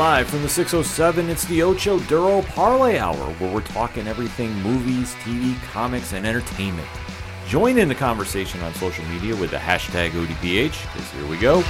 [0.00, 5.14] Live from the 607, it's the Ocho Duro Parlay Hour, where we're talking everything movies,
[5.16, 6.88] TV, comics, and entertainment.
[7.46, 11.62] Join in the conversation on social media with the hashtag ODPH, because here we go.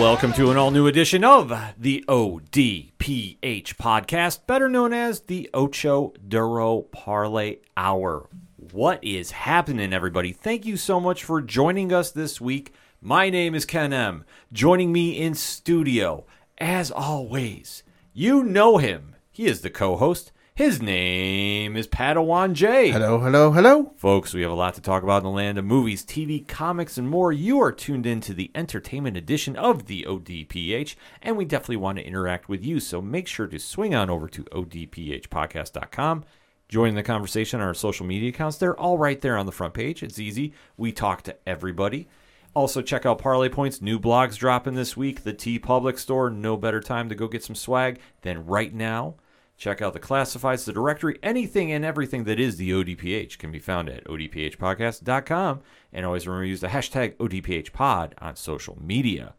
[0.00, 6.14] Welcome to an all new edition of the ODPH podcast, better known as the Ocho
[6.26, 8.30] Duro Parlay Hour.
[8.72, 10.32] What is happening, everybody?
[10.32, 12.72] Thank you so much for joining us this week.
[13.02, 14.24] My name is Ken M.
[14.50, 16.24] Joining me in studio,
[16.56, 17.82] as always,
[18.14, 19.16] you know him.
[19.30, 20.32] He is the co host.
[20.60, 22.90] His name is Padawan J.
[22.90, 23.94] Hello, hello, hello.
[23.96, 26.98] Folks, we have a lot to talk about in the land of movies, TV, comics,
[26.98, 27.32] and more.
[27.32, 31.96] You are tuned in to the entertainment edition of the ODPH, and we definitely want
[31.96, 32.78] to interact with you.
[32.78, 36.24] So make sure to swing on over to odphpodcast.com.
[36.68, 38.58] Join the conversation on our social media accounts.
[38.58, 40.02] They're all right there on the front page.
[40.02, 40.52] It's easy.
[40.76, 42.06] We talk to everybody.
[42.52, 43.80] Also, check out Parlay Points.
[43.80, 45.22] New blogs dropping this week.
[45.22, 46.28] The TeePublic Store.
[46.28, 49.14] No better time to go get some swag than right now.
[49.60, 53.58] Check out the classifieds, the directory, anything and everything that is the ODPH can be
[53.58, 55.60] found at odphpodcast.com.
[55.92, 59.34] And always remember to use the hashtag ODPHpod on social media.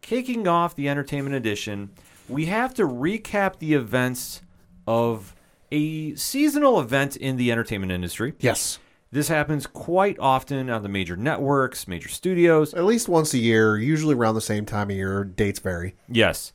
[0.00, 1.90] Kicking off the entertainment edition,
[2.30, 4.40] we have to recap the events
[4.86, 5.36] of
[5.70, 8.32] a seasonal event in the entertainment industry.
[8.40, 8.78] Yes.
[9.10, 12.72] This happens quite often on the major networks, major studios.
[12.72, 15.24] At least once a year, usually around the same time of year.
[15.24, 15.94] Dates vary.
[16.08, 16.54] Yes.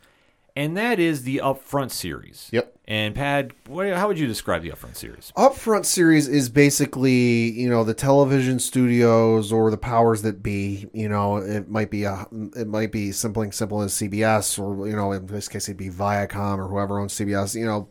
[0.57, 2.49] And that is the Upfront series.
[2.51, 2.75] Yep.
[2.85, 5.31] And Pad, what, how would you describe the Upfront series?
[5.37, 10.87] Upfront series is basically, you know, the television studios or the powers that be.
[10.93, 14.95] You know, it might be a, it might be something simple as CBS, or you
[14.95, 17.53] know, in this case, it'd be Viacom or whoever owns CBS.
[17.53, 17.89] You know,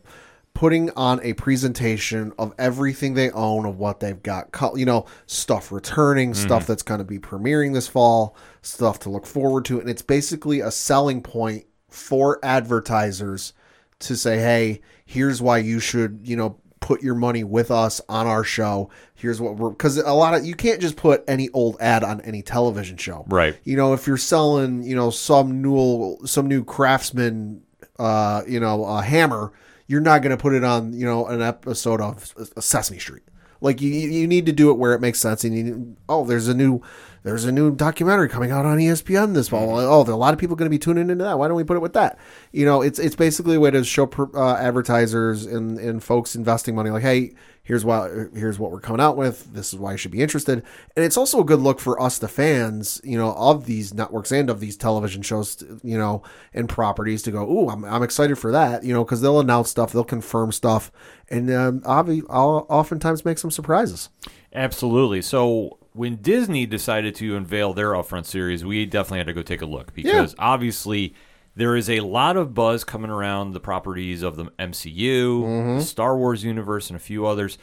[0.53, 4.49] putting on a presentation of everything they own, of what they've got.
[4.75, 6.45] You know, stuff returning, mm-hmm.
[6.45, 10.01] stuff that's going to be premiering this fall, stuff to look forward to, and it's
[10.01, 11.63] basically a selling point
[11.97, 13.53] for advertisers
[13.99, 18.27] to say, hey, here's why you should, you know, put your money with us on
[18.27, 18.89] our show.
[19.15, 22.21] Here's what we're because a lot of you can't just put any old ad on
[22.21, 23.25] any television show.
[23.27, 23.57] Right.
[23.63, 27.63] You know, if you're selling, you know, some new some new craftsman
[27.99, 29.51] uh, you know, a hammer,
[29.87, 33.23] you're not going to put it on, you know, an episode of Sesame Street.
[33.59, 35.43] Like you, you need to do it where it makes sense.
[35.43, 36.81] And you, oh, there's a new,
[37.27, 39.77] there's a new documentary coming out on ESPN this fall.
[39.79, 41.37] Oh, there are a lot of people going to be tuning into that.
[41.37, 42.17] Why don't we put it with that?
[42.53, 46.35] You know, it's it's basically a way to show per- uh, advertisers and and folks
[46.35, 47.33] investing money like, hey,
[47.63, 49.53] here's why here's what we're coming out with.
[49.53, 50.63] This is why you should be interested.
[50.95, 54.31] And it's also a good look for us, the fans, you know, of these networks
[54.31, 56.23] and of these television shows, you know,
[56.53, 59.69] and properties to go, ooh, I'm I'm excited for that, you know, because they'll announce
[59.69, 60.93] stuff, they'll confirm stuff,
[61.29, 64.09] and um, obvi- I'll oftentimes make some surprises.
[64.53, 65.21] Absolutely.
[65.21, 69.61] So when Disney decided to unveil their upfront series, we definitely had to go take
[69.61, 71.15] a look because obviously
[71.55, 75.77] there is a lot of buzz coming around the properties of the MCU, mm-hmm.
[75.77, 77.57] the Star Wars universe, and a few others.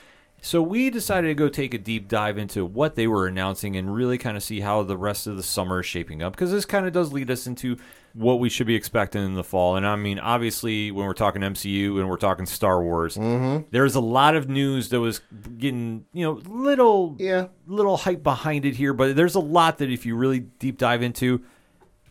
[0.44, 3.94] So we decided to go take a deep dive into what they were announcing and
[3.94, 6.66] really kind of see how the rest of the summer is shaping up because this
[6.66, 7.78] kind of does lead us into
[8.12, 9.74] what we should be expecting in the fall.
[9.76, 13.64] And I mean, obviously, when we're talking MCU and we're talking Star Wars, mm-hmm.
[13.70, 15.22] there's a lot of news that was
[15.56, 17.46] getting you know little Yeah.
[17.66, 21.00] little hype behind it here, but there's a lot that if you really deep dive
[21.02, 21.42] into,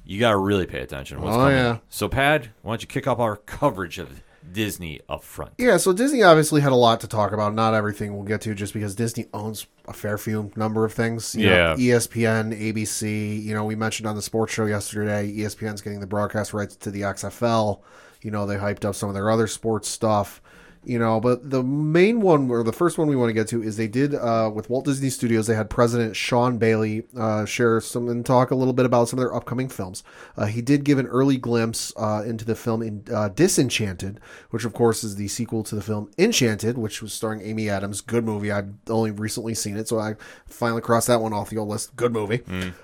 [0.06, 1.56] you got to really pay attention to what's Oh, coming.
[1.56, 1.78] yeah.
[1.88, 5.54] So, Pad, why don't you kick off our coverage of Disney up front?
[5.58, 7.54] Yeah, so Disney obviously had a lot to talk about.
[7.56, 11.34] Not everything we'll get to just because Disney owns a fair few number of things.
[11.36, 11.96] You know, Yeah.
[11.98, 16.54] ESPN, ABC, you know, we mentioned on the sports show yesterday, ESPN's getting the broadcast
[16.54, 17.82] rights to the XFL.
[18.22, 20.42] You know, they hyped up some of their other sports stuff.
[20.86, 23.64] You know, but the main one or the first one we want to get to
[23.64, 25.48] is they did uh, with Walt Disney Studios.
[25.48, 29.20] They had President Sean Bailey uh, share some and talk a little bit about some
[29.20, 30.04] of their upcoming films.
[30.36, 34.20] Uh, he did give an early glimpse uh, into the film in uh, Disenchanted,
[34.50, 38.02] which of course is the sequel to the film Enchanted, which was starring Amy Adams.
[38.02, 38.52] Good movie.
[38.52, 40.16] I've only recently seen it, so I
[40.48, 41.96] finally crossed that one off the old list.
[41.96, 42.42] Good movie.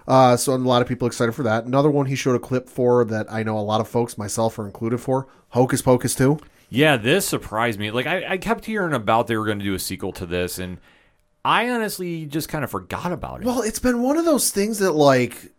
[0.08, 1.66] Uh, so a lot of people excited for that.
[1.66, 4.58] Another one he showed a clip for that I know a lot of folks, myself,
[4.58, 5.28] are included for.
[5.50, 6.40] Hocus Pocus 2.
[6.70, 7.92] Yeah, this surprised me.
[7.92, 10.60] Like I, I kept hearing about they were going to do a sequel to this,
[10.60, 10.78] and
[11.44, 13.46] I honestly just kind of forgot about it.
[13.46, 15.54] Well, it's been one of those things that like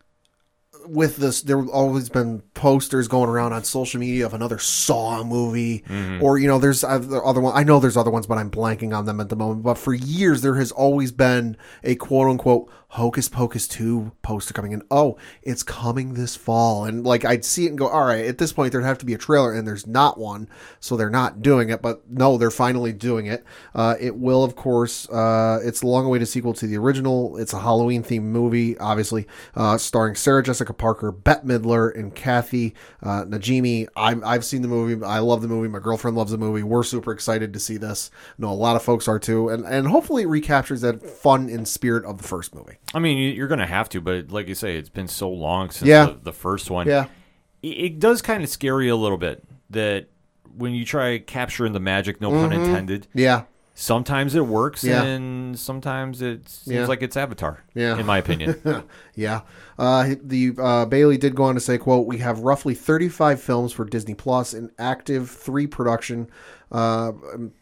[0.87, 5.23] with this there have always been posters going around on social media of another Saw
[5.23, 6.23] movie mm-hmm.
[6.23, 8.97] or you know there's other other one I know there's other ones but I'm blanking
[8.97, 12.71] on them at the moment but for years there has always been a quote unquote
[12.95, 14.83] Hocus Pocus 2 poster coming in.
[14.91, 16.85] Oh, it's coming this fall.
[16.85, 19.07] And like I'd see it and go, all right, at this point there'd have to
[19.07, 20.49] be a trailer and there's not one.
[20.81, 23.45] So they're not doing it, but no, they're finally doing it.
[23.77, 27.37] Uh, it will, of course, uh, it's a long awaited sequel to the original.
[27.37, 32.75] It's a Halloween themed movie, obviously, uh, starring Sarah Jessica Parker, Bette Midler, and Kathy
[33.05, 33.87] uh, Najimy.
[33.95, 35.05] I'm, I've seen the movie.
[35.05, 35.69] I love the movie.
[35.69, 36.65] My girlfriend loves the movie.
[36.65, 38.11] We're super excited to see this.
[38.31, 39.49] I know a lot of folks are too.
[39.49, 42.79] And, and hopefully it recaptures that fun and spirit of the first movie.
[42.95, 45.31] I mean, you- you're going to have to, but like you say, it's been so
[45.31, 46.07] long since Yeah.
[46.07, 46.87] the, the first one.
[46.89, 47.07] Yeah.
[47.63, 50.09] It, it does kind of scare you a little bit that
[50.57, 53.43] when you try capturing the magic, no pun intended, Yeah.
[53.75, 55.05] sometimes it works Yeah.
[55.05, 56.87] and sometimes it seems Yeah.
[56.87, 57.97] like it's Avatar, Yeah.
[57.97, 58.61] in my opinion.
[59.15, 59.43] yeah.
[59.79, 63.73] Uh, the uh, Bailey did go on to say, "quote We have roughly 35 films
[63.73, 66.29] for Disney Plus in active three production,
[66.73, 67.13] uh,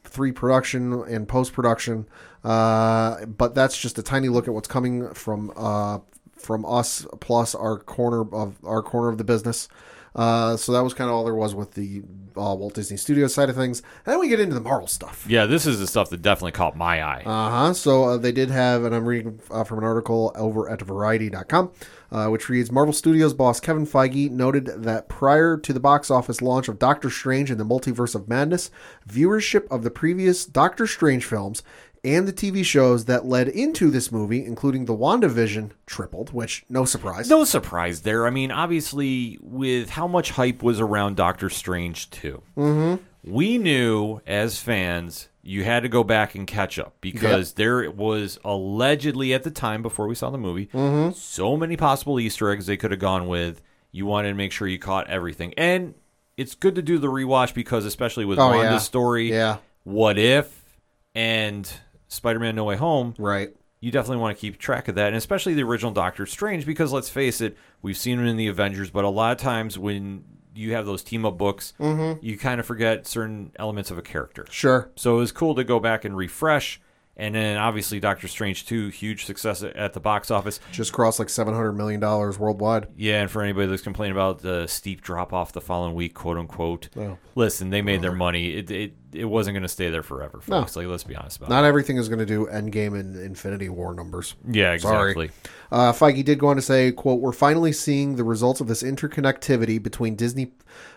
[0.05, 2.06] three production and post production,
[2.44, 5.99] uh, but that's just a tiny look at what's coming from uh,
[6.37, 9.69] from us plus our corner of our corner of the business."
[10.14, 12.02] Uh, so that was kind of all there was with the
[12.37, 13.82] uh, Walt Disney Studios side of things.
[14.05, 15.25] And then we get into the Marvel stuff.
[15.29, 17.23] yeah, this is the stuff that definitely caught my eye.
[17.25, 17.75] Uh huh.
[17.75, 21.70] So uh, they did have, and I'm reading uh, from an article over at Variety.com,
[22.11, 26.43] uh, which reads Marvel Studios boss Kevin Feige noted that prior to the box office
[26.43, 28.70] launch of Doctor Strange and the Multiverse of Madness,
[29.08, 31.62] viewership of the previous Doctor Strange films
[32.04, 36.84] and the TV shows that led into this movie, including the WandaVision, tripled, which, no
[36.84, 37.28] surprise.
[37.28, 38.26] no surprise there.
[38.26, 43.32] I mean, obviously, with how much hype was around Doctor Strange 2, mm-hmm.
[43.32, 48.38] we knew as fans you had to go back and catch up because there was
[48.44, 50.68] allegedly at the time before we saw the movie
[51.14, 53.62] so many possible Easter eggs they could have gone with.
[53.90, 55.54] You wanted to make sure you caught everything.
[55.56, 55.94] And
[56.36, 58.78] it's good to do the rewatch because, especially with Oh, Wanda's yeah.
[58.78, 59.56] story, Yeah.
[59.84, 60.78] What If,
[61.14, 61.72] and
[62.08, 63.50] Spider Man No Way Home, Right.
[63.81, 66.93] you definitely want to keep track of that, and especially the original Doctor Strange, because
[66.93, 70.25] let's face it, we've seen him in the Avengers, but a lot of times when
[70.55, 72.25] you have those team up books, mm-hmm.
[72.25, 74.44] you kind of forget certain elements of a character.
[74.50, 74.90] Sure.
[74.96, 76.81] So it was cool to go back and refresh.
[77.20, 80.60] And then obviously Doctor Strange 2, huge success at the box office.
[80.70, 82.87] Just crossed like $700 million worldwide.
[82.96, 86.37] Yeah, and for anybody that's complaining about the steep drop off the following week, quote
[86.38, 87.19] unquote, Oh.
[87.34, 88.55] listen, they made their money.
[88.55, 90.60] It it, it wasn't going to stay there forever, No.
[90.60, 91.50] Like, let's be honest about it.
[91.50, 94.34] Not everything is going to do Endgame and Infinity War numbers.
[94.49, 95.31] Yeah, exactly.
[95.70, 98.82] Uh, Feige did go on to say, "quote We're finally seeing the results of this
[98.82, 100.52] interconnectivity between Disney,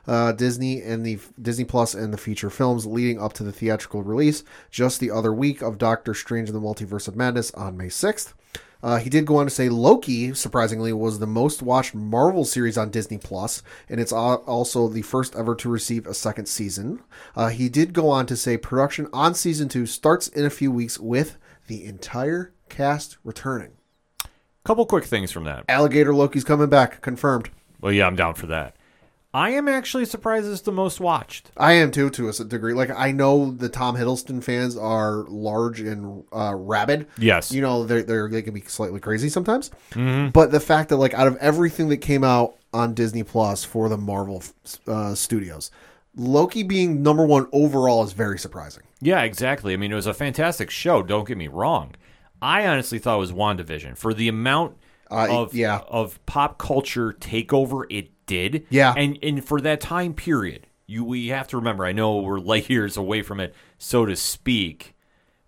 [0.07, 4.03] uh, Disney and the Disney Plus and the feature films leading up to the theatrical
[4.03, 7.89] release just the other week of Doctor Strange and the Multiverse of Madness on May
[7.89, 8.33] sixth.
[8.83, 12.77] Uh, he did go on to say Loki, surprisingly, was the most watched Marvel series
[12.77, 17.01] on Disney Plus, and it's also the first ever to receive a second season.
[17.35, 20.71] Uh, he did go on to say production on season two starts in a few
[20.71, 21.37] weeks with
[21.67, 23.73] the entire cast returning.
[24.63, 25.65] Couple quick things from that.
[25.67, 27.49] Alligator Loki's coming back, confirmed.
[27.79, 28.75] Well, yeah, I'm down for that.
[29.33, 31.51] I am actually surprised it's the most watched.
[31.55, 32.73] I am too, to a degree.
[32.73, 37.07] Like I know the Tom Hiddleston fans are large and uh, rabid.
[37.17, 37.51] Yes.
[37.51, 39.71] you know they're they can be slightly crazy sometimes.
[39.93, 43.87] But the fact that like out of everything that came out on Disney Plus for
[43.87, 44.43] the Marvel
[44.87, 45.71] uh, studios,
[46.15, 48.83] Loki being number one overall is very surprising.
[48.99, 49.73] Yeah, exactly.
[49.73, 51.03] I mean, it was a fantastic show.
[51.03, 51.95] Don't get me wrong.
[52.41, 54.75] I honestly thought it was WandaVision for the amount
[55.11, 55.81] Uh, of yeah.
[55.87, 58.65] of pop culture takeover it did.
[58.69, 58.93] Yeah.
[58.95, 61.85] and and for that time period, you we have to remember.
[61.85, 64.95] I know we're light years away from it, so to speak,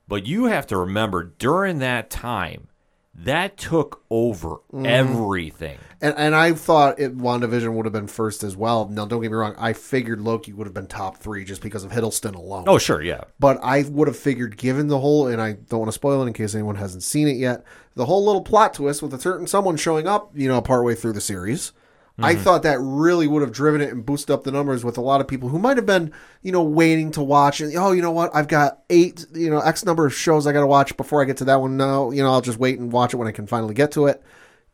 [0.07, 2.67] but you have to remember during that time
[3.15, 4.85] that took over Mm-hmm.
[4.87, 5.77] everything.
[6.01, 8.89] And and I thought it WandaVision would have been first as well.
[8.89, 11.83] Now don't get me wrong, I figured Loki would have been top three just because
[11.83, 12.65] of Hiddleston alone.
[12.67, 13.21] Oh, sure, yeah.
[13.39, 16.27] But I would have figured, given the whole, and I don't want to spoil it
[16.27, 17.63] in case anyone hasn't seen it yet,
[17.95, 21.13] the whole little plot twist with a certain someone showing up, you know, partway through
[21.13, 21.71] the series.
[22.19, 25.01] I thought that really would have driven it and boosted up the numbers with a
[25.01, 27.59] lot of people who might have been, you know, waiting to watch.
[27.59, 28.29] And oh, you know what?
[28.35, 31.25] I've got eight, you know, X number of shows I got to watch before I
[31.25, 31.75] get to that one.
[31.75, 34.05] No, you know, I'll just wait and watch it when I can finally get to
[34.05, 34.21] it.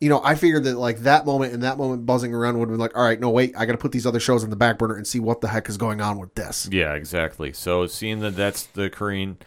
[0.02, 2.74] You know, I figured that like that moment and that moment buzzing around would have
[2.74, 4.56] been like, all right, no, wait, I got to put these other shows in the
[4.56, 6.68] back burner and see what the heck is going on with this.
[6.72, 7.54] Yeah, exactly.
[7.54, 9.38] So seeing that that's the Korean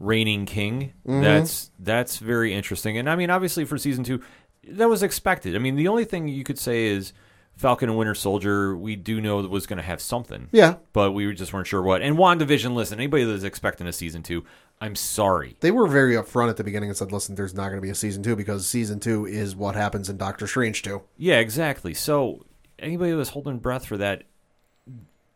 [0.00, 1.22] reigning king, Mm-hmm.
[1.22, 2.98] that's that's very interesting.
[2.98, 4.22] And I mean, obviously for season two,
[4.68, 5.56] that was expected.
[5.56, 7.12] I mean, the only thing you could say is
[7.56, 8.76] Falcon and Winter Soldier.
[8.76, 10.48] We do know that was going to have something.
[10.52, 12.02] Yeah, But we just weren't sure what.
[12.02, 14.44] And WandaVision, listen, anybody that's expecting a season two,
[14.80, 15.56] I'm sorry.
[15.60, 17.90] they were very upfront at the beginning and said, "Listen, there's not going to be
[17.90, 21.02] a season two because season two is what happens in Doctor Strange two.
[21.16, 21.94] Yeah, exactly.
[21.94, 22.44] So
[22.80, 24.24] anybody that's holding breath for that,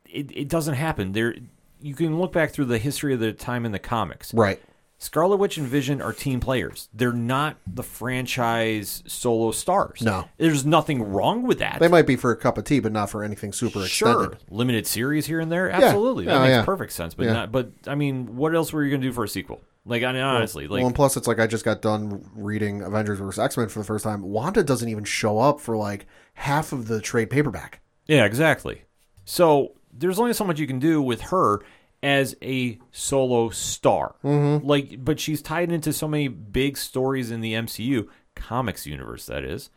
[0.06, 1.12] it, it doesn't happen.
[1.12, 1.36] There,
[1.80, 4.34] you can look back through the history of the time in the comics.
[4.34, 4.60] Right.
[4.98, 6.88] Scarlet Witch and Vision are team players.
[6.94, 10.00] They're not the franchise solo stars.
[10.02, 10.26] No.
[10.38, 11.78] There's nothing wrong with that.
[11.80, 14.38] They might be for a cup of tea, but not for anything super Sure, extended.
[14.50, 16.24] limited series here and there, absolutely.
[16.24, 16.64] Yeah, That oh, makes yeah.
[16.64, 17.14] perfect sense.
[17.14, 17.52] But not.
[17.52, 19.60] But I mean, what else were you gonna do for a sequel?
[19.84, 22.82] Like, I mean, honestly, like, well, and plus, it's like I just got done reading
[22.82, 23.38] Avengers vs.
[23.38, 24.22] X Men for the first time.
[24.22, 27.80] Wanda doesn't even show up for like half of the trade paperback.
[28.06, 28.82] yeah, exactly.
[29.24, 31.60] So there's only so much you can do with her
[32.06, 34.14] as a solo star.
[34.22, 34.64] Mm-hmm.
[34.64, 39.26] Like, but she's tied into so many big stories in the MCU comics universe.
[39.26, 39.70] That is,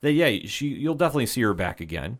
[0.00, 2.18] that yeah, she you'll definitely see her back again.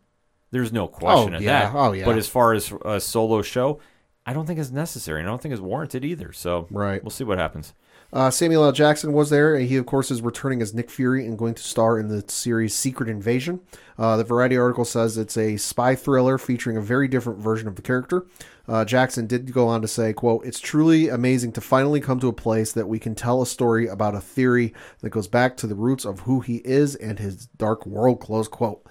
[0.53, 1.71] There's no question Oh, of yeah.
[1.71, 1.75] that.
[1.75, 2.05] Oh, yeah.
[2.05, 3.81] But as far as a solo show,
[4.25, 5.21] I don't think it's necessary.
[5.21, 6.33] and I don't think it's warranted either.
[6.33, 7.03] So Right.
[7.03, 7.75] we'll see what happens.
[8.11, 8.73] Uh, Samuel L.
[8.73, 9.59] Jackson was there.
[9.59, 12.75] He, of course, is returning as Nick Fury and going to star in the series
[12.75, 13.61] Secret Invasion.
[13.99, 17.77] Uh, the Variety article says it's a spy thriller featuring a very different version of
[17.77, 18.25] the character.
[18.69, 22.29] Uh, Jackson did go on to say, quote, It's truly amazing to finally come to
[22.29, 25.67] a place that we can tell a story about a theory that goes back to
[25.67, 28.85] the roots of who he is and his dark world, close quote.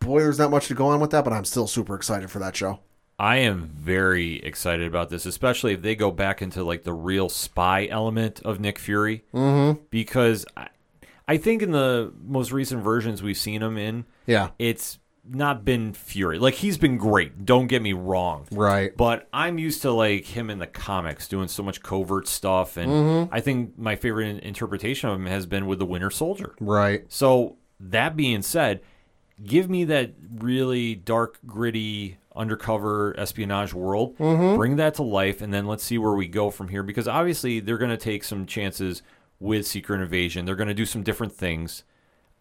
[0.00, 2.40] Boy, there's not much to go on with that, but I'm still super excited for
[2.40, 2.80] that show.
[3.18, 7.28] I am very excited about this, especially if they go back into like the real
[7.28, 9.22] spy element of Nick Fury.
[9.32, 9.82] Mm-hmm.
[9.90, 10.66] Because I,
[11.28, 14.48] I think in the most recent versions we've seen him in, Yeah.
[14.58, 16.38] it's not been Fury.
[16.38, 17.44] Like he's been great.
[17.44, 18.46] Don't get me wrong.
[18.50, 18.96] Right.
[18.96, 22.90] But I'm used to like him in the comics doing so much covert stuff, and
[22.90, 23.34] Mm-hmm.
[23.34, 26.54] I think my favorite interpretation of him has been with the Winter Soldier.
[26.60, 27.04] Right.
[27.08, 28.80] So that being said,
[29.44, 34.16] give me that really dark, gritty, undercover espionage world.
[34.16, 36.82] Bring that to life, and then let's see where we go from here.
[36.82, 39.02] Because obviously, they're going to take some chances
[39.38, 40.44] with Secret Invasion.
[40.44, 41.84] They're going to do some different things.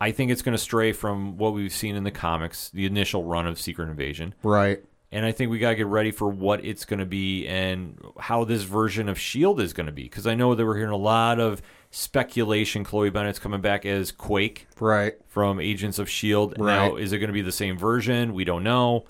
[0.01, 3.23] I think it's going to stray from what we've seen in the comics, the initial
[3.23, 4.33] run of Secret Invasion.
[4.41, 4.83] Right.
[5.11, 8.01] And I think we got to get ready for what it's going to be and
[8.17, 9.63] how this version of S.H.I.E.L.D.
[9.63, 10.03] is going to be.
[10.03, 12.83] Because I know that we're hearing a lot of speculation.
[12.83, 15.13] Chloe Bennet's coming back as Quake Right.
[15.27, 16.55] from Agents of Shield.
[16.57, 16.75] Right.
[16.89, 18.33] Now, is it going to be the same version?
[18.33, 19.05] We don't know.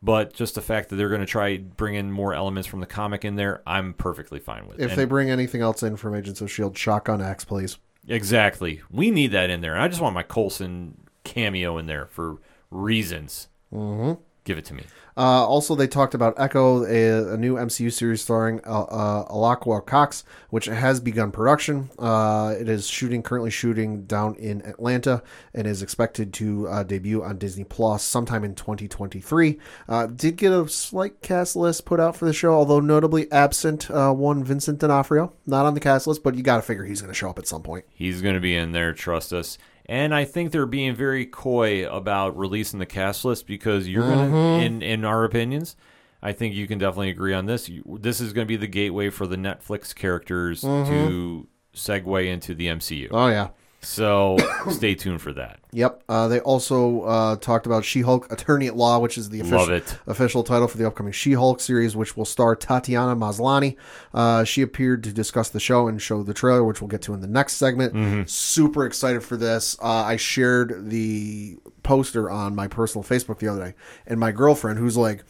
[0.00, 2.86] But just the fact that they're going to try bring in more elements from the
[2.86, 4.78] comic in there, I'm perfectly fine with.
[4.78, 7.78] If And they bring anything else in from Agents of S.H.I.E.L.D., Shotgun X, please.
[8.08, 9.78] Exactly, we need that in there.
[9.78, 12.38] I just want my Coulson cameo in there for
[12.70, 13.48] reasons.
[13.72, 14.20] Mm-hmm.
[14.48, 14.84] Give it to me.
[15.14, 19.84] Uh, also, they talked about Echo, a, a new MCU series starring uh, uh, Alaqua
[19.84, 21.90] Cox, which has begun production.
[21.98, 27.22] Uh, it is shooting currently shooting down in Atlanta and is expected to uh, debut
[27.22, 29.58] on Disney Plus sometime in 2023.
[29.86, 33.90] Uh, did get a slight cast list put out for the show, although notably absent
[33.90, 37.02] uh, one Vincent D'Onofrio, not on the cast list, but you got to figure he's
[37.02, 37.84] going to show up at some point.
[37.90, 39.58] He's going to be in there, trust us.
[39.88, 44.30] And I think they're being very coy about releasing the cast list because you're going
[44.30, 44.62] to, mm-hmm.
[44.62, 45.76] in in our opinions,
[46.22, 47.68] I think you can definitely agree on this.
[47.68, 50.90] You, this is going to be the gateway for the Netflix characters mm-hmm.
[50.90, 53.08] to segue into the MCU.
[53.10, 53.48] Oh yeah.
[53.80, 54.36] So
[54.70, 55.60] stay tuned for that.
[55.72, 56.02] Yep.
[56.08, 60.42] Uh, they also uh, talked about She-Hulk Attorney at Law, which is the official, official
[60.42, 63.76] title for the upcoming She-Hulk series, which will star Tatiana Maslany.
[64.12, 67.14] Uh, she appeared to discuss the show and show the trailer, which we'll get to
[67.14, 67.94] in the next segment.
[67.94, 68.22] Mm-hmm.
[68.26, 69.76] Super excited for this.
[69.80, 73.74] Uh, I shared the poster on my personal Facebook the other day,
[74.06, 75.24] and my girlfriend, who's like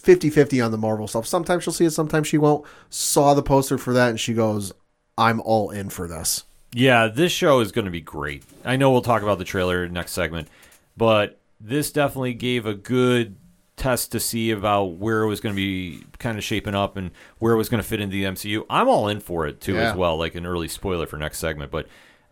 [0.00, 3.78] 50-50 on the Marvel stuff, sometimes she'll see it, sometimes she won't, saw the poster
[3.78, 4.72] for that, and she goes,
[5.16, 6.44] "I'm all in for this."
[6.76, 8.42] Yeah, this show is going to be great.
[8.64, 10.48] I know we'll talk about the trailer next segment,
[10.96, 13.36] but this definitely gave a good
[13.76, 17.10] test to see about where it was going to be kind of shaping up and
[17.38, 18.64] where it was going to fit into the MCU.
[18.68, 19.90] I'm all in for it too Yeah.
[19.90, 21.86] as well, like an early spoiler for next segment, but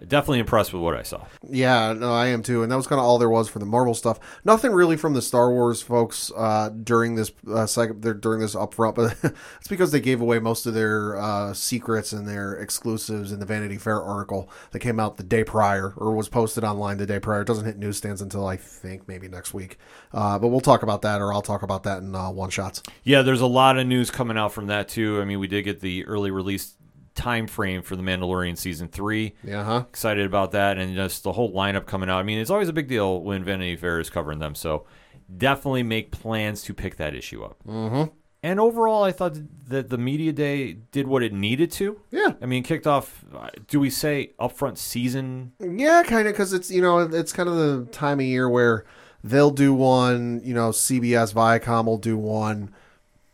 [0.09, 1.25] definitely impressed with what I saw.
[1.49, 3.67] Yeah, no, I am too, and that was kind of all there was for the
[3.67, 4.19] Marvel stuff.
[4.45, 7.67] Nothing really from the Star Wars folks uh, during this uh,
[7.97, 9.17] there- during this upfront, but
[9.59, 13.47] it's because they gave away most of their uh, secrets and their exclusives in the
[13.47, 17.21] Vanity Fair article that came out the day prior or was posted online the day
[17.21, 17.43] prior.
[17.43, 19.79] It doesn't hit newsstands until I think maybe next week,
[20.13, 22.83] uh, but we'll talk about that, or I'll talk about that in uh, one shots.
[23.05, 25.21] Yeah, there's a lot of news coming out from that too.
[25.21, 26.75] I mean, we did get the early release
[27.15, 29.35] time frame for the Mandalorian season 3.
[29.45, 29.85] Yeah, huh?
[29.89, 32.19] excited about that and just the whole lineup coming out.
[32.19, 34.87] I mean, it's always a big deal when Vanity Fair is covering them, so
[35.35, 37.57] definitely make plans to pick that issue up.
[37.67, 38.15] Mm-hmm.
[38.45, 39.37] And overall, I thought
[39.69, 42.01] that the media day did what it needed to.
[42.11, 42.33] Yeah.
[42.43, 43.25] I mean, kicked off.
[43.69, 45.53] Do we say upfront season?
[45.61, 48.85] Yeah, kind of, because it's you know it's kind of the time of year where
[49.23, 50.41] they'll do one.
[50.45, 52.73] You know, CBS, Viacom will do one.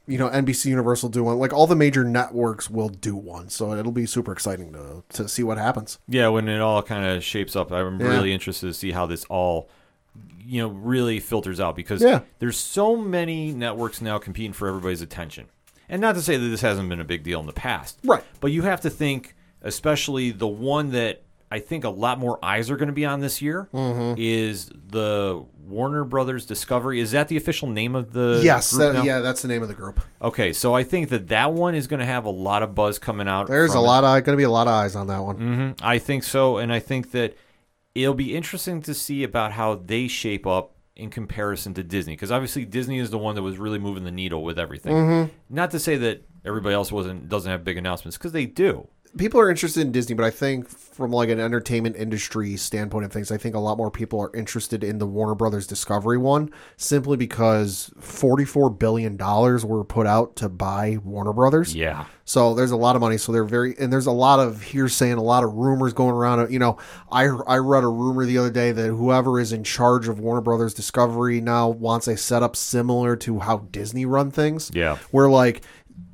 [0.09, 1.39] You know, NBC Universal do one.
[1.39, 3.49] Like all the major networks will do one.
[3.51, 5.99] So it'll be super exciting to to see what happens.
[6.09, 8.09] Yeah, when it all kind of shapes up, I'm Yeah.
[8.09, 9.69] really interested to see how this all,
[10.45, 12.21] you know, really filters out because Yeah.
[12.39, 15.47] there's so many networks now competing for everybody's attention.
[15.91, 18.25] And not to say that this hasn't been a big deal in the past, Right.
[18.41, 22.71] But you have to think especially the one that I think a lot more eyes
[22.71, 24.15] are going to be on this year Mm-hmm.
[24.19, 27.01] is the Warner Brothers Discovery.
[27.01, 29.69] Is that the official name of the yes, group that, yeah, that's the name of
[29.69, 30.01] the group.
[30.23, 32.99] Okay, so I think that that one is going to have a lot of buzz
[32.99, 33.47] coming out.
[33.49, 35.39] There's a lot of going to be a lot of eyes on that one.
[35.39, 35.79] Mhm.
[35.83, 37.37] I think so, and I think that
[37.95, 42.33] it'll be interesting to see about how they shape up in comparison to Disney, because
[42.33, 44.95] obviously Disney is the one that was really moving the needle with everything.
[44.95, 45.33] Mm-hmm.
[45.49, 48.89] Not to say that everybody else wasn't doesn't have big announcements, because they do.
[49.19, 53.13] People are interested in Disney, but I think from like an entertainment industry standpoint of
[53.13, 56.51] things, I think a lot more people are interested in the Warner Brothers Discovery one
[56.77, 61.75] simply because forty-four billion dollars were put out to buy Warner Brothers.
[61.75, 63.19] Yeah, So there's a lot of money.
[63.19, 66.15] So they're very and there's a lot of hearsay and a lot of rumors going
[66.15, 66.51] around.
[66.53, 66.79] You know,
[67.13, 70.41] I I read a rumor the other day that whoever is in charge of Warner
[70.41, 74.71] Brothers Discovery now wants a setup similar to how Disney run things.
[74.75, 74.99] Yeah.
[75.11, 75.63] where like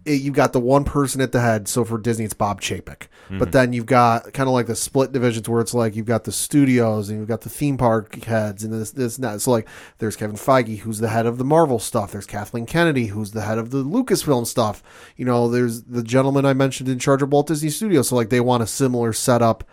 [0.04, 1.66] it, you've got the one person at the head.
[1.66, 3.08] So for Disney, it's Bob Chapek.
[3.30, 3.52] But mhm.
[3.52, 6.32] then you've got kind of like the split divisions where it's like you've got the
[6.32, 9.40] studios and you've got the theme park heads and this this and that.
[9.40, 9.66] So like
[9.98, 12.12] there's Kevin Feige who's the head of the Marvel stuff.
[12.12, 14.82] There's Kathleen Kennedy who's the head of the Lucasfilm stuff.
[15.16, 18.08] You know, there's the gentleman I mentioned in charge of Walt Disney Studios.
[18.08, 19.64] So like they want a similar setup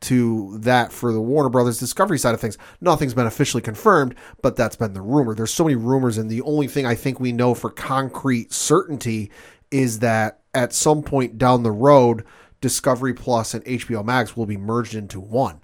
[0.00, 2.56] to that for the Warner Brothers Discovery side of things.
[2.80, 5.34] Nothing's been officially confirmed, but that's been the rumor.
[5.34, 9.30] There's so many rumors, and the only thing I think we know for concrete certainty
[9.70, 12.24] is that at some point down the road,
[12.60, 15.60] Discovery Plus and HBO Max will be merged into one.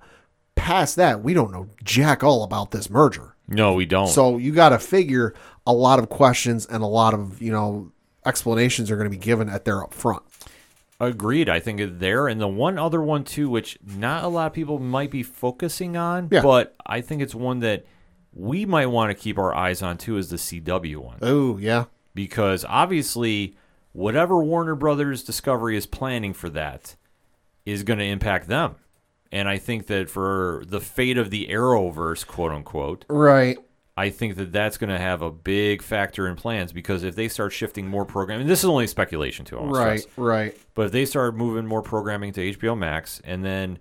[0.54, 3.34] Past that, we don't know jack all about this merger.
[3.49, 4.06] no, we don't.
[4.08, 5.34] So you got to figure
[5.66, 7.90] a lot of questions and a lot of you know
[8.25, 10.23] explanations are going to be given at their up front.
[11.00, 11.49] Agreed.
[11.49, 12.28] I think there.
[12.28, 15.96] And the one other one, too, which not a lot of people might be focusing
[15.96, 16.40] on, Yeah.
[16.42, 17.84] but I think it's one that
[18.32, 21.18] we might want to keep our eyes on, too, is the CW one.
[21.20, 23.56] Oh yeah, because obviously
[23.95, 26.97] whatever Warner Brothers Discovery is planning for that
[27.65, 28.75] is going to impact them.
[29.33, 33.57] And I think that for the fate of the Arrowverse, quote unquote, right.
[33.97, 37.29] I think that that's going to have a big factor in plans because if they
[37.29, 40.57] start shifting more programming, this is only speculation too, Right, stress, right.
[40.75, 43.78] but if they start moving more programming to HBO Max, and then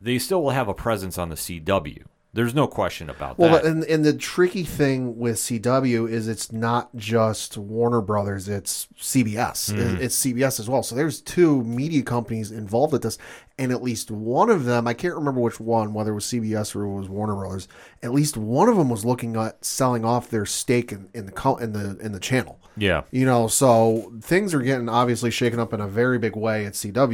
[0.00, 2.04] they still will have a presence on the CW.
[2.32, 3.42] There's no question about that.
[3.42, 3.64] Well, that.
[3.64, 9.72] and and the tricky thing with CW is it's not just Warner Brothers; it's CBS.
[9.76, 10.82] It- It's CBS as well.
[10.84, 13.18] So there's two media companies involved with this,
[13.58, 16.76] and at least one of them, I can't remember which one, whether it was CBS
[16.76, 17.66] or it was Warner Brothers.
[18.02, 21.54] At least one of them was looking at selling off their stake in, in the
[21.60, 22.60] in the in the channel.
[22.76, 23.02] yeah.
[23.10, 26.74] You know, so things are getting obviously shaken up in a very big way at
[26.74, 27.10] CW.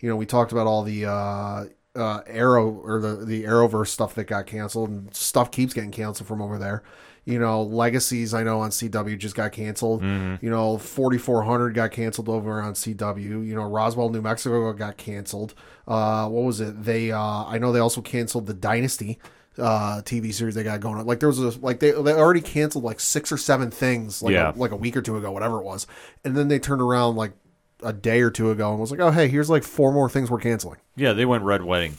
[0.00, 1.64] You know, we talked about all the uh,
[1.96, 6.28] uh, Arrow or the the Arrowverse stuff that got canceled, and stuff keeps getting canceled
[6.28, 6.82] from over there.
[7.26, 10.02] You know, Legacies I know on CW just got canceled.
[10.02, 13.22] You know, 4400 got canceled over on CW.
[13.46, 15.54] You know, Roswell, New Mexico got canceled.
[15.86, 16.82] Uh, what was it?
[16.82, 19.18] They uh, I know they also canceled the Dynasty
[19.58, 21.04] uh TV series they got going on.
[21.06, 24.32] Like there was a like they they already canceled like six or seven things like
[24.32, 24.52] Yeah.
[24.54, 25.86] a, like a week or two ago, whatever it was.
[26.24, 27.32] And then they turned around like
[27.82, 30.30] a day or two ago and was like, "Oh, hey, here's like four more things
[30.30, 31.96] we're canceling." Yeah, they went red wedding.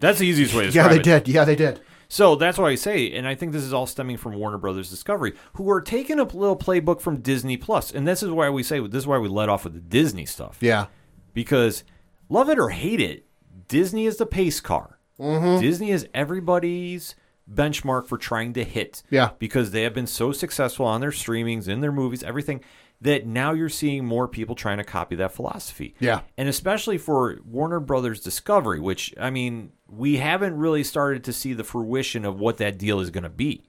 [0.00, 1.24] That's the easiest way to Yeah, describe they it.
[1.24, 1.28] did.
[1.34, 1.80] Yeah, they did.
[2.10, 4.88] So that's why I say, and I think this is all stemming from Warner Brothers
[4.88, 8.62] Discovery, who are taking a little playbook from Disney Plus, and this is why we
[8.62, 10.86] say this is why we let off with the Disney stuff, Yeah.
[11.34, 11.84] because
[12.30, 13.26] love it or hate it,
[13.68, 14.98] Disney is the pace car.
[15.20, 15.60] Mm-hmm.
[15.60, 17.14] Disney is everybody's
[17.52, 19.02] benchmark for trying to hit.
[19.10, 19.30] Yeah.
[19.38, 22.62] because they have been so successful on their streamings, in their movies, everything.
[23.00, 25.94] That now you're seeing more people trying to copy that philosophy.
[26.00, 26.22] Yeah.
[26.36, 31.52] And especially for Warner Brothers Discovery, which, I mean, we haven't really started to see
[31.52, 33.68] the fruition of what that deal is going to be.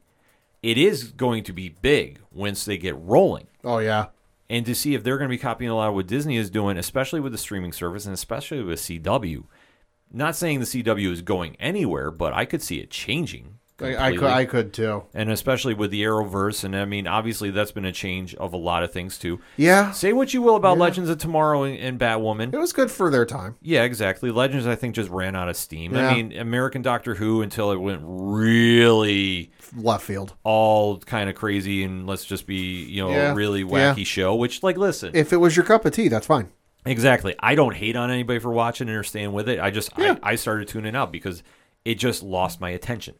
[0.63, 3.47] It is going to be big once they get rolling.
[3.63, 4.07] Oh yeah.
[4.49, 6.49] And to see if they're going to be copying a lot of what Disney is
[6.49, 9.43] doing, especially with the streaming service and especially with CW.
[10.11, 13.58] Not saying the CW is going anywhere, but I could see it changing.
[13.81, 14.23] I, I could.
[14.23, 15.03] I could too.
[15.13, 18.57] and especially with the Arrowverse, and I mean, obviously that's been a change of a
[18.57, 19.39] lot of things too.
[19.57, 19.91] Yeah.
[19.91, 22.53] Say what you will about Legends of Tomorrow and, and Batwoman.
[22.53, 23.55] It was good for their time.
[23.61, 24.31] Yeah, exactly.
[24.31, 25.95] Legends, I think, just ran out of steam.
[25.95, 26.09] Yeah.
[26.09, 30.33] I mean, American Doctor Who until it went really Left field.
[30.43, 33.31] all kind of crazy and let's just be, you know, Yeah.
[33.31, 33.93] a really Yeah.
[33.93, 34.35] wacky show.
[34.35, 36.49] Which, like, listen, If it was your cup of tea, that's fine.
[36.85, 37.35] exactly.
[37.39, 39.59] I don't hate on anybody for watching and or staying with it.
[39.59, 40.17] I just, Yeah.
[40.23, 41.43] I, I started tuning out because
[41.85, 43.15] it just lost my attention.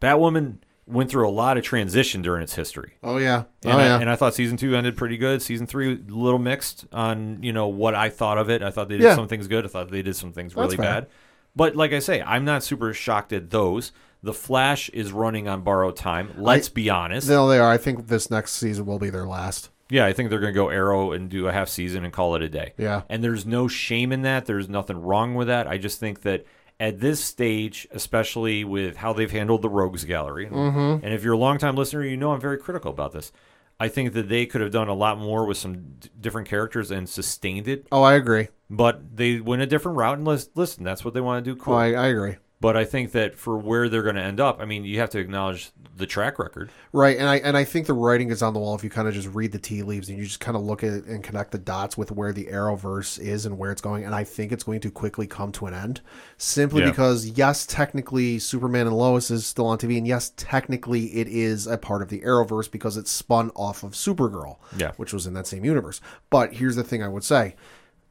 [0.00, 2.94] Batwoman went through a lot of transition during its history.
[3.02, 3.44] Oh yeah.
[3.64, 4.00] And, oh I, yeah.
[4.00, 5.42] and I thought season two ended pretty good.
[5.42, 8.62] Season three, a little mixed on you know what I thought of it.
[8.62, 9.14] I thought they did Yeah.
[9.16, 9.64] some things good.
[9.64, 11.08] I thought they did some things really bad.
[11.56, 13.90] But like I say, I'm not super shocked at those.
[14.22, 16.32] The Flash is running on borrowed time.
[16.36, 17.28] Let's be honest.
[17.28, 17.70] no, they are.
[17.70, 19.70] I think this next season will be their last.
[19.88, 22.34] Yeah, I think they're going to go Arrow and do a half season and call
[22.34, 22.72] it a day.
[22.76, 23.02] Yeah.
[23.08, 24.46] And there's no shame in that.
[24.46, 25.68] There's nothing wrong with that.
[25.68, 26.44] I just think that
[26.78, 31.04] at this stage, especially with how they've handled the Rogues Gallery, Mm-hmm.
[31.04, 33.32] and if you're a longtime listener, you know I'm very critical about this.
[33.78, 36.90] I think that they could have done a lot more with some d- different characters
[36.90, 38.48] and sustained it, Oh, I agree.
[38.70, 40.16] but they went a different route.
[40.18, 41.60] And lis- listen, that's what they want to do.
[41.60, 41.74] Cool.
[41.74, 42.36] Oh, I, I agree.
[42.58, 45.10] But I think that for where they're going to end up, I mean, you have
[45.10, 46.70] to acknowledge the track record.
[46.92, 49.08] Right, and I and I think the writing is on the wall if you kind
[49.08, 51.24] of just read the tea leaves and you just kind of look at it and
[51.24, 54.52] connect the dots with where the Arrowverse is and where it's going, and I think
[54.52, 56.02] it's going to quickly come to an end,
[56.36, 56.90] simply Yeah.
[56.90, 61.66] because yes, technically Superman and Lois is still on TV, and yes, technically it is
[61.66, 64.92] a part of the Arrowverse because it's spun off of Supergirl, Yeah.
[64.98, 66.00] which was in that same universe.
[66.30, 67.56] But here's the thing I would say,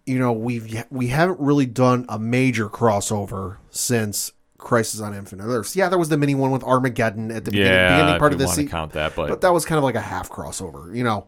[0.07, 4.31] you know, we've we haven't really done a major crossover since.
[4.65, 5.75] Crisis on Infinite Earths.
[5.75, 8.47] Yeah, there was the mini one with Armageddon at the beginning, beginning part of the
[8.47, 11.27] season count that, but, but that was kind of like a half crossover, you know.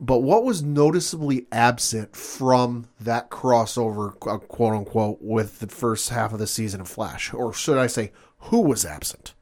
[0.00, 6.32] But what was noticeably absent from that crossover, uh, quote unquote, with the first half
[6.32, 9.34] of the season of Flash, or should I say, who was absent?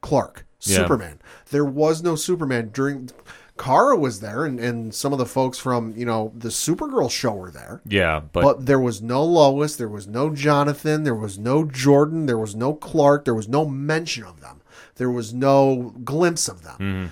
[0.00, 0.76] Clark, Yeah.
[0.78, 1.20] Superman.
[1.50, 3.10] There was no Superman during.
[3.56, 7.32] Kara was there, and, and some of the folks from you know the Supergirl show
[7.32, 7.80] were there.
[7.86, 12.26] yeah, but, But there was no Lois, there was no Jonathan, there was no Jordan,
[12.26, 14.60] there was no Clark, there was no mention of them.
[14.96, 16.76] There was no glimpse of them.
[16.78, 17.06] Mm-hmm.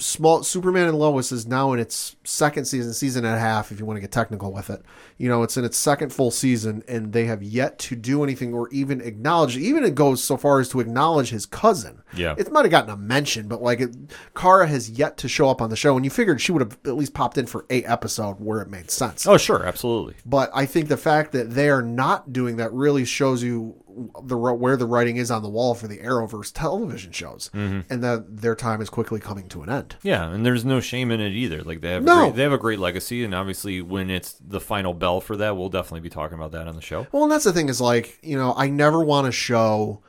[0.00, 3.78] Small Superman and Lois is now in its second season, season and a half, if
[3.78, 4.82] you want to get technical with it.
[5.18, 8.54] You know, it's in its second full season, and they have yet to do anything
[8.54, 9.56] or even acknowledge.
[9.56, 12.02] Even it goes so far as to acknowledge his cousin.
[12.16, 12.34] Yeah.
[12.36, 13.94] it might have gotten a mention, but like it,
[14.34, 16.78] Kara has yet to show up on the show, and you figured she would have
[16.84, 19.26] at least popped in for a episode where it made sense.
[19.26, 20.14] oh, sure, absolutely.
[20.24, 23.76] But I think the fact that they are not doing that really shows you
[24.24, 27.92] the where the writing is on the wall for the Arrowverse television shows, Mm-hmm.
[27.92, 29.96] and that their time is quickly coming to an end.
[30.02, 31.62] Yeah, and there's no shame in it either.
[31.62, 32.12] Like they have, No.
[32.12, 35.36] a great, they have a great legacy, and obviously, when it's the final bell for
[35.36, 37.06] that, we'll definitely be talking about that on the show.
[37.12, 40.02] Well, and that's the thing is like you know I never want a show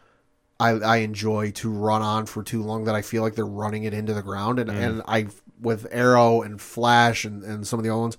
[0.60, 3.84] I, I enjoy to run on for too long that I feel like they're running
[3.86, 5.28] it into the ground, and and I
[5.60, 8.18] with Arrow and Flash and and some of the other ones.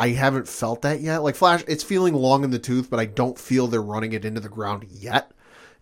[0.00, 1.18] I haven't felt that yet.
[1.18, 4.24] Like Flash, it's feeling long in the tooth, but I don't feel they're running it
[4.24, 5.30] into the ground yet.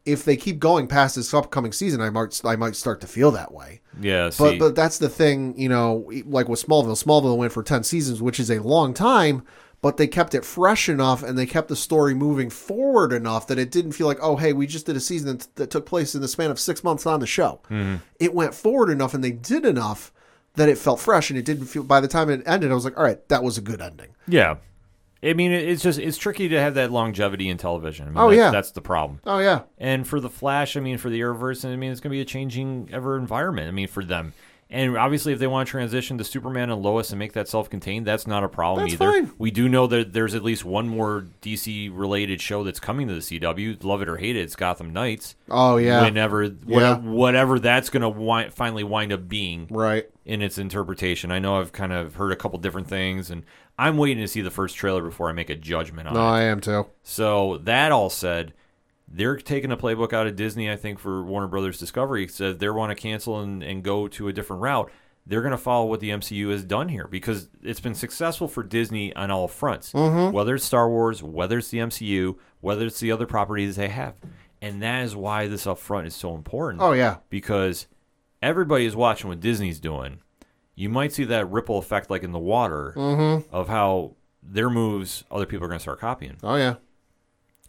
[0.04, 3.30] If they keep going past this upcoming season, I might I might start to feel
[3.32, 3.80] that way.
[4.00, 7.02] Yeah, see, But but that's the thing, you know, like with Smallville.
[7.02, 9.44] Smallville went for ten seasons, which is a long time,
[9.80, 13.58] but they kept it fresh enough and they kept the story moving forward enough that
[13.58, 16.14] it didn't feel like, oh hey, we just did a season that, that took place
[16.14, 17.60] in the span of six months on the show.
[17.70, 17.96] Mm-hmm.
[18.18, 20.12] It went forward enough and they did enough
[20.58, 21.82] that it felt fresh and it didn't feel.
[21.82, 24.08] By the time it ended, I was like, all right, that was a good ending.
[24.26, 24.56] yeah.
[25.20, 28.06] I mean, it's just it's tricky to have that longevity in television.
[28.06, 28.50] I mean, Oh, that's, yeah.
[28.52, 29.18] that's the problem.
[29.26, 32.10] Oh yeah, And for the Flash, I mean, for the Arrowverse, I mean, it's going
[32.12, 33.66] to be a changing ever environment.
[33.66, 34.32] I mean, for them.
[34.70, 38.06] And obviously, if they want to transition to Superman and Lois and make that self-contained,
[38.06, 39.12] that's not a problem That's either.
[39.24, 39.32] fine.
[39.38, 43.20] We do know that there's at least one more DC-related show that's coming to the
[43.20, 43.82] CW.
[43.82, 45.36] Love it or hate it, it's Gotham Knights.
[45.50, 46.50] oh yeah, Whenever, Yeah.
[46.66, 50.06] whatever, whatever that's going to wi- finally wind up being right.
[50.24, 51.30] in its interpretation.
[51.30, 53.44] I know I've kind of heard a couple different things, and
[53.78, 56.22] I'm waiting to see the first trailer before I make a judgment on No, it.
[56.24, 56.86] No, I am too.
[57.02, 58.52] So that all said,
[59.10, 62.24] they're taking a playbook out of Disney, I think, for Warner Brothers Discovery.
[62.24, 64.90] If they want to cancel and, and go to a different route,
[65.26, 68.62] they're going to follow what the MCU has done here because it's been successful for
[68.62, 69.92] Disney on all fronts.
[69.92, 70.34] Mm-hmm.
[70.34, 74.14] Whether it's Star Wars, whether it's the MCU, whether it's the other properties they have.
[74.60, 77.86] And that is why this up front is so important Oh yeah, because
[78.42, 80.20] everybody is watching what Disney's doing.
[80.74, 83.54] You might see that ripple effect like in the water mm-hmm.
[83.54, 86.38] of how their moves other people are going to start copying.
[86.42, 86.76] oh yeah.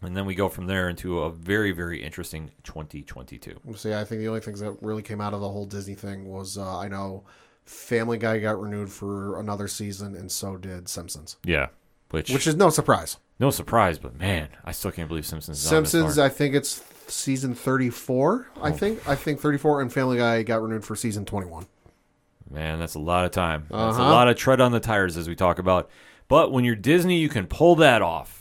[0.02, 3.60] And then we go from there into a very, very interesting 2022.
[3.76, 6.26] See, I think the only things that really came out of the whole Disney thing
[6.26, 7.24] was uh, I know
[7.64, 11.68] Family Guy got renewed for another season, and so did Simpsons, Yeah.
[12.10, 13.18] Which, which is no surprise.
[13.38, 16.18] no surprise, but man, I still can't believe Simpsons is on this Simpsons.
[16.18, 18.48] I think it's season thirty-four.
[18.60, 21.66] I think I think thirty-four, and Family Guy got renewed for season twenty-one.
[22.50, 23.66] Man, that's a lot of time.
[23.70, 24.10] That's a Uh-huh.
[24.10, 25.88] lot of tread on the tires as we talk about.
[26.26, 28.39] But when you're Disney, you can pull that off.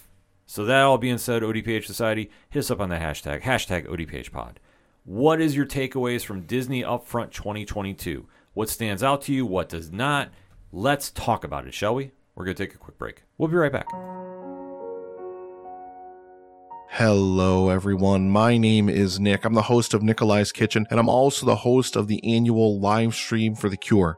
[0.49, 4.53] So that all being said, ODPH Society, hit us up on the hashtag, hashtag ODPHpod.
[5.03, 8.25] What is your takeaways from Disney Upfront 2022?
[8.55, 9.45] What stands out to you?
[9.45, 10.29] What does not?
[10.71, 12.13] Let's talk about it, shall we?
[12.33, 13.21] We're going to take a quick break.
[13.37, 13.85] We'll be right back.
[16.89, 18.31] Hello, everyone.
[18.31, 19.45] My name is Nick.
[19.45, 23.13] I'm the host of Nikolai's Kitchen, and I'm also the host of the annual live
[23.13, 24.17] stream for The Cure.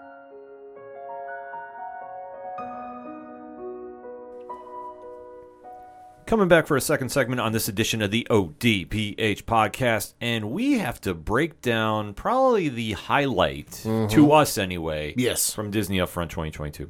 [6.31, 10.77] Coming back for a second segment on this edition of the ODPH podcast, and we
[10.79, 15.13] have to break down probably the highlight to us anyway.
[15.17, 15.53] Yes.
[15.53, 16.89] from Disney Upfront 2022,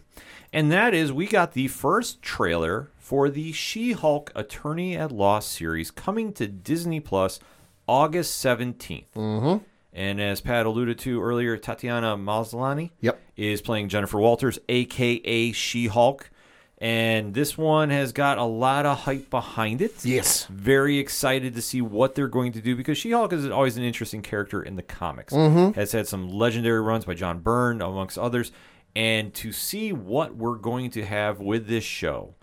[0.54, 5.90] and that is we got the first trailer for the She-Hulk Attorney at Law series
[5.90, 7.40] coming to Disney Plus
[7.88, 9.06] August 17th.
[9.16, 9.64] Mm-hmm.
[9.92, 13.20] And as Pad alluded to earlier, Tatiana Maslany Yep.
[13.36, 16.30] is playing Jennifer Walters, aka She-Hulk.
[16.82, 20.04] And this one has got a lot of hype behind it.
[20.04, 20.46] Yes.
[20.48, 23.84] Very excited to see what they're going to do because She Hulk is always an
[23.84, 25.32] interesting character in the comics.
[25.32, 25.80] Mm-hmm.
[25.80, 28.52] Has had some legendary runs by John Byrne, amongst others.
[28.96, 32.34] And to see what we're going to have with this show,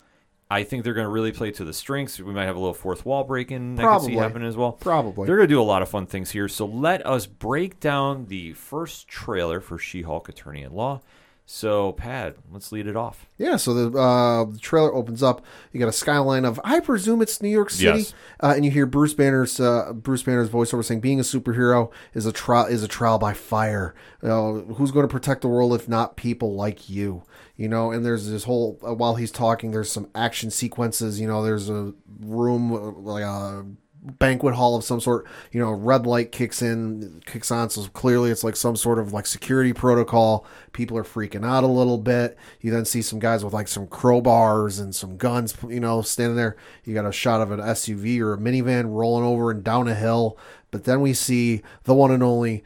[0.48, 2.20] I think they're going to really play to the strengths.
[2.20, 4.22] We might have a little fourth wall breaking that I can see Probably.
[4.22, 4.72] happening as well.
[4.72, 5.27] Probably.
[5.27, 6.46] They're going to do a lot of fun things here.
[6.46, 11.03] So let us break down the first trailer for She Hulk Attorney at Law.
[11.50, 13.26] So, Pad, let's lead it off.
[13.38, 15.42] Yeah, so the, uh, the trailer opens up.
[15.72, 18.14] You got a skyline of, I presume it's New York City, Yes.
[18.38, 22.26] uh, and you hear Bruce Banner's uh, Bruce Banner's voiceover saying, "Being a superhero is
[22.26, 23.94] a trial is a trial by fire.
[24.22, 27.22] Uh, who's going to protect the world if not people like you?"
[27.56, 31.18] You know, and there's this whole uh, while he's talking, there's some action sequences.
[31.18, 33.64] You know, there's a room uh, like a
[34.18, 35.27] banquet hall of some sort.
[35.53, 37.71] You know, red light kicks in, kicks on.
[37.71, 40.47] So clearly, it's like some sort of like security protocol.
[40.73, 42.37] People are freaking out a little bit.
[42.61, 45.57] You then see some guys with like some crowbars and some guns.
[45.68, 46.57] You know, standing there.
[46.85, 49.94] You got a shot of an SUV or a minivan rolling over and down a
[49.94, 50.38] hill.
[50.71, 52.62] But then we see the one and only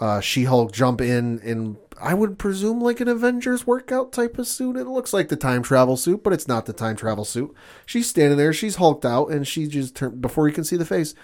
[0.00, 4.76] uh, She-Hulk jump in in I would presume like an Avengers workout type of suit.
[4.76, 7.54] It looks like the time travel suit, but it's not the time travel suit.
[7.86, 10.84] She's standing there, she's hulked out, and she just turn before you can see the
[10.84, 11.14] face,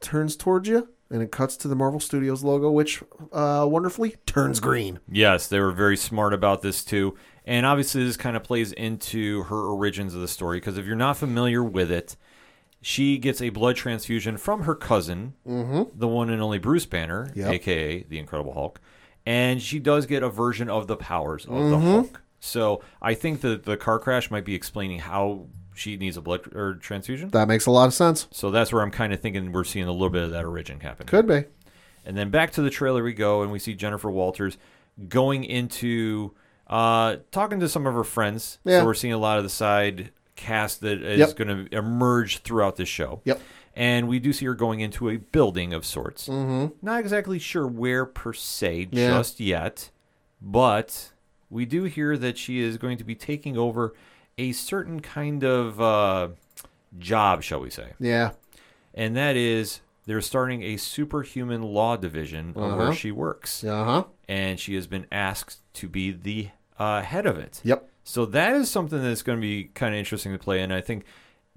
[0.00, 4.60] turns towards you, and it cuts to the Marvel Studios logo, which uh, wonderfully turns
[4.60, 4.98] green.
[5.08, 7.16] Yes, they were very smart about this too.
[7.44, 10.96] And obviously, this kind of plays into her origins of the story because if you're
[10.96, 12.16] not familiar with it,
[12.84, 15.98] she gets a blood transfusion from her cousin, mm-hmm.
[15.98, 17.54] the one and only Bruce Banner, Yep.
[17.54, 18.78] aka the Incredible Hulk,
[19.24, 21.90] and she does get a version of the powers of the mm-hmm.
[21.90, 22.20] Hulk.
[22.40, 26.46] So I think that the car crash might be explaining how she needs a blood
[26.54, 27.30] or er, transfusion.
[27.30, 28.28] That makes a lot of sense.
[28.30, 30.80] So that's where I'm kind of thinking we're seeing a little bit of that origin
[30.80, 31.06] happen.
[31.06, 31.44] Could be.
[32.04, 34.58] And then back to the trailer we go, and we see Jennifer Walters
[35.08, 36.34] going into
[36.66, 38.58] uh, talking to some of her friends.
[38.62, 38.80] Yeah.
[38.80, 40.10] So we're seeing a lot of the side
[40.44, 41.36] cast that is Yep.
[41.36, 43.20] going to emerge throughout the show.
[43.24, 43.40] Yep.
[43.76, 46.28] And we do see her going into a building of sorts.
[46.28, 46.74] Mm-hmm.
[46.80, 49.10] Not exactly sure where per se Yeah.
[49.16, 49.90] just yet,
[50.40, 51.12] but
[51.50, 53.94] we do hear that she is going to be taking over
[54.38, 56.28] a certain kind of uh,
[56.98, 58.30] job, shall we say Yeah.
[58.94, 62.76] and that is they're starting a superhuman law division Uh-huh.
[62.76, 64.04] where she works, Uh huh.
[64.28, 67.60] and she has been asked to be the uh, head of it.
[67.64, 67.88] Yep.
[68.04, 70.80] So that is something that's going to be kind of interesting to play, and I
[70.80, 71.04] think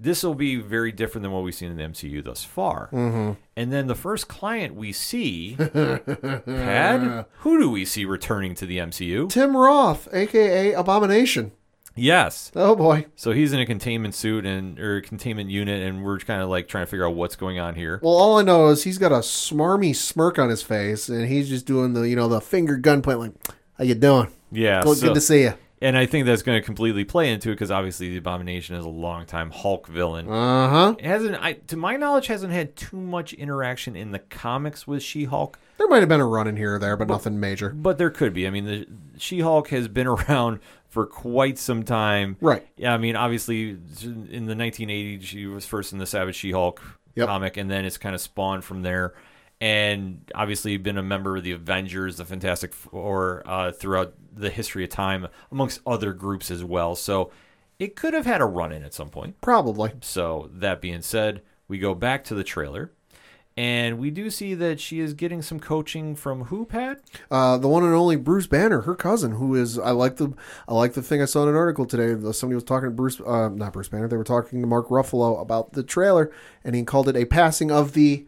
[0.00, 2.88] this will be very different than what we've seen in the MCU thus far.
[2.92, 3.32] Mm-hmm.
[3.56, 8.78] And then the first client we see, Pad, who do we see returning to the
[8.78, 9.28] MCU?
[9.28, 11.52] Tim Roth, aka Abomination.
[11.96, 12.52] Yes.
[12.54, 13.06] Oh boy.
[13.16, 16.68] So he's in a containment suit and or containment unit, and we're kind of like
[16.68, 17.98] trying to figure out what's going on here.
[18.02, 21.48] Well, all I know is he's got a smarmy smirk on his face, and he's
[21.48, 23.32] just doing the you know the finger gun point like,
[23.76, 24.28] "How you doing?
[24.52, 24.82] Yeah.
[24.84, 27.54] So- good to see you." And I think that's going to completely play into it
[27.54, 30.28] because obviously the Abomination is a longtime Hulk villain.
[30.28, 30.94] Uh huh.
[30.98, 35.02] It hasn't, I, to my knowledge, hasn't had too much interaction in the comics with
[35.02, 37.70] She-Hulk, There might have been a run in here or there, but nothing major.
[37.70, 38.46] but there could be.
[38.46, 38.86] I mean, the
[39.18, 42.36] She-Hulk has been around for quite some time.
[42.40, 42.66] Right.
[42.76, 42.94] Yeah.
[42.94, 43.70] I mean, obviously,
[44.02, 46.82] in the 1980s, she was first in the Savage She-Hulk
[47.14, 47.26] Yep.
[47.26, 49.12] comic, and then it's kind of spawned from there.
[49.60, 54.84] And obviously, been a member of the Avengers, the Fantastic Four, uh, throughout the history
[54.84, 56.94] of time, amongst other groups as well.
[56.94, 57.32] So,
[57.78, 59.40] it could have had a run in at some point.
[59.40, 59.92] Probably.
[60.00, 62.92] So that being said, we go back to the trailer,
[63.56, 67.00] and we do see that she is getting some coaching from who, Pad?
[67.30, 70.32] Uh, the one and only Bruce Banner, her cousin, who is I like the
[70.66, 72.20] I like the thing I saw in an article today.
[72.32, 74.08] Somebody was talking to Bruce, uh, not Bruce Banner.
[74.08, 76.32] They were talking to Mark Ruffalo about the trailer,
[76.64, 78.26] and he called it a passing of the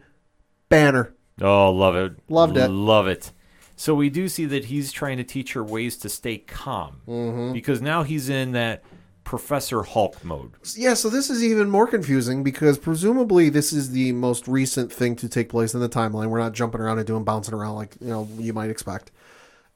[0.69, 1.13] banner.
[1.39, 2.13] Oh, love it.
[2.29, 2.67] Loved it.
[2.69, 3.31] Love it.
[3.75, 7.53] So we do see that he's trying to teach her ways to stay calm Mm-hmm.
[7.53, 8.83] because now he's in that
[9.23, 10.51] Professor Hulk mode.
[10.75, 15.15] Yeah, so this is even more confusing because presumably this is the most recent thing
[15.17, 16.29] to take place in the timeline.
[16.29, 19.11] We're not jumping around and doing bouncing around like you know you might expect.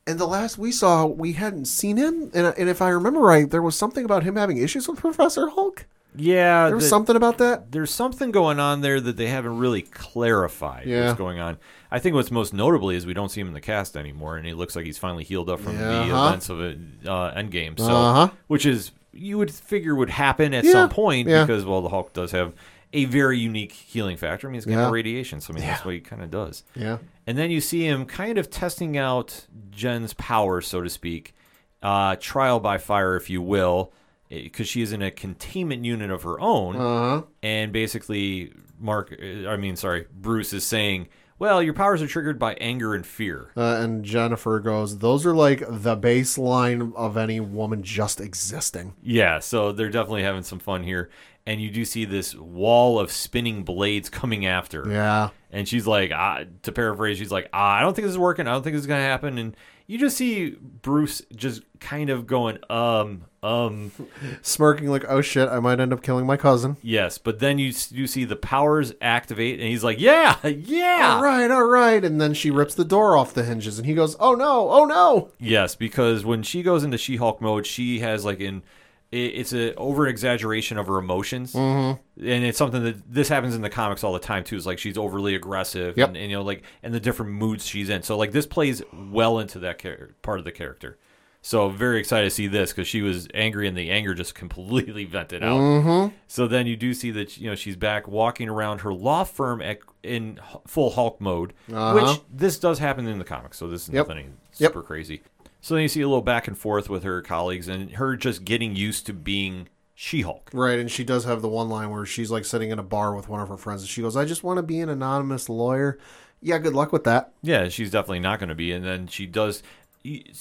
[0.07, 3.49] And the last we saw, we hadn't seen him, and, and if I remember right,
[3.49, 5.85] there was something about him having issues with Professor Hulk.
[6.17, 7.71] Yeah, There was the- something about that.
[7.71, 11.05] there's something going on there that they haven't really clarified Yeah.
[11.07, 11.57] what's going on.
[11.91, 14.45] I think what's most notably is we don't see him in the cast anymore, and
[14.45, 16.27] he looks like he's finally healed up from the Uh-huh.
[16.27, 17.79] events of it, uh, Endgame.
[17.79, 18.29] So, Uh-huh.
[18.47, 20.71] which is you would figure would happen at Yeah.
[20.73, 21.45] some point Yeah.
[21.45, 22.53] because well, the Hulk does have
[22.91, 24.47] a very unique healing factor.
[24.47, 24.89] I mean, he's got Yeah.
[24.91, 26.63] radiation, so I mean that's what he kind of does.
[26.75, 26.97] Yeah.
[27.27, 31.33] And then you see him kind of testing out Jen's power, so to speak,
[31.81, 33.91] uh, trial by fire, if you will,
[34.29, 36.75] because she is in a containment unit of her own.
[36.75, 37.21] Uh huh.
[37.43, 41.07] And basically, Mark, uh, I mean, sorry, Bruce is saying,
[41.37, 43.51] well, your powers are triggered by anger and fear.
[43.57, 49.39] Uh, and Jennifer goes, "Those are like the baseline of any woman just existing." Yeah,
[49.39, 51.09] so they're definitely having some fun here.
[51.47, 54.89] And you do see this wall of spinning blades coming after.
[54.89, 55.29] Yeah.
[55.51, 58.47] And she's like, ah, to paraphrase, she's like, ah, I don't think this is working.
[58.47, 59.37] I don't think this is going to happen.
[59.37, 59.55] And
[59.87, 63.91] you just see Bruce just kind of going, um, um,
[64.41, 67.17] Smirking like, "Oh shit, I might end up killing my cousin." yes.
[67.17, 71.13] But then you, you see the powers activate, and he's like, yeah, yeah.
[71.17, 72.03] All right, all right.
[72.03, 74.85] And then she rips the door off the hinges, and he goes, "Oh no, oh
[74.85, 78.63] no!" Yes, because when she goes into She-Hulk mode, she has like in it-
[79.11, 81.99] it's a over exaggeration of her emotions, mm-hmm.
[82.27, 84.55] and it's something that this happens in the comics all the time too.
[84.57, 86.09] Is like she's overly aggressive, Yep.
[86.09, 88.01] and, and you know like and the different moods she's in.
[88.03, 90.97] So like this plays well into that char- part of the character.
[91.41, 95.05] So very excited to see this because she was angry and the anger just completely
[95.05, 95.59] vented out.
[95.59, 96.15] Mm-hmm.
[96.27, 99.61] So then you do see that you know she's back walking around her law firm
[99.61, 101.93] at, in full Hulk mode, Uh-huh.
[102.13, 103.57] which this does happen in the comics.
[103.59, 104.07] So this is Yep.
[104.07, 104.69] nothing Yep.
[104.71, 105.21] super crazy.
[105.65, 108.45] So then you see a little back and forth with her colleagues and her just
[108.45, 110.51] getting used to being She-Hulk.
[110.53, 113.15] Right, and she does have the one line where she's like sitting in a bar
[113.15, 115.49] with one of her friends, and she goes, "I just want to be an anonymous
[115.49, 115.97] lawyer."
[116.39, 117.31] Yeah, good luck with that.
[117.41, 118.73] Yeah, she's definitely not going to be.
[118.73, 119.63] And then she does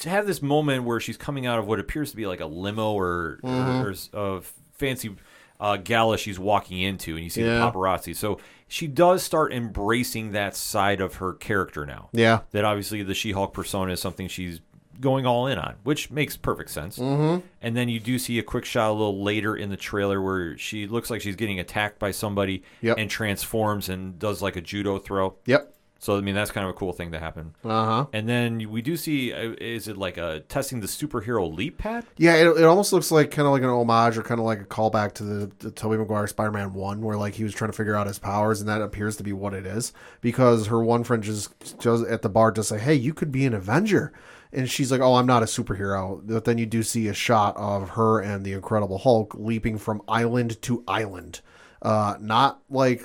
[0.05, 2.93] have this moment where she's coming out of what appears to be like a limo
[2.93, 4.43] or, or, or a
[4.75, 5.17] fancy
[5.59, 7.61] uh, gala she's walking into, and you see Yeah.
[7.61, 8.15] the paparazzi.
[8.15, 12.11] So she does start embracing that side of her character now.
[12.13, 14.61] Yeah, That obviously the She-Hulk persona is something she's
[15.01, 16.99] going all in on, which makes perfect sense.
[16.99, 17.47] Mm-hmm.
[17.63, 20.57] And then you do see a quick shot a little later in the trailer where
[20.59, 22.99] she looks like she's getting attacked by somebody Yep.
[22.99, 25.37] and transforms and does like a judo throw.
[25.47, 27.55] yep, So I mean that's kind of a cool thing to happen.
[27.65, 28.07] uh huh.
[28.13, 32.05] And then we do see uh, is it like a testing the superhero leap pad?
[32.19, 34.61] Yeah, it, it almost looks like kind of like an homage or kind of like
[34.61, 37.77] a callback to the, the Tobey Maguire Spider-Man one, where like he was trying to
[37.77, 39.93] figure out his powers, and that appears to be what it is.
[40.21, 43.47] Because her one friend just just at the bar to say, "Hey, you could be
[43.47, 44.13] an Avenger,"
[44.55, 47.57] and she's like, "Oh, I'm not a superhero." But then you do see a shot
[47.57, 51.41] of her and the Incredible Hulk leaping from island to island,
[51.83, 53.05] uh, not like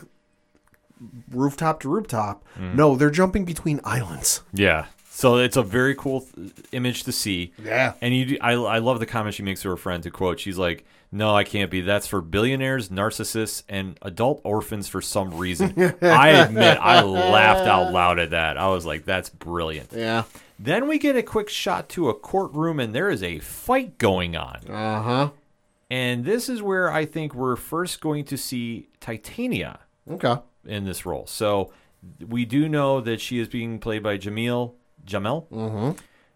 [1.32, 2.46] rooftop to rooftop.
[2.58, 4.42] No, they're jumping between islands.
[4.54, 4.86] Yeah.
[5.12, 7.52] So it's a very cool th- image to see.
[7.62, 7.94] Yeah.
[8.00, 10.02] And you, do, I, I love the comment she makes to her friend.
[10.04, 11.82] To quote, she's like, "No, I can't be.
[11.82, 17.92] That's for billionaires, narcissists, and adult orphans for some reason." I admit, I laughed out
[17.92, 18.58] loud at that.
[18.58, 20.24] I was like, "That's brilliant." Yeah.
[20.62, 24.36] Then we get a quick shot to a courtroom, and there is a fight going
[24.36, 24.68] on.
[24.70, 25.30] Uh huh.
[25.90, 30.36] And this is where I think we're first going to see Titania Okay.
[30.66, 31.26] in this role.
[31.28, 31.72] So
[32.28, 34.74] we do know that she is being played by Jameela
[35.06, 35.92] Jamil, mm-hmm.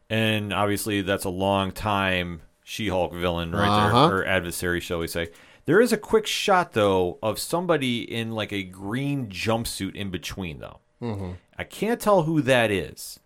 [0.10, 4.08] and obviously that's a long time She-Hulk villain right Uh-huh.
[4.08, 5.30] there, or adversary, shall we say?
[5.66, 10.60] There is a quick shot though of somebody in like a green jumpsuit in between
[10.60, 10.80] though.
[11.02, 11.32] Mm-hmm.
[11.58, 13.20] I can't tell who that is,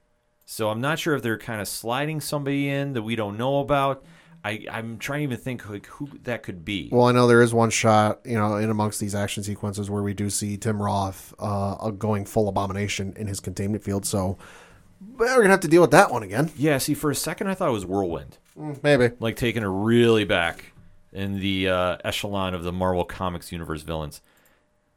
[0.49, 3.59] so I'm not sure if they're kind of sliding somebody in that we don't know
[3.59, 4.05] about.
[4.45, 6.87] I, I'm trying to even think like who that could be.
[6.89, 10.01] Well, I know there is one shot, you know, in amongst these action sequences where
[10.01, 14.05] we do see Tim Roth uh, going full abomination in his containment field.
[14.05, 14.37] So
[15.17, 16.49] we're gonna have to deal with that one again.
[16.55, 18.37] yeah, see, for a second I thought it was Whirlwind.
[18.81, 19.11] Maybe.
[19.19, 20.71] like taking it really back
[21.11, 24.21] in the uh, echelon of the Marvel Comics universe villains.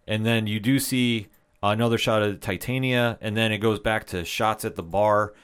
[0.06, 1.26] And then you do see
[1.62, 5.34] another shot of Titania, and then it goes back to shots at the bar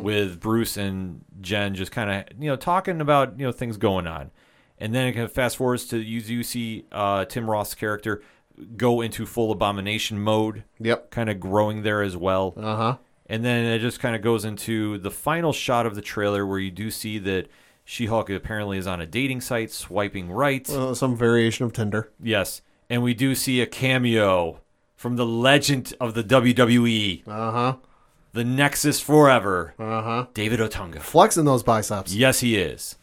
[0.00, 4.06] with Bruce and Jen just kind of you know talking about you know things going
[4.06, 4.30] on.
[4.78, 8.22] And then it kind of fast forwards to you do see uh, Tim Roth's character
[8.76, 11.10] go into full abomination mode, Yep.
[11.10, 12.54] kind of growing there as well.
[12.56, 12.96] Uh huh.
[13.28, 16.58] And then it just kind of goes into the final shot of the trailer where
[16.58, 17.48] you do see that
[17.84, 20.68] She Hulk apparently is on a dating site swiping right.
[20.70, 22.12] Uh, some variation of Tinder.
[22.22, 22.62] yes.
[22.88, 24.60] And we do see a cameo
[24.96, 27.76] from the legend of the WWE, Uh huh.
[28.32, 30.26] the Nexus Forever, Uh huh.
[30.34, 31.00] David Otunga.
[31.00, 32.12] Flexing those biceps.
[32.14, 32.96] Yes, he is.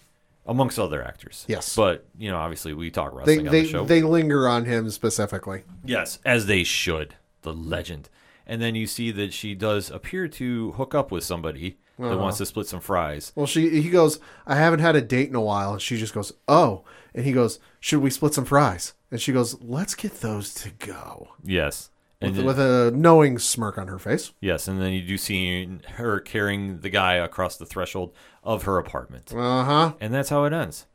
[0.45, 1.45] Amongst other actors.
[1.47, 1.73] Yes.
[1.73, 3.85] But, you know, obviously we talk They wrestling on they the show.
[3.85, 5.63] they linger on him specifically.
[5.85, 7.15] Yes, as they should.
[7.43, 8.09] The legend.
[8.45, 12.09] And then you see that she does appear to hook up with somebody Uh-huh.
[12.09, 13.31] that wants to split some fries.
[13.35, 16.13] Well, she he goes, I haven't had a date in a while, and she just
[16.13, 16.83] goes, oh,
[17.13, 18.93] and he goes, should we split some fries?
[19.11, 21.29] And she goes, let's get those to go.
[21.43, 21.89] Yes.
[22.21, 24.31] And With, with a knowing smirk on her face.
[24.39, 28.77] yes, and then you do see her carrying the guy across the threshold of her
[28.77, 29.33] apartment.
[29.35, 29.93] Uh huh.
[29.99, 30.85] And that's how it ends.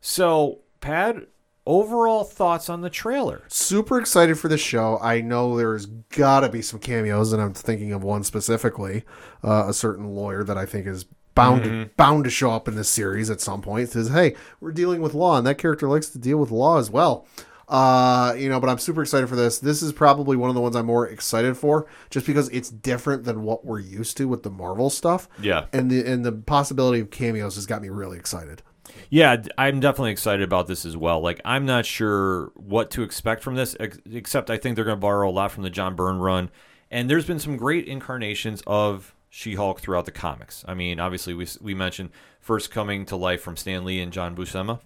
[0.00, 1.26] So, Pad,
[1.66, 3.42] overall thoughts on the trailer?
[3.48, 4.98] Super excited for the show.
[5.02, 9.04] I know there's got to be some cameos, and I'm thinking of one specifically,
[9.44, 11.04] uh, a certain lawyer that I think is
[11.34, 13.88] bound to, bound to show up in this series at some point.
[13.90, 16.90] Says, "Hey, we're dealing with law, and that character likes to deal with law as
[16.90, 17.26] well."
[17.68, 19.60] Uh, you know, but I'm super excited for this.
[19.60, 23.22] This is probably one of the ones I'm more excited for, just because it's different
[23.22, 25.28] than what we're used to with the Marvel stuff.
[25.40, 25.66] Yeah.
[25.72, 28.62] and the and the possibility of cameos has got me really excited.
[29.08, 31.20] Yeah, I'm definitely excited about this as well.
[31.20, 34.96] Like, I'm not sure what to expect from this, ex- except I think they're going
[34.96, 36.50] to borrow a lot from the John Byrne run.
[36.90, 40.64] And there's been some great incarnations of She-Hulk throughout the comics.
[40.66, 42.10] I mean, obviously, we, we mentioned
[42.40, 44.80] first coming to life from Stan Lee and John Buscema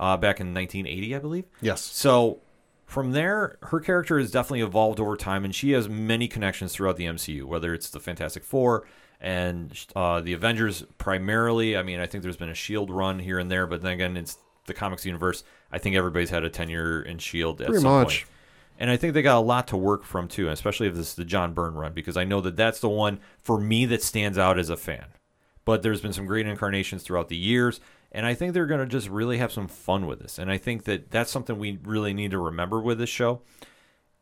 [0.00, 1.44] uh, back in 1980, I believe.
[1.60, 1.82] Yes.
[1.82, 2.40] So
[2.86, 6.96] from there, her character has definitely evolved over time, and she has many connections throughout
[6.96, 8.86] the MCU, whether it's the Fantastic Four
[9.20, 11.76] and uh, the Avengers primarily.
[11.76, 14.16] I mean, I think there's been a Shield run here and there, but then again,
[14.16, 15.44] it's the comics universe.
[15.70, 18.24] I think everybody's had a tenure in Shield at Pretty some much.
[18.24, 18.30] point.
[18.78, 21.14] And I think they got a lot to work from too, especially if this is
[21.14, 24.36] the John Byrne run, because I know that that's the one for me that stands
[24.36, 25.06] out as a fan.
[25.64, 27.80] But there's been some great incarnations throughout the years,
[28.12, 30.38] and I think they're going to just really have some fun with this.
[30.38, 33.42] And I think that that's something we really need to remember with this show.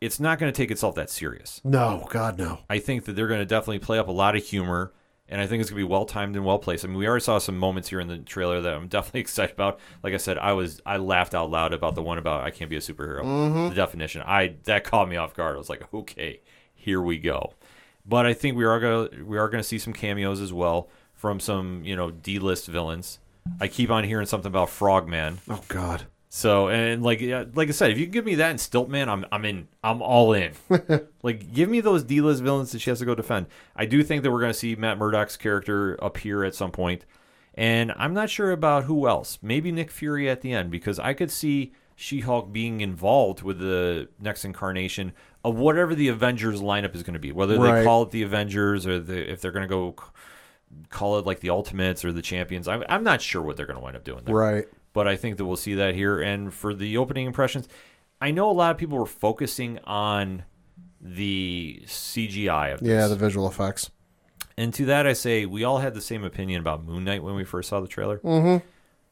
[0.00, 1.60] It's not going to take itself that serious.
[1.64, 2.60] No, God, no.
[2.68, 4.92] I think that they're going to definitely play up a lot of humor,
[5.32, 6.84] and I think it's going to be well timed and well placed.
[6.84, 9.54] I mean, we already saw some moments here in the trailer that I'm definitely excited
[9.54, 9.80] about.
[10.02, 12.68] Like I said, I was I laughed out loud about the one about I can't
[12.68, 13.22] be a superhero.
[13.22, 13.68] Mm-hmm.
[13.70, 15.54] The definition, I that caught me off guard.
[15.54, 16.42] I was like, okay,
[16.74, 17.54] here we go.
[18.04, 21.40] But I think we are gonna we are gonna see some cameos as well from
[21.40, 23.18] some you know D list villains.
[23.58, 25.38] I keep on hearing something about Frogman.
[25.48, 26.04] Oh God.
[26.34, 29.06] So and like yeah, like I said, if you can give me that in Stiltman,
[29.08, 29.68] I'm I'm in.
[29.84, 30.52] I'm all in.
[31.22, 33.48] like give me those D-list villains that she has to go defend.
[33.76, 37.04] I do think that we're going to see Matt Murdock's character appear at some point,
[37.52, 39.38] and I'm not sure about who else.
[39.42, 44.08] Maybe Nick Fury at the end because I could see She-Hulk being involved with the
[44.18, 45.12] next incarnation
[45.44, 47.30] of whatever the Avengers lineup is going to be.
[47.30, 47.80] Whether Right.
[47.80, 49.94] they call it the Avengers or the, if they're going to go
[50.88, 52.68] call it like the Ultimates or the Champions.
[52.68, 54.64] I'm I'm not sure what they're going to wind up doing there Right.
[54.92, 56.20] But I think that we'll see that here.
[56.20, 57.68] And for the opening impressions,
[58.20, 60.44] I know a lot of people were focusing on
[61.00, 62.88] the CGI of this.
[62.88, 63.90] Yeah, the visual effects.
[64.56, 67.34] and to that, I say we all had the same opinion about Moon Knight when
[67.34, 68.18] we first saw the trailer.
[68.18, 68.64] Mm-hmm.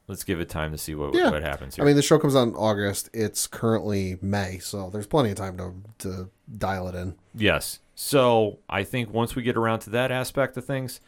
[0.07, 1.31] Let's give it time to see what, Yeah.
[1.31, 1.85] what happens here.
[1.85, 3.09] I mean, the show comes out in August.
[3.13, 7.15] It's currently May, so there's plenty of time to to dial it in.
[7.35, 7.79] Yes.
[7.95, 11.01] So I think once we get around to that aspect of things,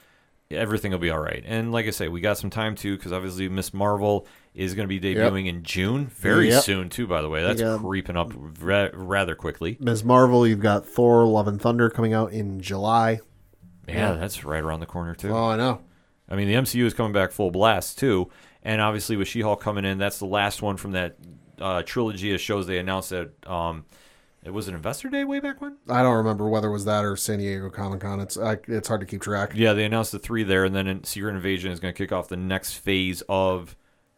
[0.51, 1.43] everything will be all right.
[1.47, 4.87] And like I say, we got some time too, because obviously Miss Marvel is going
[4.89, 6.63] to be debuting in June, very Yep.
[6.63, 7.07] soon too.
[7.07, 7.79] By the way, that's Yeah.
[7.81, 9.77] creeping up ra- rather quickly.
[9.81, 10.05] Ms.
[10.05, 13.21] Marvel, you've got Thor: Love and Thunder coming out in July.
[13.89, 15.31] Yeah, that's right around the corner too.
[15.31, 15.81] Oh, I know.
[16.29, 18.31] I mean, the MCU is coming back full blast too,
[18.63, 21.17] and obviously with She-Hulk coming in, that's the last one from that
[21.61, 23.85] uh, trilogy of shows they announced that um,
[24.45, 25.77] it was an Investor Day way back when.
[25.89, 28.21] I don't remember whether it was that or San Diego Comic Con.
[28.21, 29.53] It's I, it's hard to keep track.
[29.55, 32.13] Yeah, they announced the three there, and then in Secret Invasion is going to kick
[32.13, 33.77] off the next phase of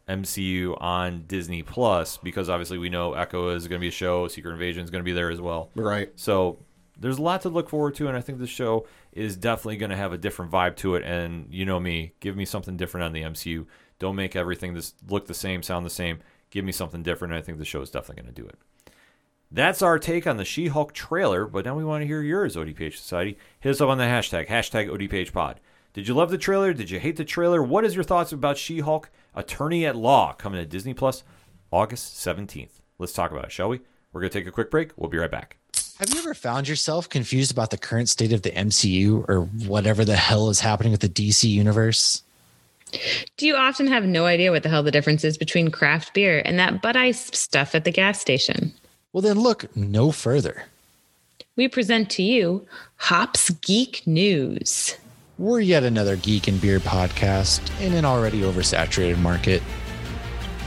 [0.08, 4.28] MCU on Disney Plus because obviously we know Echo is going to be a show,
[4.28, 5.70] Secret Invasion is going to be there as well.
[5.74, 6.10] Right.
[6.16, 6.58] So
[6.98, 9.90] there's a lot to look forward to, and I think the show is definitely going
[9.90, 11.04] to have a different vibe to it.
[11.04, 13.66] And you know me, give me something different on the MCU.
[13.98, 16.18] Don't make everything this look the same, sound the same.
[16.50, 17.32] Give me something different.
[17.32, 18.58] And I think the show is definitely going to do it.
[19.50, 22.96] That's our take on the She-Hulk trailer, but now we want to hear yours, ODPH
[22.96, 23.38] Society.
[23.60, 25.56] Hit us up on the hashtag, hashtag ODPHpod.
[25.94, 26.72] Did you love the trailer?
[26.72, 27.62] Did you hate the trailer?
[27.62, 31.22] What is your thoughts about She-Hulk Attorney at Law coming to Disney Plus
[31.70, 32.80] August 17th?
[32.98, 33.80] Let's talk about it, shall we?
[34.12, 34.90] We're going to take a quick break.
[34.96, 35.56] We'll be right back.
[36.00, 40.04] Have you ever found yourself confused about the current state of the MCU or whatever
[40.04, 42.24] the hell is happening with the DC universe?
[43.36, 46.42] Do you often have no idea what the hell the difference is between craft beer
[46.44, 48.72] and that Bud Ice stuff at the gas station?
[49.12, 50.64] Well, then look no further.
[51.54, 52.66] We present to you
[52.96, 54.96] Hops Geek News.
[55.36, 59.64] We're yet another geek and beer podcast in an already oversaturated market.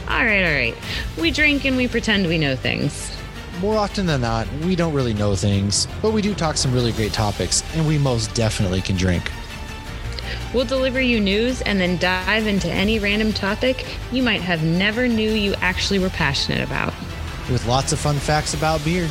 [0.10, 0.76] All right, all right.
[1.18, 3.16] We drink and we pretend we know things.
[3.62, 6.92] More often than not, we don't really know things, but we do talk some really
[6.92, 9.32] great topics, and we most definitely can drink.
[10.54, 15.08] We'll deliver you news and then dive into any random topic you might have never
[15.08, 16.94] knew you actually were passionate about.
[17.50, 19.10] With lots of fun facts about beer.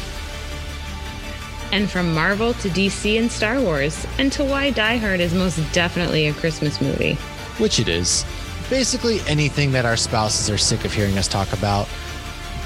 [1.73, 5.61] And from Marvel to DC and Star Wars, and to why Die Hard is most
[5.73, 7.15] definitely a Christmas movie.
[7.59, 8.25] which it is.
[8.69, 11.89] Basically, anything that our spouses are sick of hearing us talk about.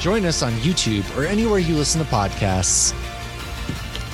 [0.00, 2.92] Join us on YouTube or anywhere you listen to podcasts.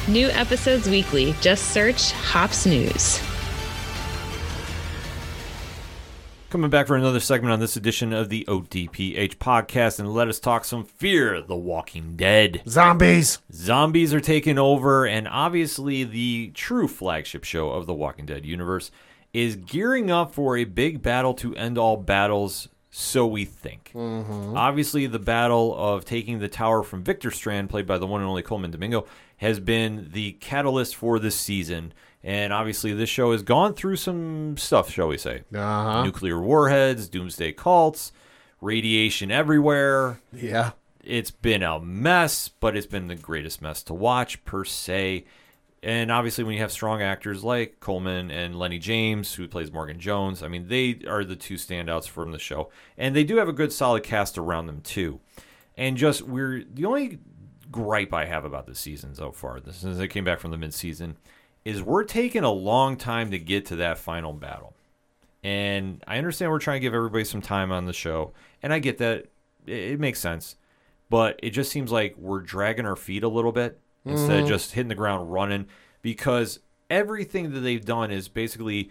[0.08, 1.34] New episodes weekly.
[1.40, 3.20] Just search Hops News.
[6.56, 10.40] Coming back for another segment on this edition of the ODPH podcast, and let us
[10.40, 12.62] talk some Fear the Walking Dead.
[12.66, 13.40] Zombies.
[13.52, 18.90] Zombies are taking over, and obviously, the true flagship show of the Walking Dead universe
[19.34, 23.90] is gearing up for a big battle to end all battles, so we think.
[23.94, 24.56] Mm-hmm.
[24.56, 28.30] Obviously, the battle of taking the tower from Victor Strand, played by the one and
[28.30, 29.04] only Colman Domingo,
[29.36, 31.92] has been the catalyst for this season.
[32.26, 35.44] And obviously, this show has gone through some stuff, shall we say?
[35.54, 36.02] Uh-huh.
[36.04, 38.10] Nuclear warheads, doomsday cults,
[38.60, 40.72] radiation everywhere Yeah.
[41.04, 45.24] it's been a mess, but it's been the greatest mess to watch per se.
[45.84, 50.00] And obviously, when you have strong actors like Colman and Lenny James, who plays Morgan
[50.00, 52.70] Jones, I mean, they are the two standouts from the show.
[52.98, 55.20] And they do have a good, solid cast around them, too.
[55.76, 57.20] And just, we're the only
[57.70, 60.74] gripe I have about this season so far, since I came back from the mid
[60.74, 61.18] season,
[61.66, 64.72] is we're taking a long time to get to that final battle.
[65.42, 68.78] And I understand we're trying to give everybody some time on the show, and I
[68.78, 69.26] get that.
[69.66, 70.54] It, it makes sense.
[71.10, 74.72] But it just seems like we're dragging our feet a little bit instead of just
[74.72, 75.66] hitting the ground running
[76.02, 78.90] because everything that they've done is basically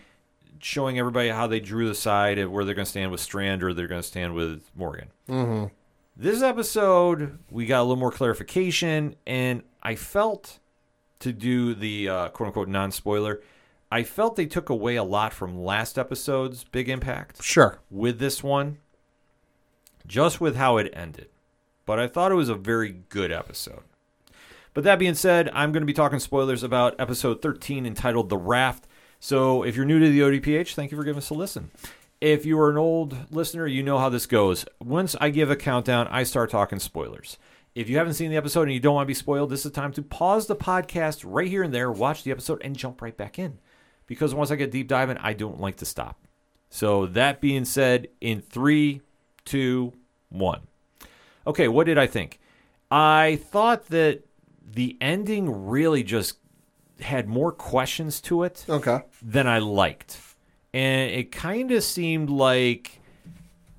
[0.59, 3.63] showing everybody how they drew the side of where they're going to stand with Strand
[3.63, 5.07] or they're going to stand with Morgan.
[5.29, 5.73] Mm-hmm.
[6.17, 10.59] This episode, we got a little more clarification, and I felt
[11.19, 13.41] to do the uh, quote unquote non spoiler,
[13.91, 17.79] I felt they took away a lot from last episode's big impact Sure.
[17.89, 18.77] with this one,
[20.07, 21.29] just with how it ended.
[21.85, 23.83] But I thought it was a very good episode.
[24.73, 28.37] But that being said, I'm going to be talking spoilers about episode 13 entitled The
[28.37, 28.87] Raft.
[29.19, 31.71] So if you're new to the ODPH, thank you for giving us a listen.
[32.19, 34.65] If you are an old listener, you know how this goes.
[34.83, 37.37] Once I give a countdown, I start talking spoilers.
[37.75, 39.71] If you haven't seen the episode and you don't want to be spoiled, this is
[39.73, 43.15] time to pause the podcast right here and there, watch the episode, and jump right
[43.15, 43.59] back in.
[44.07, 46.17] Because once I get deep diving, I don't like to stop.
[46.69, 49.01] So that being said, in three,
[49.43, 49.91] two,
[50.29, 50.61] one.
[51.45, 52.39] Okay, what did I think?
[52.89, 54.23] I thought that
[54.65, 56.37] the ending really just
[57.01, 59.01] had more questions to it Okay.
[59.21, 60.17] than I liked.
[60.73, 63.01] And it kind of seemed like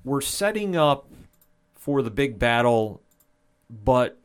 [0.03, 1.07] we're setting up
[1.73, 3.01] for the big battle,
[3.69, 4.17] but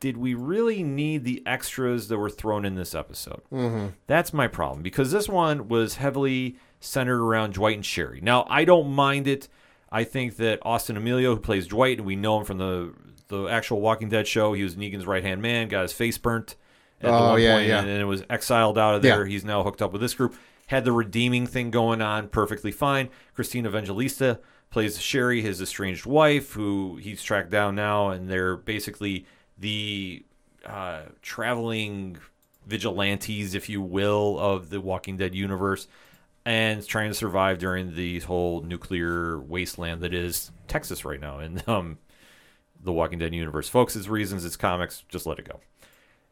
[0.00, 3.42] did we really need the extras that were thrown in this episode?
[3.52, 3.88] Mm-hmm.
[4.06, 8.20] That's my problem because this one was heavily centered around Dwight and Sherry.
[8.22, 9.48] Now, I don't mind it.
[9.92, 12.94] I think that Austin Amelio, who plays Dwight, and we know him from the
[13.28, 16.56] the actual Walking Dead show, he was Negan's right hand man, got his face burnt
[17.00, 17.78] at the Oh, one yeah, point, yeah.
[17.80, 19.24] and then it was exiled out of there.
[19.24, 19.30] Yeah.
[19.30, 20.34] He's now hooked up with this group.
[20.66, 23.08] Had the redeeming thing going on perfectly fine.
[23.34, 29.26] Christina Evangelista plays Sherry, his estranged wife, who he's tracked down now, and they're basically
[29.58, 30.24] the
[30.64, 32.18] uh, traveling
[32.66, 35.88] vigilantes, if you will, of the Walking Dead universe,
[36.44, 41.62] and trying to survive during the whole nuclear wasteland that is Texas right now in
[41.66, 41.98] um,
[42.82, 43.68] the Walking Dead universe.
[43.68, 45.60] Folks, it's reasons, it's comics, just let it go.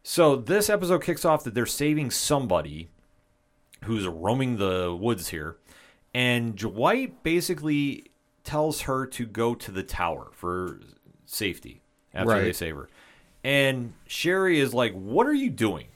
[0.04, 2.88] So this episode kicks off that they're saving somebody
[3.84, 5.56] who's roaming the woods here,
[6.14, 8.07] and Dwight basically
[8.48, 10.80] tells her to go to the tower for
[11.26, 11.82] safety
[12.14, 12.88] after they save her.
[13.44, 15.88] And Sherry is like, "What are you doing?"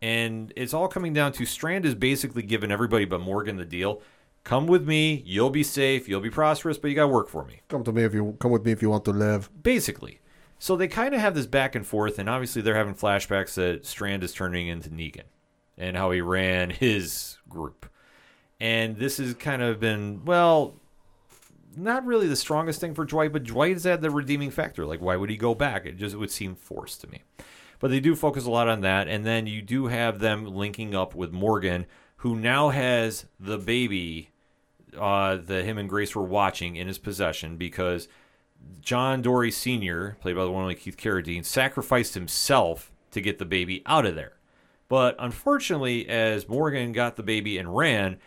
[0.00, 4.02] And it's all coming down to Strand is basically giving everybody but Morgan the deal.
[4.42, 7.44] Come with me, you'll be safe, you'll be prosperous, but you got to work for
[7.44, 9.48] me Come to me if you come with me if you want to live.
[9.62, 10.18] basically.
[10.58, 13.86] So they kind of have this back and forth, and obviously they're having flashbacks that
[13.86, 15.28] Strand is turning into Negan
[15.78, 17.86] and how he ran his group.
[18.60, 20.74] And this has kind of been, well,
[21.76, 24.86] not really the strongest thing for Dwight, but Dwight has had the redeeming factor.
[24.86, 25.86] Like, why would he go back?
[25.86, 27.22] It just would seem forced to me.
[27.78, 29.08] But they do focus a lot on that.
[29.08, 34.30] And then you do have them linking up with Morgan, who now has the baby
[34.98, 38.08] uh, that him and Grace were watching in his possession because
[38.80, 43.44] John Dorie Sr., played by the one like Keith Carradine, sacrificed himself to get the
[43.44, 44.34] baby out of there.
[44.88, 48.18] But unfortunately, as Morgan got the baby and ran,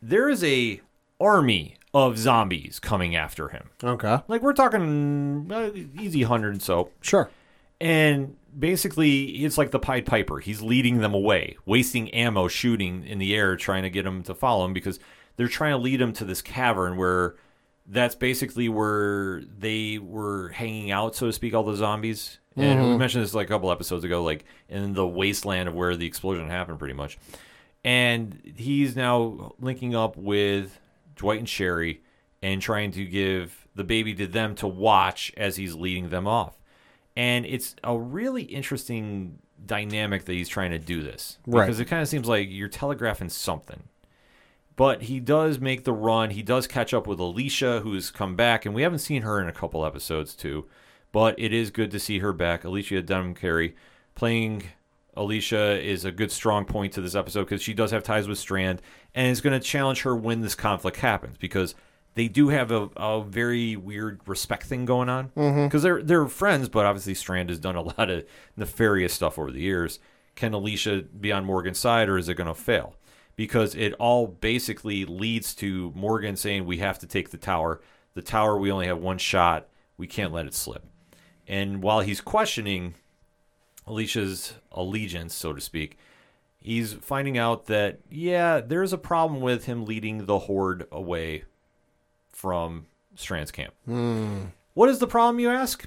[0.00, 0.80] there is a
[1.20, 3.70] army of zombies coming after him.
[3.82, 4.18] Okay.
[4.28, 5.70] Like we're talking uh,
[6.00, 6.90] easy hundred so.
[7.00, 7.30] Sure.
[7.80, 10.38] And basically, it's like the Pied Piper.
[10.38, 14.34] He's leading them away, wasting ammo, shooting in the air, trying to get them to
[14.34, 15.00] follow him because
[15.36, 17.36] they're trying to lead him to this cavern where
[17.86, 22.38] that's basically where they were hanging out, so to speak, all the zombies.
[22.56, 25.96] And we mentioned this like a couple episodes ago, like in the wasteland of where
[25.96, 27.16] the explosion happened, pretty much.
[27.84, 30.78] And he's now linking up with
[31.20, 32.02] Dwight and Sherry
[32.42, 36.58] and trying to give the baby to them to watch as he's leading them off.
[37.14, 41.36] And it's a really interesting dynamic that he's trying to do this.
[41.46, 41.66] Right.
[41.66, 43.82] Because it kind of seems like you're telegraphing something.
[44.76, 46.30] But he does make the run.
[46.30, 49.48] He does catch up with Alicia, who's come back, and we haven't seen her in
[49.48, 50.66] a couple episodes too.
[51.12, 52.62] But it is good to see her back.
[52.62, 53.76] Alycia Debnam-Carey
[54.14, 54.62] playing
[55.14, 58.38] Alicia is a good strong point to this episode because she does have ties with
[58.38, 58.80] Strand
[59.14, 61.74] and is going to challenge her when this conflict happens because
[62.14, 65.64] they do have a, a very weird respect thing going on mm-hmm.
[65.64, 68.24] because they're they're friends, but obviously Strand has done a lot of
[68.56, 69.98] nefarious stuff over the years.
[70.34, 72.94] Can Alicia be on Morgan's side or is it going to fail?
[73.36, 77.80] Because it all basically leads to Morgan saying we have to take the tower.
[78.14, 79.68] The tower we only have one shot.
[79.96, 80.84] We can't let it slip.
[81.46, 82.94] And while he's questioning
[83.90, 85.98] Alicia's allegiance, so to speak,
[86.60, 91.44] he's finding out that, yeah, there's a problem with him leading the horde away
[92.30, 92.86] from
[93.16, 93.74] Strand's camp.
[93.84, 94.44] Hmm.
[94.74, 95.86] What is the problem, you ask?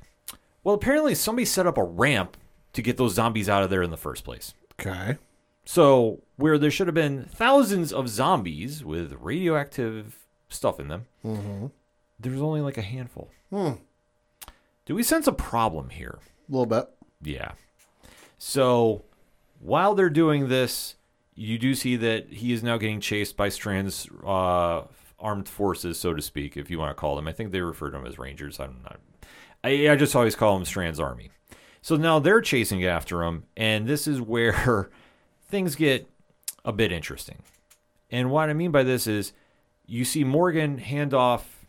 [0.63, 2.37] Well, apparently somebody set up a ramp
[2.73, 4.53] to get those zombies out of there in the first place.
[4.79, 5.17] Okay.
[5.65, 11.67] So, where there should have been thousands of zombies with radioactive stuff in them, mm-hmm.
[12.19, 13.29] there's only like a handful.
[13.49, 13.73] Hmm.
[14.85, 16.19] Do we sense a problem here?
[16.49, 16.89] A little bit.
[17.21, 17.53] Yeah.
[18.45, 19.05] So
[19.61, 20.95] while they're doing this,
[21.33, 24.81] you do see that he is now getting chased by Strand's uh,
[25.17, 27.25] armed forces, so to speak, if you want to call them.
[27.25, 28.59] I think they refer to them as Rangers.
[28.59, 28.99] I'm not.
[29.63, 31.31] I, I just always call them Strand's army.
[31.81, 34.89] So now they're chasing after him, and this is where
[35.47, 36.09] things get
[36.65, 37.43] a bit interesting.
[38.11, 39.31] And what I mean by this is
[39.85, 41.65] you see Morgan hand off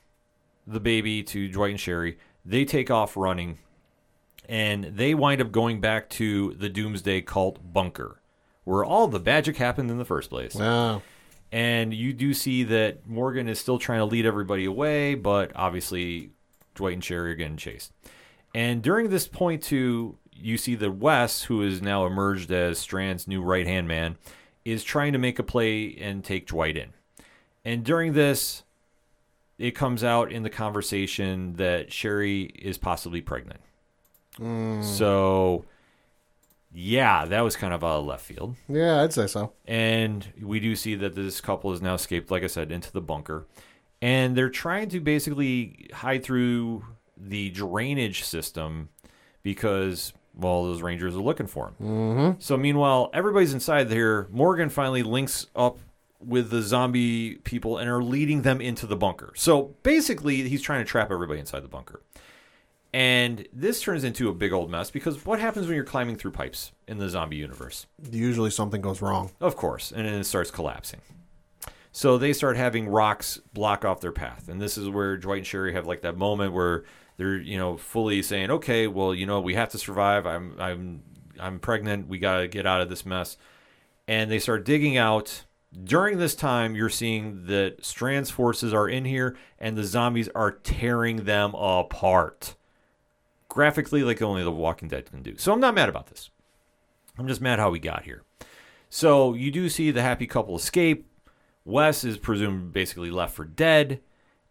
[0.67, 2.19] the baby to Dwight and Sherry.
[2.45, 3.59] They take off running
[4.49, 8.21] and they wind up going back to the Doomsday Cult bunker,
[8.65, 10.55] where all the magic happened in the first place.
[10.55, 11.03] Wow.
[11.53, 16.31] And you do see that Morgan is still trying to lead everybody away, but obviously
[16.75, 17.93] Dwight and Sherry are getting chased.
[18.55, 23.29] And during this point, too, you see that Wes, who is now emerged as Strand's
[23.29, 24.17] new right hand man,
[24.65, 26.93] is trying to make a play and take Dwight in.
[27.65, 28.63] And during this,
[29.59, 33.61] it comes out in the conversation that Sherry is possibly pregnant.
[34.37, 35.65] So,
[36.73, 38.57] yeah, that was kind of a left field.
[38.69, 39.53] Yeah, I'd say so.
[39.67, 43.01] And we do see that this couple has now escaped, like I said, into the
[43.01, 43.47] bunker.
[44.03, 46.85] And they're trying to basically hide through
[47.17, 48.89] the drainage system
[49.43, 51.75] because, well, those rangers are looking for him.
[51.81, 52.41] Mm-hmm.
[52.41, 54.27] So, meanwhile, everybody's inside there.
[54.31, 55.79] Morgan finally links up
[56.19, 59.33] with the zombie people and are leading them into the bunker.
[59.37, 62.03] So, basically, he's trying to trap everybody inside the bunker.
[62.95, 66.31] And this turns into a big old mess because what happens when you're climbing through
[66.31, 67.89] pipes in the zombie universe?
[68.09, 69.33] Usually something goes wrong.
[69.41, 71.01] Of course, and then it starts collapsing.
[71.91, 75.47] So they start having rocks block off their path, and this is where Dwight and
[75.47, 76.85] Sherry have like that moment where
[77.17, 80.25] they're you know fully saying, "Okay, well, you know, we have to survive.
[80.25, 81.03] I'm I'm
[81.41, 82.07] I'm pregnant.
[82.07, 83.37] We got to get out of this mess."
[84.07, 85.43] And they start digging out.
[85.83, 90.53] During this time, you're seeing that Strand's forces are in here, and the zombies are
[90.53, 92.55] tearing them apart
[93.55, 95.37] graphically like only The Walking Dead can do.
[95.39, 96.29] So I'm not mad about this.
[97.17, 98.25] I'm just mad how we got here.
[98.91, 101.09] So you do see the happy couple escape.
[101.65, 104.01] Wes is presumed basically left for dead,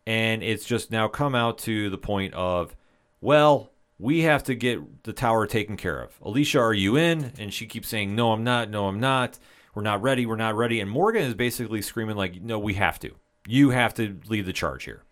[0.07, 2.77] and it's just now come out to the point of,
[3.19, 6.17] well, we have to get the tower taken care of.
[6.21, 7.33] Alicia, are you in?
[7.37, 8.69] And she keeps saying, no, I'm not.
[8.69, 9.37] No, I'm not.
[9.75, 10.25] We're not ready.
[10.25, 10.79] We're not ready.
[10.79, 13.11] And Morgan is basically screaming like, no, we have to.
[13.47, 15.03] You have to lead the charge here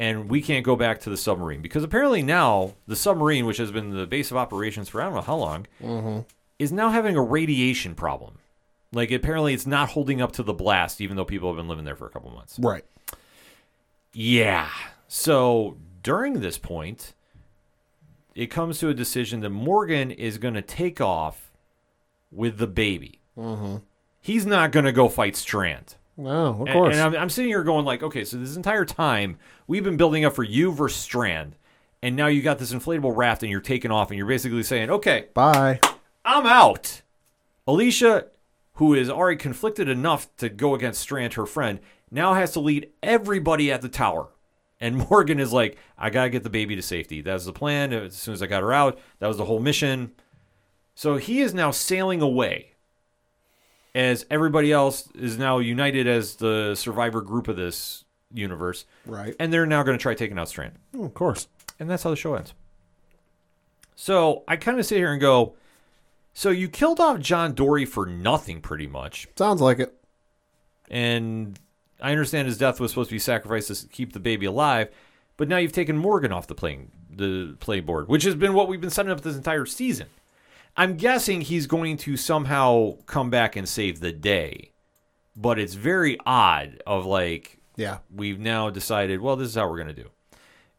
[0.00, 3.70] and we can't go back to the submarine because apparently now the submarine, which has
[3.70, 6.20] been the base of operations for I don't know how long, mm-hmm.
[6.58, 8.38] is now having a radiation problem.
[8.92, 11.84] Like apparently it's not holding up to the blast, even though people have been living
[11.84, 12.58] there for a couple months.
[12.58, 12.84] Right.
[14.14, 14.70] Yeah.
[15.06, 17.12] So during this point,
[18.34, 21.52] it comes to a decision that Morgan is going to take off
[22.32, 23.20] with the baby.
[23.36, 23.76] Mm-hmm.
[24.22, 25.96] He's not going to go fight Strand.
[26.20, 26.94] No, of And- course.
[26.96, 30.24] And, I'm, I'm sitting here going like, okay, so this entire time we've been building
[30.24, 31.56] up for you versus Strand,
[32.02, 34.90] and now you got this inflatable raft and you're taking off, and you're basically saying,
[34.90, 35.80] okay, Bye.
[36.24, 37.02] I'm out.
[37.66, 38.26] Alicia,
[38.74, 41.78] who is already conflicted enough to go against Strand, her friend,
[42.10, 44.28] now has to lead everybody at the tower.
[44.80, 47.20] And Morgan is like, I gotta get the baby to safety.
[47.20, 47.92] That was the plan.
[47.92, 50.12] As soon as I got her out, that was the whole mission.
[50.94, 52.69] So he is now sailing away
[53.94, 58.84] as everybody else is now united as the survivor group of this universe.
[59.06, 59.34] Right.
[59.40, 60.74] And they're now going to try taking out Strand.
[60.96, 61.48] Oh, of course.
[61.78, 62.54] And that's how the show ends.
[63.96, 65.54] So I kind of sit here and go,
[66.32, 69.28] so you killed off John Dorie for nothing, pretty much.
[69.36, 69.94] Sounds like it.
[70.88, 71.58] And
[72.00, 74.88] I understand his death was supposed to be sacrificed to keep the baby alive,
[75.36, 78.68] but now you've taken Morgan off the playing the play board, which has been what
[78.68, 80.06] we've been setting up this entire season.
[80.80, 84.72] I'm guessing he's going to somehow come back and save the day,
[85.36, 86.82] but it's very odd.
[86.86, 87.98] Of like, Yeah.
[88.10, 90.08] we've now decided, well, this is how we're gonna do,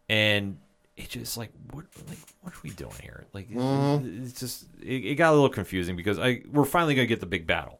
[0.09, 0.57] and
[0.97, 3.25] it just like what like what are we doing here?
[3.31, 4.23] Like mm-hmm.
[4.23, 7.27] it's just it, it got a little confusing because I we're finally gonna get the
[7.27, 7.79] big battle.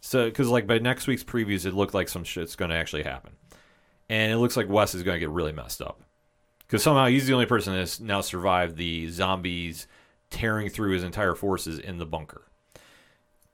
[0.00, 3.32] So because like by next week's previews, it looked like some shit's gonna actually happen,
[4.08, 6.04] and it looks like Wes is gonna get really messed up
[6.60, 9.88] because somehow he's the only person that's now survived the zombies
[10.30, 12.42] tearing through his entire forces in the bunker.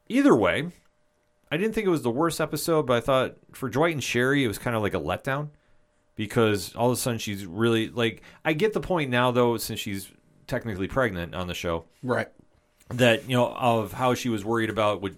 [0.08, 0.68] Either way,
[1.50, 4.44] I didn't think it was the worst episode, but I thought for Dwight and Sherry,
[4.44, 5.48] it was kind of like a letdown
[6.16, 8.22] because all of a sudden she's really like.
[8.44, 10.10] I get the point now, though, since she's
[10.46, 12.28] technically pregnant on the show, Right.
[12.88, 15.16] that you know of how she was worried about would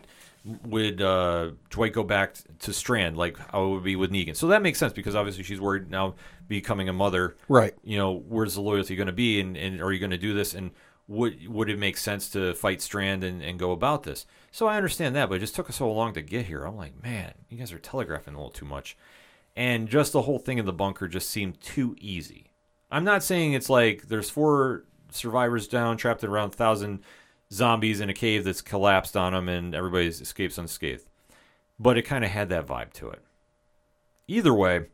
[0.65, 4.37] would uh, Dwight go back to Strand, like how it would be with Negan.
[4.37, 6.15] So that makes sense because obviously she's worried now
[6.47, 7.37] becoming a mother.
[7.49, 7.75] Right.
[7.83, 10.35] You know, where's the loyalty going to be, and, and are you going to do
[10.35, 10.55] this?
[10.55, 10.71] And
[11.09, 14.27] would would it make sense to fight Strand and, and go about this?
[14.51, 16.65] So I understand that, but it just took us so long to get here.
[16.65, 18.97] I'm like, man, you guys are telegraphing a little too much,
[19.55, 22.51] and just the whole thing in the bunker just seemed too easy.
[22.91, 27.01] I'm not saying it's like there's four survivors down, trapped around thousand
[27.53, 31.07] zombies in a cave that's collapsed on them, and everybody escapes unscathed.
[31.79, 33.21] But it kind of had that vibe to it.
[34.29, 34.87] Either way,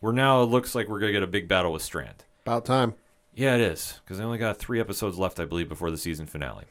[0.00, 2.24] we're now it looks like we're gonna get a big battle with Strand.
[2.44, 2.94] About time.
[3.38, 6.26] Yeah, it is because I only got three episodes left, I believe, before the season
[6.26, 6.64] finale.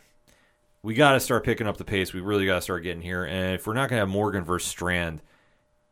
[0.83, 2.13] We got to start picking up the pace.
[2.13, 3.23] We really got to start getting here.
[3.23, 5.21] And if we're not going to have Morgan versus Strand,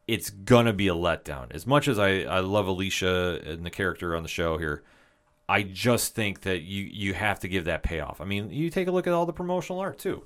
[0.07, 1.47] it's gonna be a letdown.
[1.51, 4.83] As much as I, I love Alicia and the character on the show here,
[5.47, 8.21] I just think that you you have to give that payoff.
[8.21, 10.23] I mean, you take a look at all the promotional art too.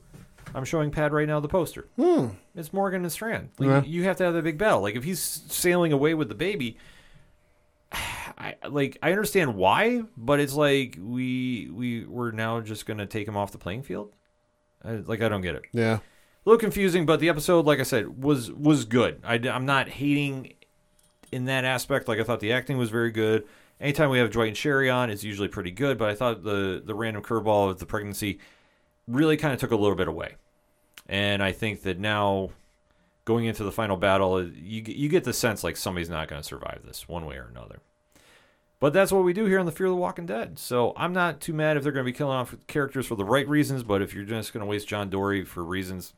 [0.53, 1.87] I'm showing Pad right now the poster.
[1.95, 2.27] Hmm.
[2.55, 3.49] It's Morgan and Strand.
[3.59, 3.83] Like, Yeah.
[3.83, 4.81] You have to have that big battle.
[4.81, 6.77] Like if he's sailing away with the baby,
[8.37, 13.27] I like I understand why, but it's like we we we're now just gonna take
[13.27, 14.13] him off the playing field.
[14.83, 15.63] I, like I don't get it.
[15.73, 15.95] Yeah.
[15.95, 16.01] A
[16.45, 19.21] little confusing, but the episode, like I said, was was good.
[19.23, 20.53] I, am not hating
[21.31, 22.07] in that aspect.
[22.07, 23.45] Like I thought the acting was very good.
[23.81, 25.97] Anytime we have Dwight and Sherry on, it's usually pretty good.
[25.97, 28.39] But I thought the the random curveball of the pregnancy
[29.07, 30.35] really kind of took a little bit away.
[31.07, 32.51] And I think that now
[33.29, 36.47] going into the final battle, you you get the sense like somebody's not going to
[36.47, 37.79] survive this one way or another.
[38.79, 40.57] But that's what we do here on the Fear of the Walking Dead.
[40.57, 43.23] So I'm not too mad if they're going to be killing off characters for the
[43.25, 43.83] right reasons.
[43.83, 46.13] But if you're just going to waste John Dorie for reasons,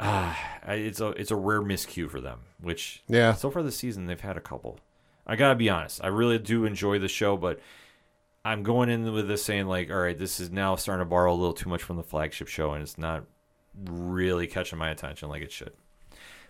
[0.00, 2.40] ah, it's a it's a rare miscue for them.
[2.60, 3.34] Which Yeah.
[3.34, 4.80] so far this season they've had a couple.
[5.26, 7.60] I gotta be honest, I really do enjoy the show, but
[8.44, 11.32] I'm going in with this saying like, all right, this is now starting to borrow
[11.32, 13.24] a little too much from the flagship show, and it's not
[13.88, 15.72] really catching my attention like it should.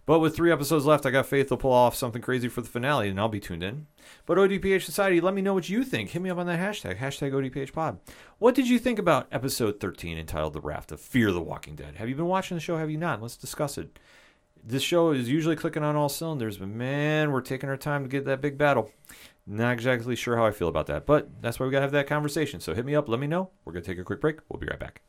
[0.07, 2.69] But with three episodes left, I got faith they'll pull off something crazy for the
[2.69, 3.87] finale, and I'll be tuned in.
[4.27, 6.11] But ODPH Society, let me know what you think.
[6.11, 7.99] Hit me up on that hashtag, hashtag ODPHpod.
[8.39, 11.97] What did you think about episode 13 entitled The Raft of Fear the Walking Dead?
[11.97, 12.77] Have you been watching the show?
[12.77, 13.23] Have you not?
[13.23, 13.99] Let's discuss it.
[14.63, 18.09] This show is usually clicking on all cylinders, but man, we're taking our time to
[18.09, 18.91] get that big battle.
[19.47, 21.93] Not exactly sure how I feel about that, but that's why we got to have
[21.93, 22.61] that conversation.
[22.61, 23.51] So hit me up, let me know.
[23.65, 24.39] We're to take a quick break.
[24.49, 25.03] We'll be right back.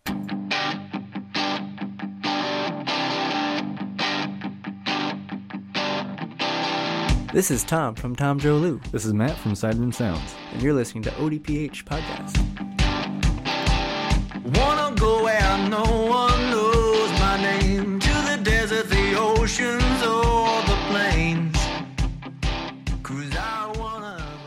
[7.35, 10.33] This is Tom from Tom Joe Lou, This is Matt from Sideroom Sounds.
[10.53, 12.37] and you're listening to ODPH Podcast.
[14.57, 16.34] Wanna go where no one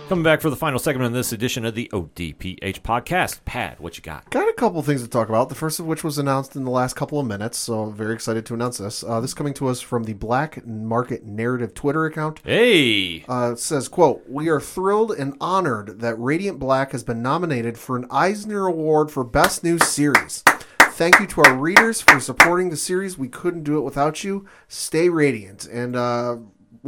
[0.09, 3.45] Coming back for the final segment of this edition of the ODPH podcast.
[3.45, 4.31] Pad, what you got?
[4.31, 5.51] Got a couple things to talk about.
[5.51, 8.15] The first of which was announced in the last couple of minutes, so I'm very
[8.15, 9.05] excited to announce this.
[9.05, 12.41] Uh, this coming to us from the Black Market Narrative Twitter account.
[12.43, 13.23] Hey!
[13.29, 17.77] Uh, it says, quote, We are thrilled and honored that Radiant Black has been nominated
[17.77, 20.43] for an Eisner Award for Best New Series.
[20.81, 23.19] Thank you to our readers for supporting the series.
[23.19, 24.47] We couldn't do it without you.
[24.69, 25.67] Stay radiant.
[25.67, 26.39] And uh,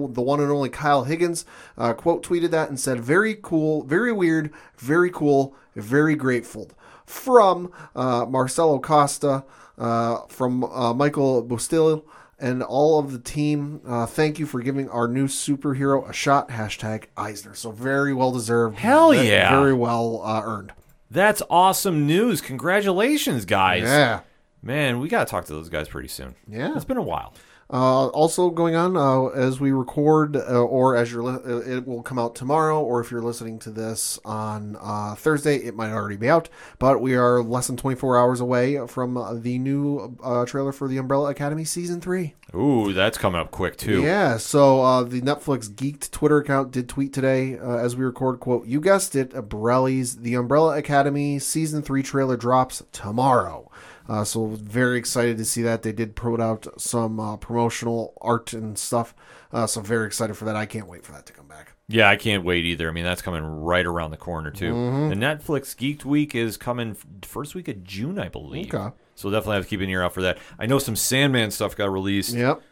[0.09, 1.45] the one and only Kyle Higgins
[1.79, 6.71] uh, quote tweeted that and said, "Very cool, very weird, very cool, very grateful."
[7.07, 9.45] From uh, Marcelo Costa,
[9.79, 12.05] uh, from uh, Michael Bustillo,
[12.39, 13.81] and all of the team.
[13.87, 16.49] Uh, thank you for giving our new superhero a shot.
[16.49, 17.55] Hashtag Eisner.
[17.55, 18.79] So very well deserved.
[18.79, 19.51] Hell yeah.
[19.51, 20.73] Very well uh, earned.
[21.11, 22.41] That's awesome news.
[22.41, 23.83] Congratulations, guys.
[23.83, 24.21] Yeah.
[24.63, 26.37] Man, we got to talk to those guys pretty soon.
[26.47, 26.75] Yeah.
[26.77, 27.35] It's been a while.
[27.73, 31.87] Uh, also going on uh, as we record, uh, or as you're, li- uh, it
[31.87, 35.91] will come out tomorrow, or if you're listening to this on uh, Thursday, it might
[35.93, 36.49] already be out.
[36.79, 40.89] But we are less than 24 hours away from uh, the new uh, trailer for
[40.89, 42.35] the Umbrella Academy season three.
[42.55, 44.03] Ooh, that's coming up quick too.
[44.03, 48.41] Yeah, so uh, the Netflix Geeked Twitter account did tweet today uh, as we record,
[48.41, 53.70] quote, You guessed it, Borelli's The Umbrella Academy Season 3 trailer drops tomorrow.
[54.11, 55.83] Uh, so very excited to see that.
[55.83, 59.15] They did put out some uh, promotional art and stuff.
[59.53, 60.57] Uh, so very excited for that.
[60.57, 61.75] I can't wait for that to come back.
[61.87, 62.89] Yeah, I can't wait either.
[62.89, 64.73] I mean, that's coming right around the corner too.
[64.73, 65.09] Mm-hmm.
[65.11, 68.75] The Netflix Geeked Week is coming first week of June, I believe.
[68.75, 68.93] Okay.
[69.15, 70.39] So we'll definitely have to keep an ear out for that.
[70.59, 72.35] I know some Sandman stuff got released.
[72.35, 72.63] Yep.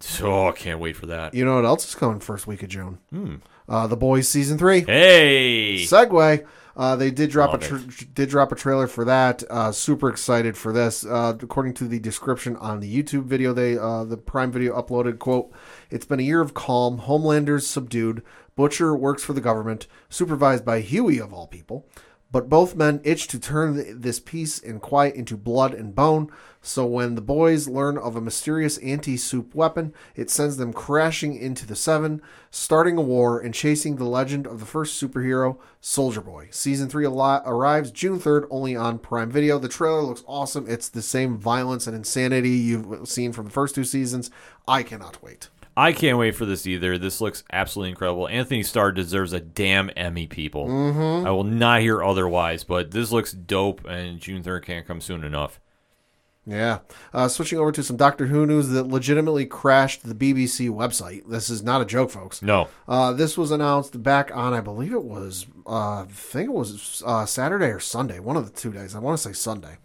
[0.00, 1.32] So I can't wait for that.
[1.32, 2.98] You know what else is coming first week of June?
[3.66, 4.82] Uh, the Boys Season 3.
[4.82, 6.46] Hey, segue.
[6.76, 9.42] Uh, they did drop a Love tr- did drop a trailer for that.
[9.50, 11.04] Uh, super excited for this.
[11.04, 15.18] Uh, according to the description on the YouTube video, they uh, the Prime Video uploaded
[15.18, 15.52] quote:
[15.90, 16.98] "It's been a year of calm.
[16.98, 18.22] Homelander's subdued.
[18.54, 21.86] Butcher works for the government, supervised by Huey of all people."
[22.32, 26.30] But both men itch to turn this peace and quiet into blood and bone.
[26.62, 31.66] So when the boys learn of a mysterious anti-soup weapon, it sends them crashing into
[31.66, 36.48] the Seven, starting a war and chasing the legend of the first superhero, Soldier Boy.
[36.50, 39.58] Season three al- arrives June third, only on Prime Video.
[39.58, 40.64] The trailer looks awesome.
[40.66, 44.30] It's the same violence and insanity you've seen from the first two seasons.
[44.66, 45.50] I cannot wait.
[45.76, 46.98] I can't wait for this either.
[46.98, 48.28] This looks absolutely incredible.
[48.28, 50.66] Anthony Starr deserves a damn Emmy, people.
[50.68, 51.26] Mm-hmm.
[51.26, 52.62] I will not hear otherwise.
[52.64, 55.60] But this looks dope, and June third can't come soon enough.
[56.44, 56.80] Yeah.
[57.14, 61.22] Uh, switching over to some Doctor Who news that legitimately crashed the BBC website.
[61.28, 62.42] This is not a joke, folks.
[62.42, 66.52] No, Uh, this was announced back on, I believe it was, uh, I think it
[66.52, 68.96] was uh, Saturday or Sunday, one of the two days.
[68.96, 69.76] I want to say Sunday.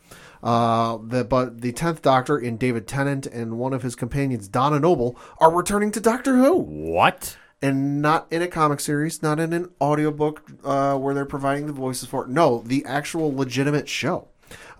[0.44, 4.80] Uh, the, but the tenth Doctor in David Tennant and one of his companions, Donna
[4.80, 7.38] Noble, are returning to Doctor Who, what?
[7.62, 11.74] and not in a comic series, not in an audiobook uh, where they're providing the
[11.74, 12.30] voices for it.
[12.30, 14.28] No, the actual legitimate show.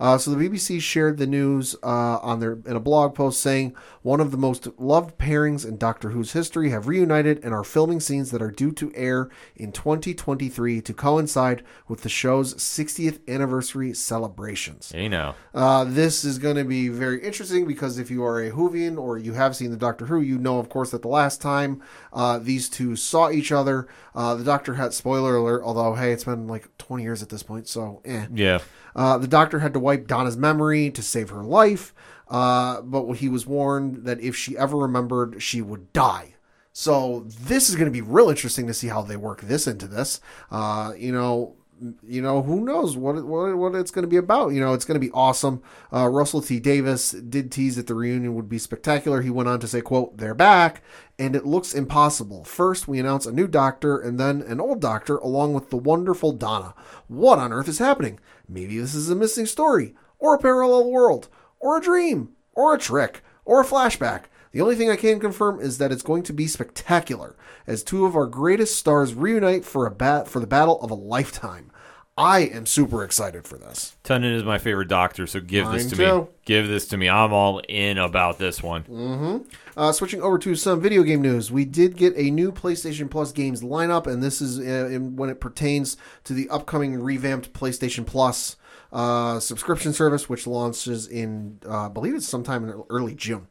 [0.00, 3.74] Uh, so the BBC shared the news uh, on their in a blog post saying
[4.02, 8.00] one of the most loved pairings in Doctor Who's history have reunited and are filming
[8.00, 13.92] scenes that are due to air in 2023 to coincide with the show's 60th anniversary
[13.92, 14.92] celebrations.
[14.94, 18.50] You know, Uh, this is going to be very interesting because if you are a
[18.50, 21.40] Whovian or you have seen the Doctor Who, you know, of course, that the last
[21.42, 21.82] time
[22.12, 25.62] uh, these two saw each other, uh, the Doctor had spoiler alert.
[25.64, 28.26] Although, hey, it's been like 20 years at this point, so eh.
[28.32, 28.58] Yeah.
[28.96, 31.94] Uh, the Doctor had to wipe Donna's memory to save her life,
[32.28, 36.34] uh, but he was warned that if she ever remembered, she would die.
[36.74, 39.88] So this is going to be real interesting to see how they work this into
[39.88, 40.20] this.
[40.50, 41.56] Uh, you know,
[42.02, 44.52] you know who knows what what, what it's going to be about.
[44.52, 45.62] You know, it's going to be awesome.
[45.92, 49.22] Uh, Russell T Davies did tease that the reunion would be spectacular.
[49.22, 50.82] He went on to say, "quote They're back,
[51.18, 52.44] and it looks impossible.
[52.44, 56.32] First, we announce a new Doctor, and then an old Doctor, along with the wonderful
[56.32, 56.74] Donna.
[57.06, 58.18] What on earth is happening?
[58.48, 61.28] Maybe this is a missing story, or a parallel world,
[61.60, 65.60] or a dream, or a trick, or a flashback." The only thing I can confirm
[65.60, 67.36] is that it's going to be spectacular
[67.66, 70.94] as two of our greatest stars reunite for a bat for the battle of a
[70.94, 71.70] lifetime.
[72.18, 73.96] I am super excited for this.
[74.02, 76.20] Tennant is my favorite Doctor, so give this to too.
[76.22, 76.26] me.
[76.44, 77.08] Give this to me.
[77.08, 79.46] I'm all in about this one.
[79.76, 83.30] Uh, switching over to some video game news, we did get a new PlayStation Plus
[83.30, 88.04] games lineup, and this is uh, in, when it pertains to the upcoming revamped PlayStation
[88.04, 88.56] Plus
[88.90, 93.46] uh, subscription service, which launches in, uh, I believe it's sometime in early June.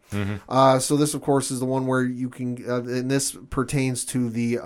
[0.50, 4.04] Uh, so this, of course, is the one where you can, uh, and this pertains
[4.06, 4.60] to the.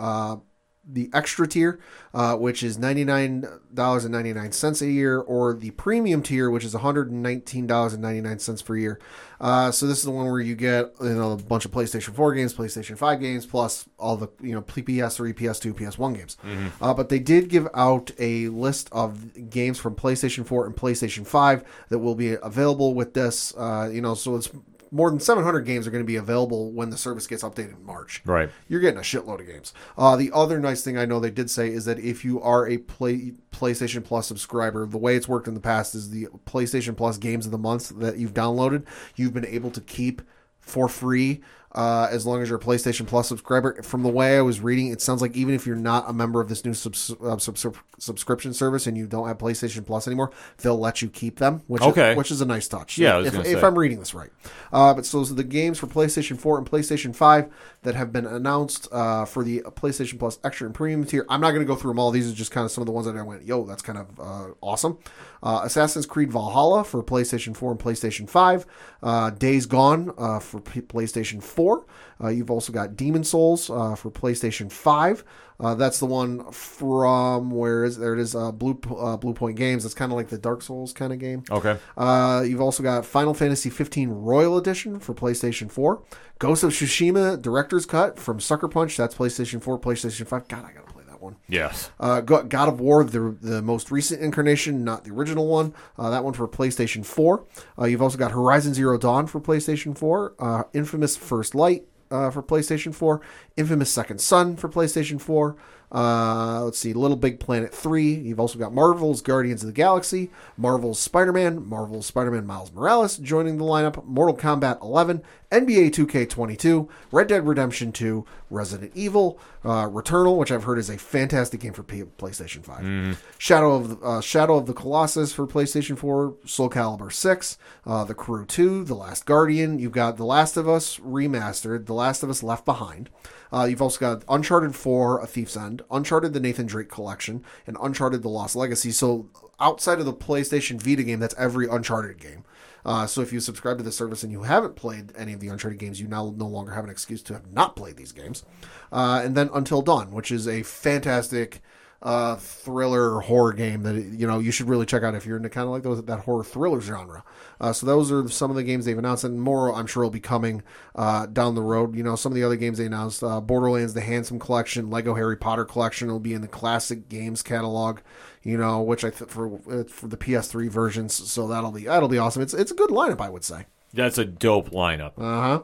[0.83, 1.79] The extra tier,
[2.13, 6.23] uh, which is ninety nine dollars and ninety nine cents a year, or the premium
[6.23, 8.99] tier, which is one hundred and nineteen dollars and ninety nine cents per year.
[9.39, 12.15] Uh, so this is the one where you get you know a bunch of PlayStation
[12.15, 16.37] Four games, PlayStation Five games, plus all the you know PS3, PS2, PS1 games.
[16.81, 21.25] Uh, but they did give out a list of games from PlayStation Four and PlayStation
[21.27, 23.53] Five that will be available with this.
[23.55, 24.49] Uh, you know, so it's
[24.91, 27.85] more than 700 games are going to be available when the service gets updated in
[27.85, 28.49] March Right.
[28.67, 29.73] you're getting a shitload of games.
[29.97, 32.67] Uh, the other nice thing I know they did say is that if you are
[32.67, 36.95] a play, PlayStation Plus subscriber, the way it's worked in the past is the PlayStation
[36.97, 38.85] Plus games of the month that you've downloaded,
[39.15, 40.21] you've been able to keep
[40.59, 41.41] for free
[41.73, 43.81] uh, as long as you're a PlayStation Plus subscriber.
[43.83, 46.41] From the way I was reading, it sounds like even if you're not a member
[46.41, 47.65] of this new subs- uh, subs-
[47.97, 51.81] subscription service and you don't have PlayStation Plus anymore, they'll let you keep them, which
[51.81, 52.11] Okay.
[52.11, 52.97] is, which is a nice touch.
[52.97, 53.63] Yeah, if, if.
[53.63, 54.31] I'm reading this right.
[54.73, 57.49] Uh, but so those are the games for PlayStation 4 and PlayStation 5
[57.83, 61.25] that have been announced uh, for the PlayStation Plus Extra and Premium tier.
[61.29, 62.11] I'm not going to go through them all.
[62.11, 63.97] These are just kind of some of the ones that I went, yo, that's kind
[63.99, 64.97] of uh, awesome.
[65.43, 68.65] Uh, Assassin's Creed Valhalla for PlayStation 4 and PlayStation 5.
[69.01, 71.85] Uh, Days Gone uh, for P- PlayStation 4.
[72.23, 75.23] Uh, you've also got Demon's Souls uh, for PlayStation 5.
[75.59, 78.13] Uh, that's the one from where is there?
[78.13, 79.85] It is Blue uh, Bluepoint Games.
[79.85, 81.43] It's kind of like the Dark Souls kind of game.
[81.51, 81.77] Okay.
[81.95, 86.01] Uh, you've also got Final Fantasy 15 Royal Edition for PlayStation 4.
[86.39, 88.97] Ghost of Tsushima Director's Cut from Sucker Punch.
[88.97, 90.47] That's PlayStation 4, PlayStation 5.
[90.47, 90.90] God, I gotta play
[91.21, 91.35] that one.
[91.47, 91.91] Yes.
[91.99, 95.73] Uh, God of War, the the most recent incarnation, not the original one.
[95.97, 97.45] Uh, that one for PlayStation 4.
[97.79, 100.35] Uh, you've also got Horizon Zero Dawn for PlayStation 4.
[100.39, 103.21] Uh, Infamous First Light uh, for PlayStation 4.
[103.57, 105.55] Infamous Second Son for PlayStation 4.
[105.91, 108.13] Uh, let's see, Little Big Planet 3.
[108.13, 112.71] You've also got Marvel's Guardians of the Galaxy, Marvel's Spider Man, Marvel's Spider Man Miles
[112.71, 115.21] Morales joining the lineup, Mortal Kombat 11,
[115.51, 120.97] NBA 2K22, Red Dead Redemption 2, Resident Evil, uh, Returnal, which I've heard is a
[120.97, 125.45] fantastic game for P- PlayStation 5, Shadow of the, uh, Shadow of the Colossus for
[125.45, 129.77] PlayStation 4, Soul Calibur 6, uh, The Crew 2, The Last Guardian.
[129.77, 133.09] You've got The Last of Us remastered, The Last of Us Left Behind.
[133.53, 137.77] Uh, you've also got Uncharted 4, A Thief's End, Uncharted the Nathan Drake Collection, and
[137.81, 138.91] Uncharted the Lost Legacy.
[138.91, 139.29] So
[139.59, 142.43] outside of the PlayStation Vita game, that's every Uncharted game.
[142.83, 145.49] Uh, so if you subscribe to the service and you haven't played any of the
[145.49, 148.43] Uncharted games, you now no longer have an excuse to have not played these games.
[148.91, 151.61] Uh, and then Until Dawn, which is a fantastic
[152.03, 155.49] uh, thriller horror game that you know you should really check out if you're into
[155.49, 157.23] kind of like those that horror thriller genre.
[157.59, 160.09] Uh, so those are some of the games they've announced, and more I'm sure will
[160.09, 160.63] be coming
[160.95, 161.95] uh, down the road.
[161.95, 165.13] You know, some of the other games they announced: uh, Borderlands, the Handsome Collection, Lego
[165.13, 167.99] Harry Potter Collection will be in the classic games catalog.
[168.41, 172.09] You know, which I th- for uh, for the PS3 versions, so that'll be that'll
[172.09, 172.41] be awesome.
[172.41, 173.67] It's it's a good lineup, I would say.
[173.93, 175.13] That's a dope lineup.
[175.17, 175.61] Uh-huh.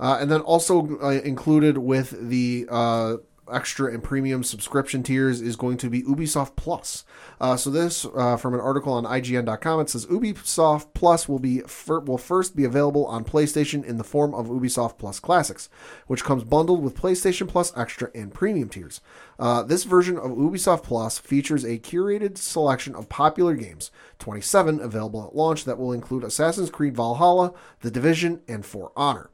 [0.00, 3.16] Uh, and then also uh, included with the uh,
[3.52, 7.04] extra and premium subscription tiers is going to be Ubisoft Plus.
[7.40, 9.80] Uh, so this uh, from an article on IGN.com.
[9.80, 14.04] It says Ubisoft Plus will be fir- will first be available on PlayStation in the
[14.04, 15.68] form of Ubisoft Plus Classics,
[16.06, 19.00] which comes bundled with PlayStation Plus Extra and Premium tiers.
[19.38, 25.26] Uh, this version of Ubisoft Plus features a curated selection of popular games, 27 available
[25.26, 29.30] at launch, that will include Assassin's Creed Valhalla, The Division, and For Honor.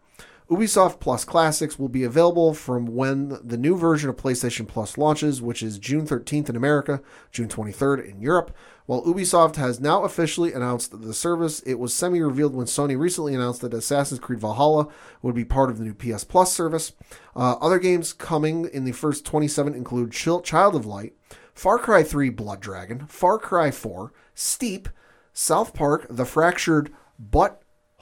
[0.51, 5.41] Ubisoft Plus Classics will be available from when the new version of PlayStation Plus launches,
[5.41, 7.01] which is June 13th in America,
[7.33, 8.55] June 23rd in Europe.
[8.85, 13.35] While Ubisoft has now officially announced the service, it was semi revealed when Sony recently
[13.35, 14.89] announced that Assassin's Creed Valhalla
[15.23, 16.93] would be part of the new PS Plus service.
[17.35, 21.15] Uh, other games coming in the first 27 include Child of Light,
[21.55, 24.91] Far Cry 3 Blood Dragon, Far Cry 4, Steep,
[25.33, 26.93] South Park, The Fractured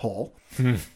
[0.02, 0.32] Butthole,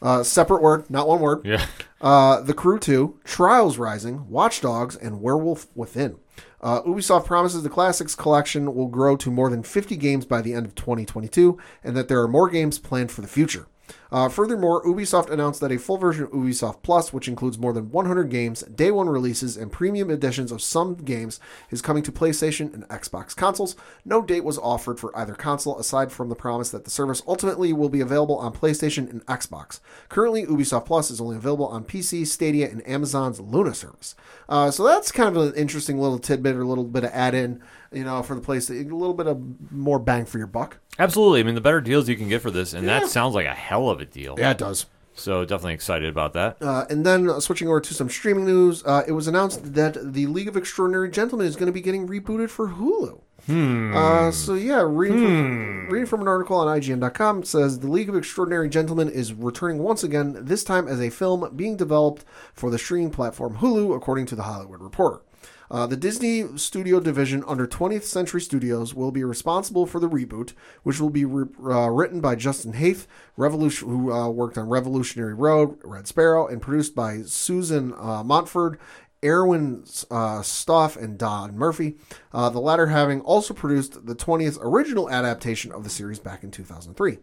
[0.01, 1.45] uh, separate word, not one word.
[1.45, 1.65] Yeah.
[2.01, 6.17] Uh, the Crew 2, Trials Rising, Watch Dogs, and Werewolf Within.
[6.61, 10.53] Uh, Ubisoft promises the Classics collection will grow to more than 50 games by the
[10.53, 13.67] end of 2022, and that there are more games planned for the future.
[14.11, 17.91] Uh, furthermore, Ubisoft announced that a full version of Ubisoft Plus, which includes more than
[17.91, 21.39] 100 games, day one releases, and premium editions of some games,
[21.71, 23.75] is coming to PlayStation and Xbox consoles.
[24.05, 27.73] No date was offered for either console, aside from the promise that the service ultimately
[27.73, 29.79] will be available on PlayStation and Xbox.
[30.09, 34.15] Currently, Ubisoft Plus is only available on PC, Stadia, and Amazon's Luna service.
[34.49, 37.61] Uh, so that's kind of an interesting little tidbit or a little bit of add-in,
[37.91, 39.41] you know, for the place, a little bit of
[39.71, 40.77] more bang for your buck.
[40.99, 41.41] Absolutely.
[41.41, 43.01] I mean, the better deals you can get for this, and Yeah.
[43.01, 44.35] that sounds like a hell of a deal.
[44.37, 44.85] Yeah, it does.
[45.17, 46.61] So definitely excited about that.
[46.61, 50.13] Uh, and then uh, switching over to some streaming news, uh, it was announced that
[50.13, 53.21] the League of Extraordinary Gentlemen is going to be getting rebooted for Hulu.
[53.49, 58.15] Uh, so yeah, reading from, reading from an article on IGN.com says the League of
[58.15, 62.77] Extraordinary Gentlemen is returning once again, this time as a film being developed for the
[62.77, 65.21] streaming platform Hulu, according to the Hollywood Reporter.
[65.69, 70.53] Uh, the Disney Studio division under 20th Century Studios will be responsible for the reboot,
[70.83, 73.05] which will be re- uh, written by Justin Haythe,
[73.35, 78.79] Revolution, who uh, worked on Revolutionary Road, Red Sparrow, and produced by Susan uh, Montford,
[79.23, 81.95] Erwin uh, Stoff, and Don Murphy.
[82.31, 86.51] Uh, the latter having also produced the 20th original adaptation of the series back in
[86.51, 87.17] 2003.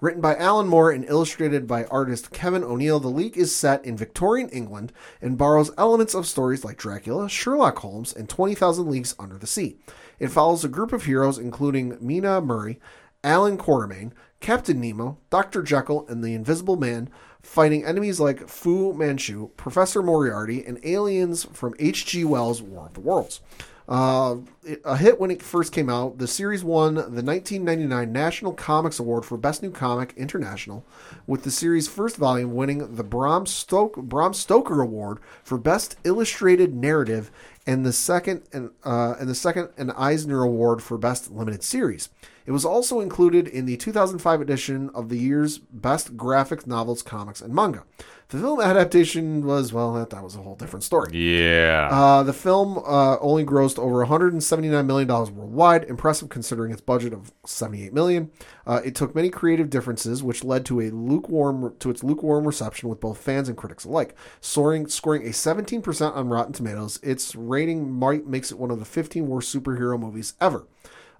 [0.00, 3.96] Written by Alan Moore and illustrated by artist Kevin O'Neill, The League is set in
[3.96, 9.36] Victorian England and borrows elements of stories like Dracula, Sherlock Holmes, and 20,000 Leagues Under
[9.36, 9.76] the Sea.
[10.20, 12.78] It follows a group of heroes including Mina Murray,
[13.24, 15.64] Allan Quatermain, Captain Nemo, Dr.
[15.64, 17.10] Jekyll, and the Invisible Man,
[17.42, 22.24] fighting enemies like Fu Manchu, Professor Moriarty, and aliens from H.G.
[22.24, 23.40] Wells' War of the Worlds.
[23.88, 24.36] Uh,
[24.84, 29.24] a hit when it first came out, the series won the 1999 National Comics Award
[29.24, 30.84] for Best New Comic International,
[31.26, 36.74] with the series' first volume winning the Bram, Stoke, Bram Stoker Award for Best Illustrated
[36.74, 37.30] Narrative,
[37.66, 42.10] and the second and uh, and the second an Eisner Award for Best Limited Series.
[42.48, 47.42] It was also included in the 2005 edition of the year's Best Graphic Novels, Comics,
[47.42, 47.84] and Manga.
[48.28, 51.10] The film adaptation was well, that, that was a whole different story.
[51.12, 51.90] Yeah.
[51.92, 57.12] Uh, the film uh, only grossed over 179 million dollars worldwide, impressive considering its budget
[57.12, 58.30] of 78 million.
[58.66, 62.88] Uh, it took many creative differences, which led to a lukewarm to its lukewarm reception
[62.88, 64.14] with both fans and critics alike.
[64.40, 68.86] Soaring, scoring a 17% on Rotten Tomatoes, its rating might makes it one of the
[68.86, 70.66] 15 worst superhero movies ever.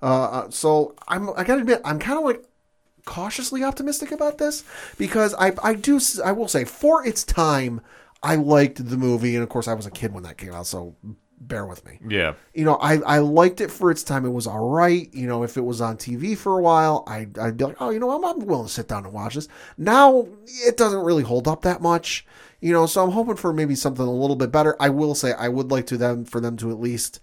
[0.03, 2.45] Uh, uh, so I'm I gotta admit I'm kind of like
[3.05, 4.65] cautiously optimistic about this
[4.99, 7.81] because I I do I will say for its time
[8.23, 10.67] I liked the movie and of course I was a kid when that came out
[10.67, 10.95] so
[11.41, 11.99] bear with me.
[12.09, 12.35] yeah.
[12.55, 14.25] You know, I, I liked it for its time.
[14.25, 15.13] It was all right.
[15.15, 17.91] You know, if it was on TV for a while, I, I'd be like, oh,
[17.91, 19.49] you know, I'm, I'm willing to sit down and watch this.
[19.77, 22.27] Now, it doesn't really hold up that much.
[22.61, 24.77] You know, so I'm hoping for maybe something a little bit better.
[24.81, 27.21] I will say I would like to them for them to at least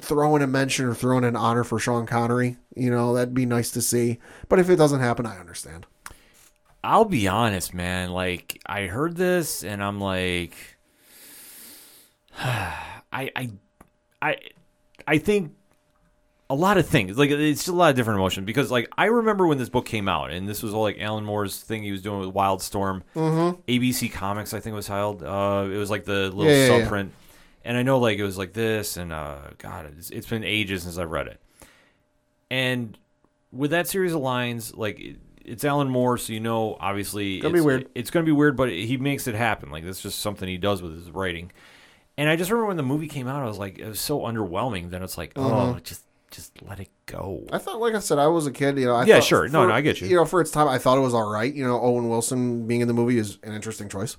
[0.00, 2.56] throw in a mention or throw in an honor for Sean Connery.
[2.74, 4.18] You know, that'd be nice to see.
[4.48, 5.86] But if it doesn't happen, I understand.
[6.84, 8.10] I'll be honest, man.
[8.10, 10.54] Like I heard this and I'm like
[12.38, 12.80] I
[13.12, 13.50] I
[14.20, 14.36] I
[15.06, 15.52] I think
[16.50, 17.16] a lot of things.
[17.16, 20.08] Like it's a lot of different emotions because like I remember when this book came
[20.08, 23.02] out and this was all like Alan Moore's thing he was doing with Wildstorm.
[23.14, 23.60] Mm-hmm.
[23.70, 25.22] ABC Comics I think it was held.
[25.22, 26.88] Uh it was like the little Yeah, yeah, yeah.
[27.64, 30.82] And I know like it was like this and uh god it's, it's been ages
[30.82, 31.40] since I've read it.
[32.50, 32.98] And
[33.50, 37.52] with that series of lines, like it, it's Alan Moore, so you know obviously Gonna
[37.52, 37.88] be it's, weird.
[37.94, 39.70] It's gonna be weird, but he makes it happen.
[39.70, 41.50] Like that's just something he does with his writing.
[42.18, 44.20] And I just remember when the movie came out, I was like, it was so
[44.20, 44.90] underwhelming.
[44.90, 45.72] Then it's like, Uh-huh.
[45.76, 46.02] oh, just
[46.32, 47.44] just let it go.
[47.52, 48.76] I thought, like I said, I was a kid.
[48.78, 49.44] You know, I Yeah, thought sure.
[49.48, 50.08] No, for- no, I get you.
[50.08, 51.52] You know, for its time, I thought it was all right.
[51.54, 54.16] You know, Owen Wilson being in the movie is an interesting choice.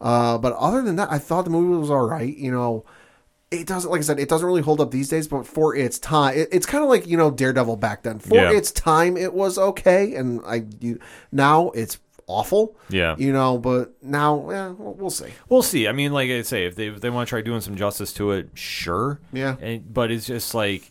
[0.00, 2.36] Uh, but other than that, I thought the movie was all right.
[2.36, 2.84] You know,
[3.50, 5.26] it doesn't, like I said, it doesn't really hold up these days.
[5.28, 8.18] But for its time, it, it's kind of like you know Daredevil back then.
[8.18, 8.50] For Yeah.
[8.52, 10.98] its time, it was okay, and I you,
[11.32, 12.76] now it's awful.
[12.88, 13.14] Yeah.
[13.18, 15.28] You know, but now, yeah, we'll, we'll see.
[15.48, 15.86] We'll see.
[15.86, 18.12] I mean, like I say, if they if they want to try doing some justice
[18.14, 19.20] to it, sure.
[19.32, 19.56] Yeah.
[19.60, 20.90] And, but it's just like.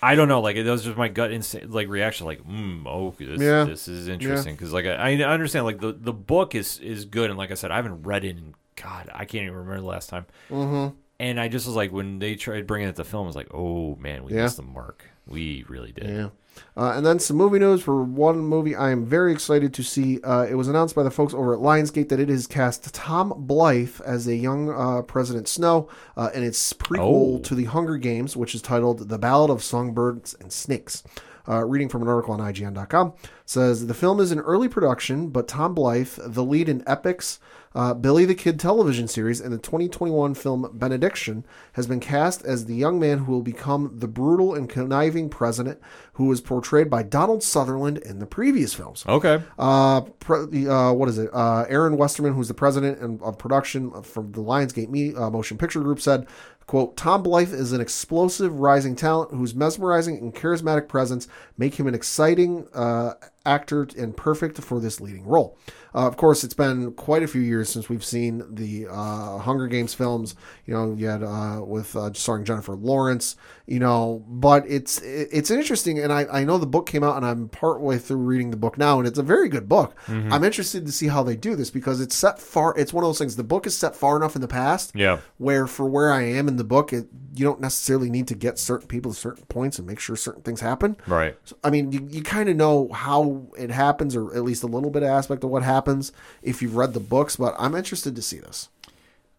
[0.00, 3.14] I don't know, like it was just my gut instinct, like reaction, like, mm, oh,
[3.18, 3.64] this, Yeah.
[3.64, 7.30] this is interesting because, like, I, I understand, like the, the book is is good,
[7.30, 9.86] and like I said, I haven't read it in God, I can't even remember the
[9.86, 10.26] last time.
[10.50, 10.94] Mm-hmm.
[11.20, 13.52] And I just was like, when they tried bringing it to film, I was like,
[13.52, 14.42] oh man, we Yeah.
[14.44, 15.04] missed the mark.
[15.26, 16.08] We really did.
[16.08, 16.28] Yeah.
[16.76, 20.20] Uh, and then some movie news for one movie I am very excited to see.
[20.22, 23.32] Uh, it was announced by the folks over at Lionsgate that it has cast Tom
[23.36, 27.38] Blythe as a young uh, President Snow uh, in its prequel Oh.
[27.40, 31.02] to the Hunger Games, which is titled The Ballad of Songbirds and Snakes.
[31.48, 33.14] Uh, reading from an article on IGN.com
[33.46, 37.40] says the film is in early production, but Tom Blythe, the lead in Epic's
[37.74, 41.44] uh, Billy the Kid television series and the 2021 film Benediction,
[41.74, 45.80] has been cast as the young man who will become the brutal and conniving president
[46.14, 49.04] who was portrayed by Donald Sutherland in the previous films.
[49.06, 49.42] Okay.
[49.58, 51.30] Uh, pre- uh, what is it?
[51.32, 55.80] Uh, Erin Westerman, who's the president of production from the Lionsgate Me- uh, Motion Picture
[55.80, 56.26] Group, said,
[56.66, 61.86] "quote Tom Blythe is an explosive, rising talent whose mesmerizing and charismatic presence make him
[61.86, 63.14] an exciting uh,
[63.48, 65.56] actor and perfect for this leading role."
[65.94, 69.66] Uh, of course, it's been quite a few years since we've seen the uh, Hunger
[69.66, 70.36] Games films.
[70.66, 73.36] You know, you had uh, with uh, starring Jennifer Lawrence.
[73.66, 77.26] You know, but it's it's interesting, and I, I know the book came out, and
[77.26, 79.94] I'm partway through reading the book now, and it's a very good book.
[80.08, 82.74] I'm interested to see how they do this because it's set far.
[82.78, 83.36] It's one of those things.
[83.36, 85.18] The book is set far enough in the past, Yeah.
[85.36, 88.58] where for where I am in the book, it, you don't necessarily need to get
[88.58, 90.96] certain people to certain points and make sure certain things happen.
[91.06, 91.36] Right.
[91.44, 94.66] So, I mean, you, you kind of know how it happens, or at least a
[94.66, 96.12] little bit of aspect of what happens
[96.42, 97.36] if you've read the books.
[97.36, 98.68] But I'm interested to see this.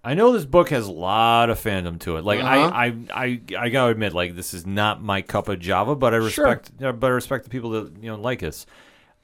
[0.03, 2.23] I know this book has a lot of fandom to it.
[2.23, 2.71] Like Uh-huh.
[2.73, 6.13] I, I, I, I gotta admit, like this is not my cup of Java, but
[6.13, 8.65] I respect, uh, but I respect the people that you know like us.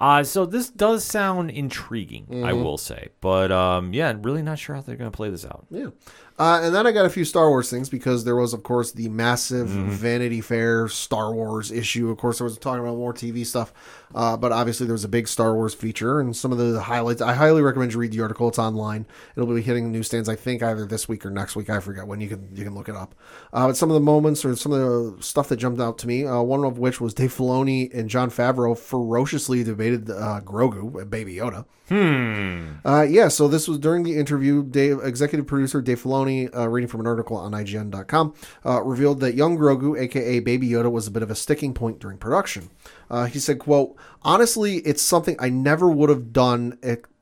[0.01, 2.63] Uh, so this does sound intriguing, I Mm-hmm.
[2.63, 5.65] will say, but um, yeah, I'm really not sure how they're gonna play this out.
[5.71, 5.91] Yeah.
[6.37, 8.91] Uh, and then I got a few Star Wars things because there was, of course,
[8.91, 9.89] the massive Mm-hmm.
[9.91, 12.09] Vanity Fair Star Wars issue.
[12.11, 13.71] Of course, I was talking about more TV stuff,
[14.13, 17.21] uh, but obviously there was a big Star Wars feature and some of the highlights.
[17.21, 18.47] I highly recommend you read the article.
[18.47, 19.05] It's online.
[19.35, 21.69] It'll be hitting the newsstands, I think, either this week or next week.
[21.69, 22.21] I forget when.
[22.21, 23.15] You can you can look it up.
[23.53, 26.07] Uh, but some of the moments or some of the stuff that jumped out to
[26.07, 31.09] me, uh, one of which was Dave Filoni and Jon Favreau ferociously debated uh, Grogu,
[31.09, 31.65] Baby Yoda.
[31.89, 32.77] Hmm.
[32.83, 34.63] Uh, yeah, so this was during the interview.
[34.63, 38.33] Dave, executive producer Dave Filoni, uh, reading from an article on IGN.com,
[38.65, 41.99] uh, revealed that young Grogu, aka Baby Yoda, was a bit of a sticking point
[41.99, 42.71] during production.
[43.09, 46.77] Uh, he said, "quote Honestly, it's something I never would have done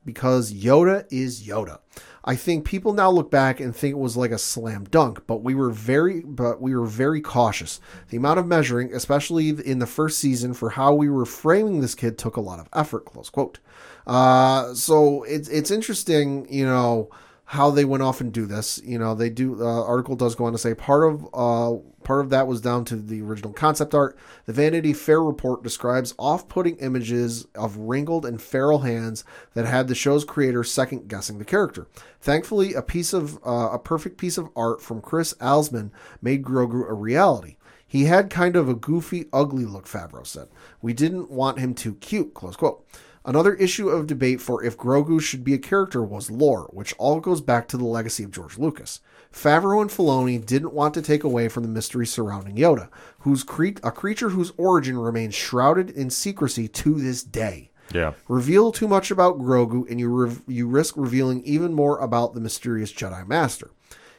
[0.06, 1.80] because Yoda is Yoda."
[2.26, 5.44] I think people now look back and think it was like a slam dunk, but
[5.44, 7.82] we were very but we were very cautious.
[8.10, 11.96] The amount of measuring, especially in the first season, for how we were framing this
[11.96, 13.06] kid took a lot of effort.
[13.06, 13.60] Close quote.
[14.08, 17.10] Uh, so it's it's interesting, you know,
[17.54, 18.82] how they went off and do this.
[18.84, 19.64] You know, they do.
[19.64, 22.84] Uh, article does go on to say part of uh, part of that was down
[22.86, 24.18] to the original concept art.
[24.46, 29.24] The Vanity Fair report describes off-putting images of wrinkled and feral hands
[29.54, 31.88] that had the show's creator second guessing the character.
[32.20, 35.92] Thankfully, a piece of uh, a perfect piece of art from Chris Alzmann
[36.24, 37.58] made Grogu a reality.
[37.86, 40.48] He had kind of a goofy, ugly look, Favreau said.
[40.82, 42.84] We didn't want him too cute, close quote.
[43.26, 47.20] Another issue of debate for if Grogu should be a character was lore, which all
[47.22, 49.00] goes back to the legacy of George Lucas.
[49.32, 52.90] Favreau and Filoni didn't want to take away from the mystery surrounding Yoda,
[53.20, 57.72] who's cre- a creature whose origin remains shrouded in secrecy to this day.
[57.94, 58.14] Yeah.
[58.28, 62.42] Reveal too much about Grogu, and you rev- you risk revealing even more about the
[62.42, 63.72] mysterious Jedi Master.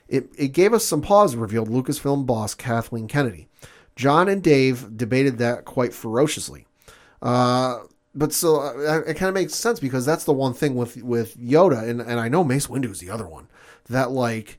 [0.08, 3.48] It, it gave us some pause, revealed Lucasfilm boss Kathleen Kennedy.
[3.96, 6.66] John and Dave debated that quite ferociously.
[7.22, 7.78] Uh,
[8.14, 11.36] but so uh, it kind of makes sense because that's the one thing with with
[11.38, 13.48] Yoda, and, and I know Mace Windu is the other one
[13.88, 14.58] that like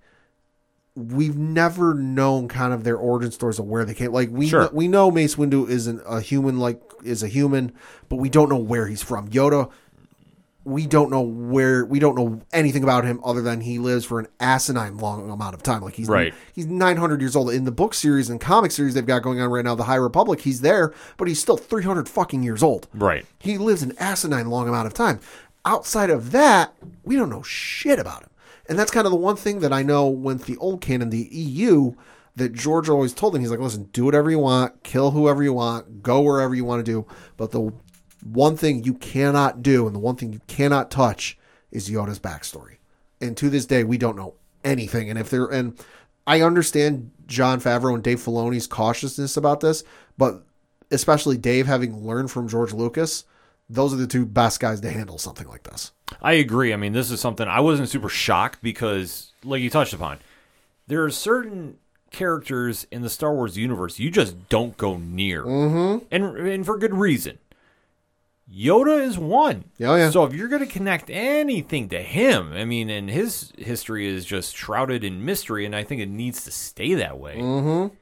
[0.96, 4.12] we've never known kind of their origin stories of where they came.
[4.12, 4.70] Like we Sure.
[4.72, 7.74] we know Mace Windu isn't a human, like is a human,
[8.10, 9.30] but we don't know where he's from.
[9.30, 9.70] Yoda,
[10.66, 14.20] we don't know where we don't know anything about him other than he lives for
[14.20, 15.82] an asinine long amount of time.
[15.82, 16.34] Like he's Right.
[16.54, 19.50] he's 900 years old in the book series and comic series they've got going on
[19.52, 19.76] right now.
[19.76, 22.88] The High Republic, he's there, but he's still 300 fucking years old.
[22.96, 23.26] Right.
[23.38, 25.20] He lives an asinine long amount of time.
[25.66, 26.74] Outside of that,
[27.04, 28.30] we don't know shit about him.
[28.68, 31.30] And that's kind of the one thing that I know with the old canon, the
[31.32, 31.94] EU,
[32.36, 33.42] that George always told him.
[33.42, 36.84] He's like, listen, do whatever you want, kill whoever you want, go wherever you want
[36.86, 37.06] to do.
[37.38, 37.72] But the
[38.26, 41.38] one thing you cannot do and the one thing you cannot touch
[41.72, 42.78] is Yoda's backstory.
[43.22, 44.34] And to this day, we don't know
[44.64, 45.10] anything.
[45.10, 45.78] And if they're, and
[46.26, 49.84] I understand Jon Favreau and Dave Filoni's cautiousness about this,
[50.18, 50.44] but
[50.92, 53.26] especially Dave having learned from George Lucas,
[53.70, 55.92] those are the two best guys to handle something like this.
[56.22, 56.74] I agree.
[56.74, 60.20] I mean, this is something I wasn't super shocked because, like you touched upon,
[60.88, 61.78] there are certain
[62.12, 66.06] characters in the Star Wars universe you just don't go near, mm-hmm.
[66.12, 67.40] and and for good reason.
[68.56, 69.66] Yoda is one.
[69.82, 70.10] Oh, yeah.
[70.12, 74.24] So if you're going to connect anything to him, I mean, and his history is
[74.24, 77.38] just shrouded in mystery, and I think it needs to stay that way.
[77.38, 77.94] Mm-hmm.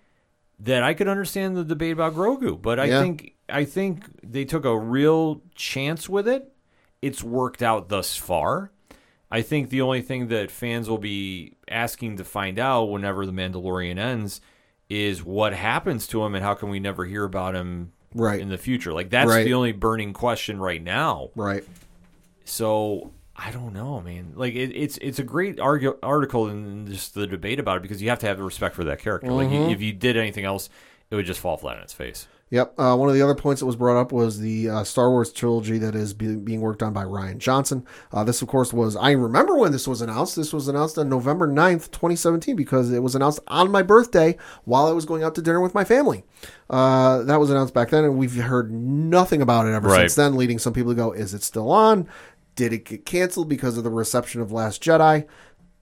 [0.60, 3.02] That I could understand the debate about Grogu, but I Yeah.
[3.02, 6.54] think I think they took a real chance with it.
[7.02, 8.72] It's worked out thus far.
[9.30, 13.32] I think the only thing that fans will be asking to find out whenever the
[13.34, 14.40] Mandalorian ends
[14.90, 18.40] is what happens to him and how can we never hear about him Right.
[18.40, 18.94] in the future.
[18.94, 19.44] Like that's Right.
[19.44, 21.30] the only burning question right now.
[21.36, 21.64] Right.
[22.46, 24.34] So I don't know, man.
[24.36, 28.02] Like it, it's it's a great argu- article and just the debate about it because
[28.02, 29.32] you have to have the respect for that character.
[29.32, 29.56] Like Mm-hmm.
[29.56, 30.70] you, if you did anything else,
[31.10, 32.28] it would just fall flat on its face.
[32.54, 32.76] Yep.
[32.80, 35.34] Uh, one of the other points that was brought up was the uh, Star Wars
[35.34, 37.84] trilogy that is be- being worked on by Rian Johnson.
[38.12, 40.36] Uh, this, of course, was, I remember when this was announced.
[40.36, 44.86] This was announced on November 9th, 2017, because it was announced on my birthday while
[44.86, 46.26] I was going out to dinner with my family.
[46.70, 50.02] Uh, that was announced back then, and we've heard nothing about it ever Right.
[50.02, 52.08] since then, leading some people to go, is it still on?
[52.56, 55.26] Did it get canceled because of the reception of Last Jedi?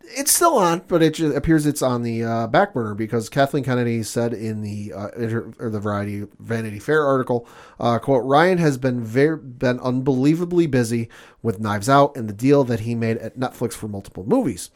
[0.03, 4.03] It's still on, but it appears it's on the uh, back burner because Kathleen Kennedy
[4.03, 7.47] said in the uh, inter- or the Variety Vanity Fair article,
[7.79, 11.09] uh, "quote Ryan has been very been unbelievably busy
[11.41, 14.69] with Knives Out and the deal that he made at Netflix for multiple movies.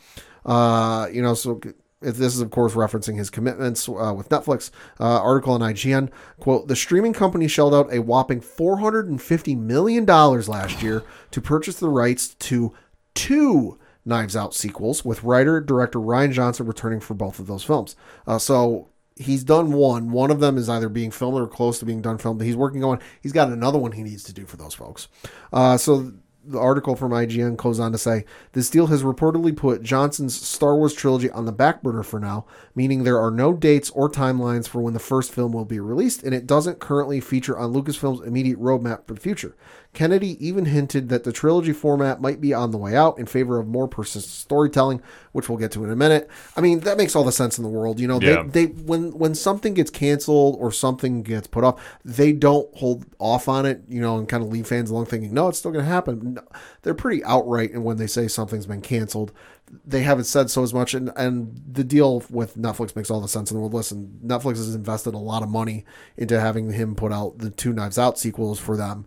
[0.46, 1.60] Uh, you know, so."
[2.02, 4.70] This is, of course, referencing his commitments uh, with Netflix.
[5.00, 10.48] Uh, article on IGN quote: The streaming company shelled out a whopping 450 million dollars
[10.48, 12.74] last year to purchase the rights to
[13.16, 17.96] two Knives Out sequels, with writer director Rian Johnson returning for both of those films.
[18.28, 20.12] Uh, so he's done one.
[20.12, 22.42] One of them is either being filmed or close to being done filmed.
[22.42, 23.00] He's working on.
[23.22, 25.08] He's got another one he needs to do for those folks.
[25.52, 26.14] Uh, so
[26.48, 30.76] the article from IGN goes on to say this deal has reportedly put Johnson's Star
[30.76, 32.46] Wars trilogy on the back burner for now,
[32.76, 36.24] meaning there are no dates or timelines for when the first film will be released,
[36.24, 39.56] and it doesn't currently feature on Lucasfilm's immediate roadmap for the future.
[39.96, 43.60] Kennedy even hinted that the trilogy format might be on the way out in favor
[43.60, 45.02] of more persistent storytelling,
[45.32, 46.30] which we'll get to in a minute.
[46.56, 48.00] I mean, that makes all the sense in the world.
[48.00, 48.44] You know, Yeah.
[48.44, 53.06] they, they when when something gets canceled or something gets put off, they don't hold
[53.18, 55.72] off on it, you know, and kind of leave fans along thinking, no, it's still
[55.72, 56.36] going to happen.
[56.36, 56.42] No,
[56.84, 59.32] they're pretty outright, and when they say something's been canceled,
[59.86, 60.94] they haven't said so as much.
[60.94, 63.74] And and the deal with Netflix makes all the sense in the world.
[63.74, 65.86] Listen, Netflix has invested a lot of money
[66.18, 69.06] into having him put out the two Knives Out sequels for them.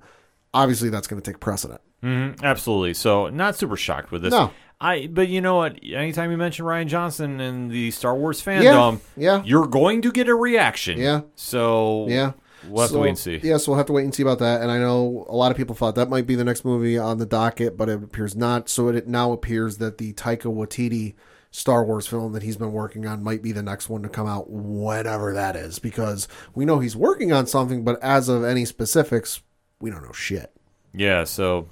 [0.54, 1.80] Obviously, that's going to take precedent.
[2.02, 2.94] Mhm, absolutely.
[2.94, 4.30] So not super shocked with this.
[4.30, 4.50] No.
[4.80, 5.78] I but you know what?
[5.82, 9.42] Anytime you mention Rian Johnson and the Star Wars fandom, yeah.
[9.44, 10.98] you're going to get a reaction.
[10.98, 11.22] Yeah.
[11.34, 12.32] So Yeah.
[12.68, 13.40] we'll have So, to wait and see.
[13.42, 14.62] Yeah, so we'll have to wait and see about that.
[14.62, 17.18] And I know a lot of people thought that might be the next movie on
[17.18, 18.68] the docket, but it appears not.
[18.68, 21.14] So it now appears that the Taika Waititi
[21.50, 24.28] Star Wars film that he's been working on might be the next one to come
[24.28, 28.64] out whenever that is, because we know he's working on something, but as of any
[28.64, 29.40] specifics,
[29.80, 30.50] we don't know shit.
[30.92, 31.24] Yeah.
[31.24, 31.68] So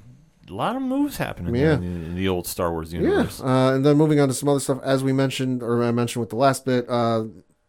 [0.48, 1.74] a lot of moves happening Yeah.
[1.76, 3.00] in, in the old Star Wars Yeah.
[3.00, 3.40] universe.
[3.40, 6.20] Uh, and then moving on to some other stuff, as we mentioned, or I mentioned
[6.20, 7.24] with the last bit, uh,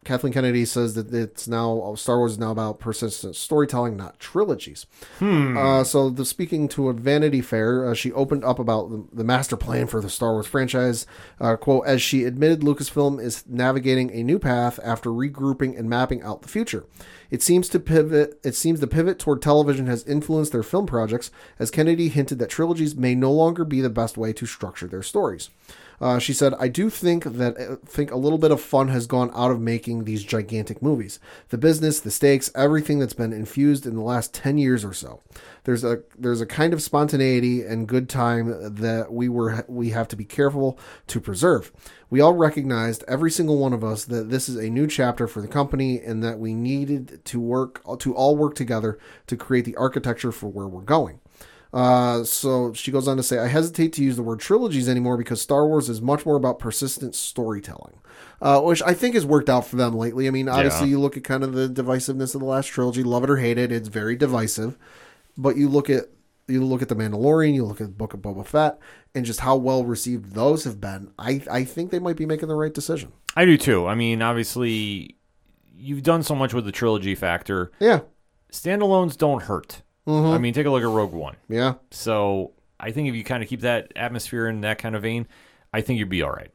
[0.07, 4.85] Kathleen Kennedy says that it's now Star Wars is now about persistent storytelling, not trilogies.
[5.57, 9.25] Uh, so, the, speaking to a Vanity Fair, uh, she opened up about the, the
[9.25, 11.05] master plan for the Star Wars franchise.
[11.41, 16.21] Uh, quote: As she admitted, Lucasfilm is navigating a new path after regrouping and mapping
[16.21, 16.85] out the future.
[17.29, 18.39] It seems to pivot.
[18.45, 22.49] It seems the pivot toward television has influenced their film projects, as Kennedy hinted that
[22.49, 25.49] trilogies may no longer be the best way to structure their stories.
[25.99, 29.07] Uh, she said, "I do think that uh, think a little bit of fun has
[29.07, 31.19] gone out of making these gigantic movies.
[31.49, 35.21] The business, the stakes, everything that's been infused in the last ten years or so.
[35.63, 40.07] There's a there's a kind of spontaneity and good time that we were we have
[40.09, 41.71] to be careful to preserve.
[42.09, 45.41] We all recognized, every single one of us, that this is a new chapter for
[45.41, 49.75] the company, and that we needed to work to all work together to create the
[49.75, 51.19] architecture for where we're going."
[51.73, 55.17] Uh, so she goes on to say, I hesitate to use the word trilogies anymore
[55.17, 57.99] because Star Wars is much more about persistent storytelling,
[58.41, 60.27] uh, which I think has worked out for them lately.
[60.27, 60.91] I mean, obviously, Yeah.
[60.91, 63.57] you look at kind of the divisiveness of the last trilogy, love it or hate
[63.57, 64.77] it, it's very divisive.
[65.37, 66.05] But you look at
[66.49, 68.79] you look at the Mandalorian, you look at the Book of Boba Fett,
[69.13, 71.11] and just how well received those have been.
[71.19, 73.11] I I think they might be making the right decision.
[73.35, 73.85] I do too.
[73.85, 75.17] I mean, obviously,
[75.75, 77.73] you've done so much with the trilogy factor.
[77.81, 77.99] Yeah,
[78.51, 79.81] Standalones don't hurt.
[80.07, 80.33] Mm-hmm.
[80.33, 81.35] I mean, take a look at Rogue One.
[81.49, 81.75] yeah.
[81.91, 85.27] So I think if you kind of keep that atmosphere in that kind of vein,
[85.73, 86.49] I think you'd be all right.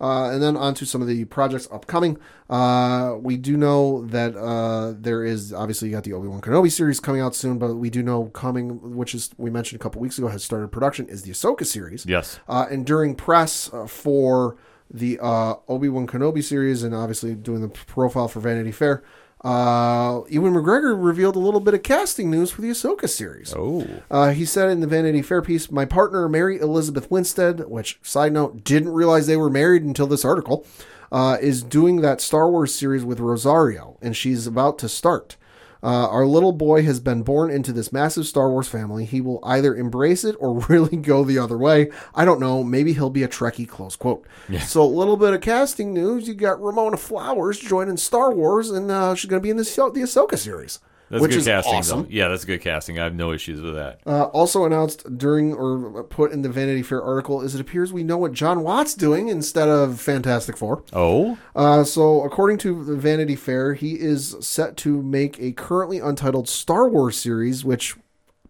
[0.00, 2.18] Uh, and then on to some of the projects upcoming.
[2.50, 6.72] Uh, we do know that uh, there is obviously you got the Obi Wan Kenobi
[6.72, 10.00] series coming out soon, but we do know coming, which is we mentioned a couple
[10.00, 12.04] weeks ago, has started production, is the Ahsoka series.
[12.04, 12.40] Yes.
[12.48, 14.56] Uh, and during press uh, for
[14.90, 19.04] the uh, Obi Wan Kenobi series, and obviously doing the profile for Vanity Fair,
[19.44, 23.52] uh, Ewan McGregor revealed a little bit of casting news for the Ahsoka series.
[23.56, 23.86] Oh.
[24.10, 28.32] Uh, he said in the Vanity Fair piece, "My partner Mary Elizabeth Winstead, which side
[28.32, 30.64] note didn't realize they were married until this article,
[31.10, 35.36] uh, is doing that Star Wars series with Rosario, and she's about to start."
[35.82, 39.04] Uh, our little boy has been born into this massive Star Wars family.
[39.04, 41.90] He will either embrace it or really go the other way.
[42.14, 42.62] I don't know.
[42.62, 43.68] Maybe he'll be a Trekkie.
[43.68, 44.26] Close quote.
[44.48, 44.60] Yeah.
[44.60, 46.28] So a little bit of casting news.
[46.28, 49.62] You got Ramona Flowers joining Star Wars, and uh, she's going to be in the
[49.62, 50.78] the Ahsoka series,
[51.12, 52.02] That's which good is casting, awesome.
[52.04, 52.08] though.
[52.08, 52.98] Yeah, that's good casting.
[52.98, 54.00] I have no issues with that.
[54.06, 58.02] Uh, also announced during or put in the Vanity Fair article is it appears we
[58.02, 60.84] know what Jon Watts doing instead of Fantastic Four.
[60.94, 61.36] Oh?
[61.54, 66.48] Uh, so according to the Vanity Fair, he is set to make a currently untitled
[66.48, 67.94] Star Wars series, which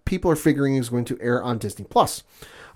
[0.05, 2.23] people are figuring is going to air on Disney Plus.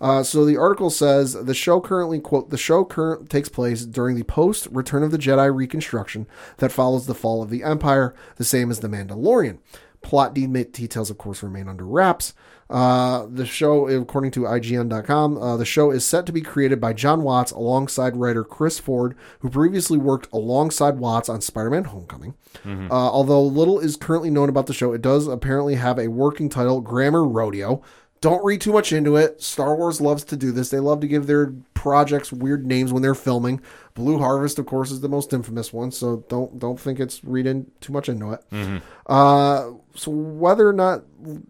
[0.01, 4.17] Uh, so the article says the show currently quote the show current takes place during
[4.17, 6.27] the post Return of the Jedi reconstruction
[6.59, 9.59] that follows the fall of the Empire, the same as the Mandalorian.
[10.03, 12.33] Plot details, of course, remain under wraps.
[12.69, 16.93] Uh, the show, according to IGN.com, uh, the show is set to be created by
[16.93, 22.35] Jon Watts alongside writer Chris Ford, who previously worked alongside Watts on Spider-Man: Homecoming.
[22.65, 26.49] Uh, although little is currently known about the show, it does apparently have a working
[26.49, 27.83] title, Grammar Rodeo.
[28.21, 29.43] Don't read too much into it.
[29.43, 30.71] Star Wars loves to do this.
[30.71, 33.61] They love to give their projects weird names when they're filming.
[33.97, 37.71] Blue Harvest, of course, is the most infamous one, so don't don't think it's reading
[37.81, 38.45] too much into it.
[39.07, 41.03] Uh, so whether or not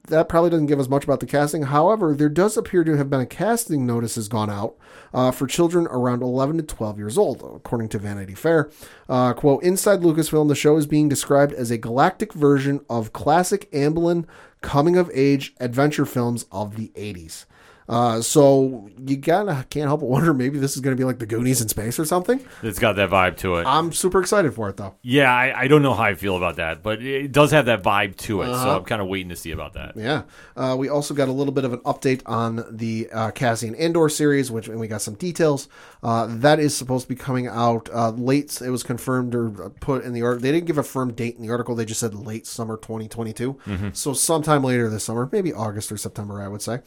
[0.06, 1.64] that probably doesn't give us much about the casting.
[1.64, 4.77] However, there does appear to have been a casting notice has gone out
[5.12, 8.70] uh, for children around 11 to 12 years old, according to Vanity Fair.
[9.09, 13.68] Uh, quote, inside Lucasfilm, the show is being described as a galactic version of classic
[13.73, 14.24] Amblin
[14.60, 17.44] coming of age adventure films of the 80s.
[17.88, 21.18] Uh, so you gotta can't help but wonder maybe this is going to be like
[21.18, 22.44] the Goonies in space or something.
[22.62, 23.66] It's got that vibe to it.
[23.66, 24.94] I'm super excited for it though.
[25.02, 27.82] yeah, I, I don't know how I feel about that, but it does have that
[27.82, 28.48] vibe to it.
[28.48, 28.62] Uh-huh.
[28.64, 29.96] So I'm kind of waiting to see about that.
[29.96, 30.22] Yeah.
[30.56, 34.08] Uh, we also got a little bit of an update on the uh, Cassian Andor
[34.08, 35.68] series, which and we got some details.
[36.02, 38.60] Uh, that is supposed to be coming out uh, late.
[38.60, 40.42] It was confirmed or put in the article.
[40.42, 41.74] They didn't give a firm date in the article.
[41.74, 43.58] They just said late summer 2022.
[43.92, 46.80] So sometime later this summer, maybe August or September, I would say.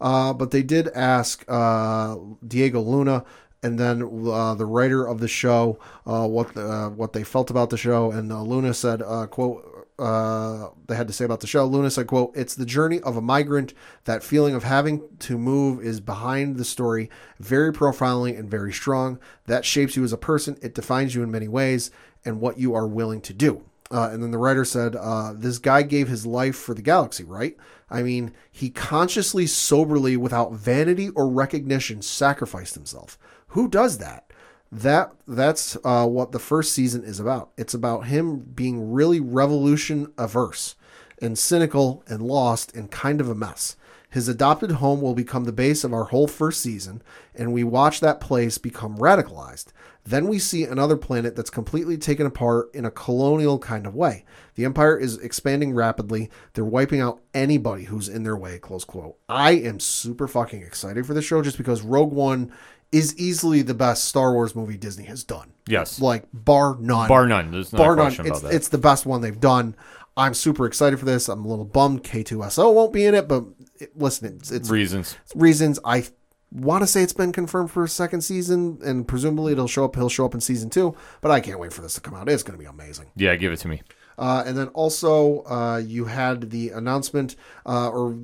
[0.00, 2.16] Uh, but they did ask uh,
[2.46, 3.24] Diego Luna
[3.62, 7.50] and then uh, the writer of the show uh, what the, uh, what they felt
[7.50, 9.00] about the show, and Luna said,
[9.30, 13.16] "quote They had to say about the show." Luna said, "quote It's the journey of
[13.16, 13.72] a migrant.
[14.04, 17.10] That feeling of having to move is behind the story.
[17.40, 19.18] Very profiling and very strong.
[19.46, 20.58] That shapes you as a person.
[20.62, 21.90] It defines you in many ways,
[22.24, 25.58] and what you are willing to do." Uh, and then the writer said, uh, This
[25.58, 27.56] guy gave his life for the galaxy, right?
[27.88, 33.18] I mean, he consciously, soberly, without vanity or recognition, sacrificed himself.
[33.48, 34.32] Who does that?
[34.72, 37.50] That that's uh, what the first season is about.
[37.56, 40.74] It's about him being really revolution averse
[41.22, 43.76] and cynical and lost and kind of a mess.
[44.10, 47.02] His adopted home will become the base of our whole first season,
[47.34, 49.66] and we watch that place become radicalized.
[50.06, 54.24] Then we see another planet that's completely taken apart in a colonial kind of way.
[54.54, 56.30] The Empire is expanding rapidly.
[56.54, 59.16] They're wiping out anybody who's in their way, close quote.
[59.28, 62.52] I am super fucking excited for this show just because Rogue One
[62.92, 65.52] is easily the best Star Wars movie Disney has done.
[65.66, 66.00] Yes.
[66.00, 67.08] Like bar none.
[67.08, 67.50] Bar none.
[67.50, 68.06] There's no bar none.
[68.06, 68.54] It's, about that.
[68.54, 69.74] it's the best one they've done.
[70.16, 71.28] I'm super excited for this.
[71.28, 75.16] I'm a little bummed K2SO won't be in it, but it, listen, it's, it's Reasons.
[75.34, 75.78] reasons.
[75.84, 76.06] I
[76.52, 79.96] want to say it's been confirmed for a second season, and presumably it'll show up.
[79.96, 82.28] He'll show up in season two, but I can't wait for this to come out.
[82.28, 83.06] It's going to be amazing.
[83.16, 83.82] Yeah, give it to me.
[84.18, 87.36] Uh, and then also, uh, you had the announcement,
[87.66, 88.18] uh, or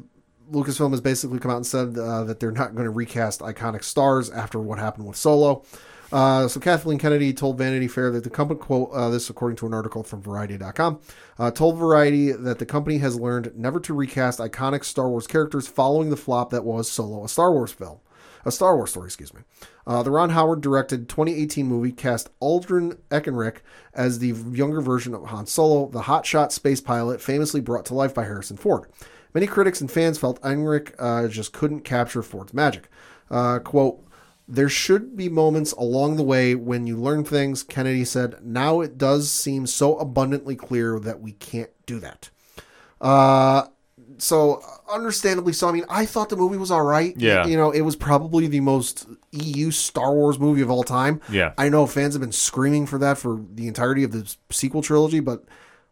[0.50, 3.84] Lucasfilm has basically come out and said uh, that they're not going to recast iconic
[3.84, 5.64] stars after what happened with Solo.
[6.12, 9.66] Uh, so Kathleen Kennedy told Vanity Fair that the company quote uh, this according to
[9.66, 11.00] an article from Variety.com
[11.38, 15.66] uh, told Variety that the company has learned never to recast iconic Star Wars characters
[15.66, 17.98] following the flop that was Solo, a Star Wars film,
[18.44, 19.06] a Star Wars story.
[19.06, 19.42] Excuse me.
[19.86, 23.58] Uh, the Ron Howard directed 2018 movie cast Alden Ehrenreich
[23.94, 28.14] as the younger version of Han Solo, the hotshot space pilot famously brought to life
[28.14, 28.86] by Harrison Ford.
[29.34, 32.88] Many critics and fans felt Eckenrick uh, just couldn't capture Ford's magic.
[33.30, 34.06] Uh, quote,
[34.46, 38.44] there should be moments along the way when you learn things, Kennedy said.
[38.44, 42.28] Now it does seem so abundantly clear that we can't do that.
[43.00, 43.66] Uh,
[44.22, 45.68] so understandably so.
[45.68, 47.12] I mean, I thought the movie was all right.
[47.16, 47.44] Yeah.
[47.44, 51.20] You know, it was probably the most EU Star Wars movie of all time.
[51.28, 51.54] Yeah.
[51.58, 55.18] I know fans have been screaming for that for the entirety of the sequel trilogy,
[55.18, 55.44] but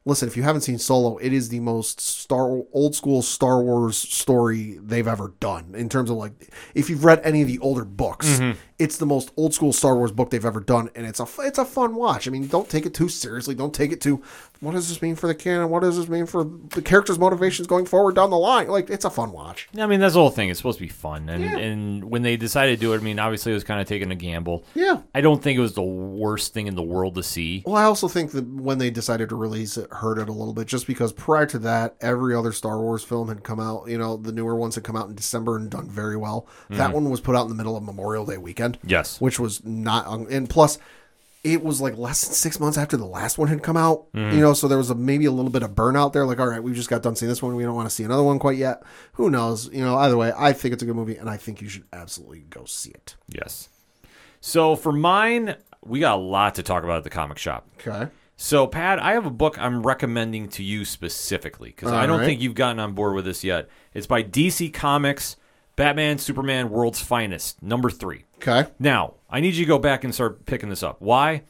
[0.04, 3.96] listen, if you haven't seen Solo, it is the most Star old school Star Wars
[3.98, 7.84] story they've ever done in terms of like if you've read any of the older
[7.84, 8.58] books, Mm-hmm.
[8.80, 11.58] It's the most old school Star Wars book they've ever done, and it's a it's
[11.58, 12.26] a fun watch.
[12.26, 13.54] I mean, don't take it too seriously.
[13.54, 14.22] Don't take it too.
[14.60, 15.70] What does this mean for the canon?
[15.70, 18.68] What does this mean for the characters' motivations going forward down the line?
[18.68, 19.68] Like, it's a fun watch.
[19.72, 20.50] Yeah, I mean, that's the whole thing.
[20.50, 21.56] It's supposed to be fun, and Yeah.
[21.56, 24.10] and when they decided to do it, I mean, obviously it was kind of taking
[24.10, 24.64] a gamble.
[24.74, 24.98] Yeah.
[25.14, 27.62] I don't think it was the worst thing in the world to see.
[27.66, 30.52] Well, I also think that when they decided to release it, hurt it a little
[30.52, 33.88] bit, just because prior to that, every other Star Wars film had come out.
[33.88, 36.46] You know, the newer ones had come out in December and done very well.
[36.68, 36.92] That mm-hmm.
[36.92, 38.69] one was put out in the middle of Memorial Day weekend.
[38.84, 39.20] Yes.
[39.20, 40.78] which was not, um, and plus,
[41.42, 44.12] it was like less than six months after the last one had come out.
[44.12, 44.36] Mm-hmm.
[44.36, 46.26] You know, so there was a, maybe a little bit of burnout there.
[46.26, 47.54] Like, all right, we just got done seeing this one.
[47.56, 48.82] We don't want to see another one quite yet.
[49.14, 49.72] Who knows?
[49.72, 51.84] You know, either way, I think it's a good movie, and I think you should
[51.92, 53.16] absolutely go see it.
[53.28, 53.70] Yes.
[54.40, 57.66] So for mine, we got a lot to talk about at the comic shop.
[57.80, 58.10] Okay.
[58.36, 62.26] So, Pat, I have a book I'm recommending to you specifically because I don't Alright.
[62.26, 63.68] think you've gotten on board with this yet.
[63.92, 65.36] It's by DC Comics,
[65.76, 68.24] Batman, Superman, World's Finest, number three.
[68.46, 68.70] Okay.
[68.78, 71.00] Now, I need you to go back and start picking this up.
[71.00, 71.42] Why?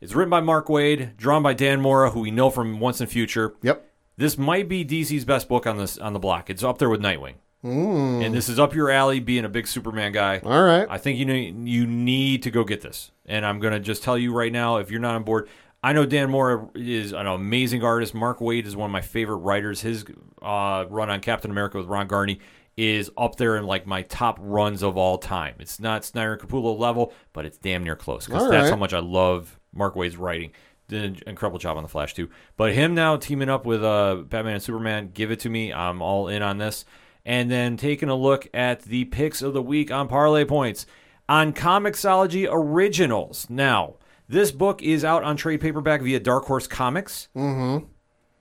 [0.00, 3.08] It's written by Mark Waid, drawn by Dan Mora, who we know from Once and
[3.10, 3.54] Future.
[3.62, 3.86] Yep.
[4.18, 6.50] This might be DC's best book on this on the block.
[6.50, 7.34] It's up there with Nightwing.
[7.62, 10.40] And this is up your alley, being a big Superman guy.
[10.44, 10.86] All right.
[10.88, 13.10] I think you need you need to go get this.
[13.24, 15.48] And I'm gonna just tell you right now, if you're not on board,
[15.82, 18.14] I know Dan Mora is an amazing artist.
[18.14, 19.80] Mark Waid is one of my favorite writers.
[19.80, 20.04] His
[20.42, 22.38] uh, run on Captain America with Ron Garney
[22.76, 25.54] is up there in like my top runs of all time.
[25.58, 28.70] It's not Snyder and Capullo level, but it's damn near close because that's right.
[28.70, 30.52] how much I love Mark Waid's writing.
[30.88, 32.28] Did an incredible job on the Flash too.
[32.56, 35.72] But him now teaming up with uh, Batman and Superman, give it to me.
[35.72, 36.84] I'm all in on this.
[37.24, 40.86] And then taking a look at the picks of the week on Parlay Points
[41.28, 43.48] on Comixology Originals.
[43.50, 43.94] Now,
[44.28, 47.28] this book is out on trade paperback via Dark Horse Comics.
[47.36, 47.86] Mm-hmm.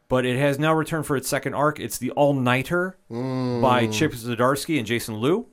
[0.08, 1.80] But it has now returned for its second arc.
[1.80, 5.48] It's the All Nighter by Chip Zdarsky and Jason Loo.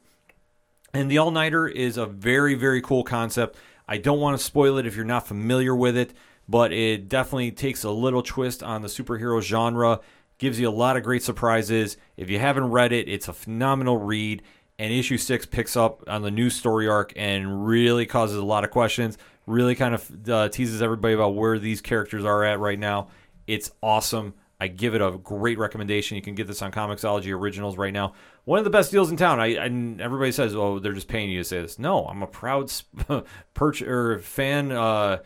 [0.93, 3.57] And the All Nighter is a very, very cool concept.
[3.89, 6.13] I don't want to spoil it if you're not familiar with it,
[6.49, 10.01] but it definitely takes a little twist on the superhero genre,
[10.37, 11.97] gives you a lot of great surprises.
[12.19, 14.43] If you haven't read it, it's a phenomenal read.
[14.79, 18.65] And issue six picks up on the new story arc and really causes a lot
[18.65, 19.17] of questions,
[19.47, 23.09] really kind of uh, teases everybody about where these characters are at right now.
[23.47, 24.35] It's awesome.
[24.63, 26.15] I give it a great recommendation.
[26.15, 28.13] You can get this on Comixology Originals right now.
[28.45, 29.41] One of the best deals in town.
[29.41, 29.65] I, I
[30.01, 33.27] everybody says, "Oh, they're just paying you to say this." No, I'm a proud sp-
[33.55, 35.19] perch or fan uh,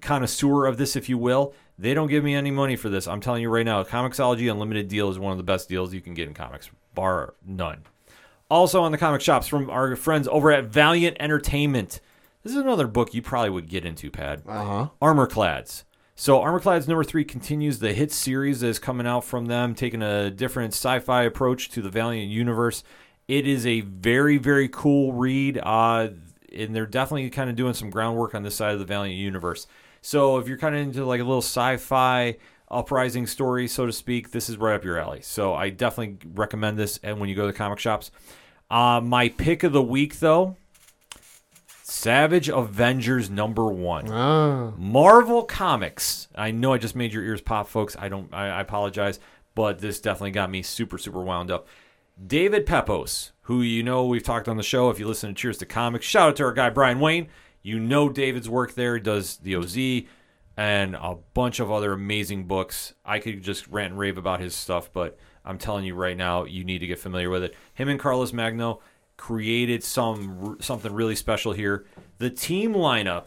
[0.00, 1.52] connoisseur of this, if you will.
[1.76, 3.08] They don't give me any money for this.
[3.08, 6.00] I'm telling you right now, Comixology Unlimited deal is one of the best deals you
[6.00, 7.82] can get in comics, bar none.
[8.48, 12.00] Also on the comic shops from our friends over at Valiant Entertainment.
[12.44, 14.44] This is another book you probably would get into, Pad.
[14.46, 14.90] Uh-huh.
[15.02, 15.82] Armorclads.
[16.18, 20.00] So Armorclads number three continues the hit series that is coming out from them, taking
[20.00, 22.82] a different sci-fi approach to the Valiant universe.
[23.28, 26.08] It is a very, very cool read, uh,
[26.54, 29.66] and they're definitely kind of doing some groundwork on this side of the Valiant universe.
[30.00, 32.38] So if you're kind of into like a little sci-fi
[32.70, 35.20] uprising story, so to speak, this is right up your alley.
[35.20, 36.98] So I definitely recommend this.
[37.02, 38.10] And when you go to the comic shops,
[38.70, 40.56] uh, my pick of the week though,
[41.96, 44.12] Savage Avengers number one.
[44.12, 44.72] Ah.
[44.76, 46.28] Marvel Comics.
[46.34, 47.96] I know I just made your ears pop, folks.
[47.98, 48.32] I don't.
[48.34, 49.18] I, I apologize,
[49.54, 51.66] but this definitely got me super, super wound up.
[52.24, 54.90] David Pepos, who you know we've talked on the show.
[54.90, 57.28] If you listen to Cheers to Comics, shout out to our guy Brian Wayne.
[57.62, 58.96] You know David's work there.
[58.96, 60.06] He does the OZ
[60.56, 62.92] and a bunch of other amazing books.
[63.06, 66.44] I could just rant and rave about his stuff, but I'm telling you right now,
[66.44, 67.54] you need to get familiar with it.
[67.72, 68.80] Him and Carlos Magno
[69.16, 71.86] created some something really special here.
[72.18, 73.26] The team lineup.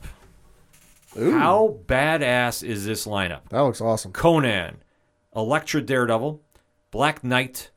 [1.15, 3.49] How badass is this lineup?
[3.49, 4.11] That looks awesome.
[4.11, 4.77] Conan,
[5.35, 6.39] Elektra Daredevil,
[6.91, 7.71] Black Knight,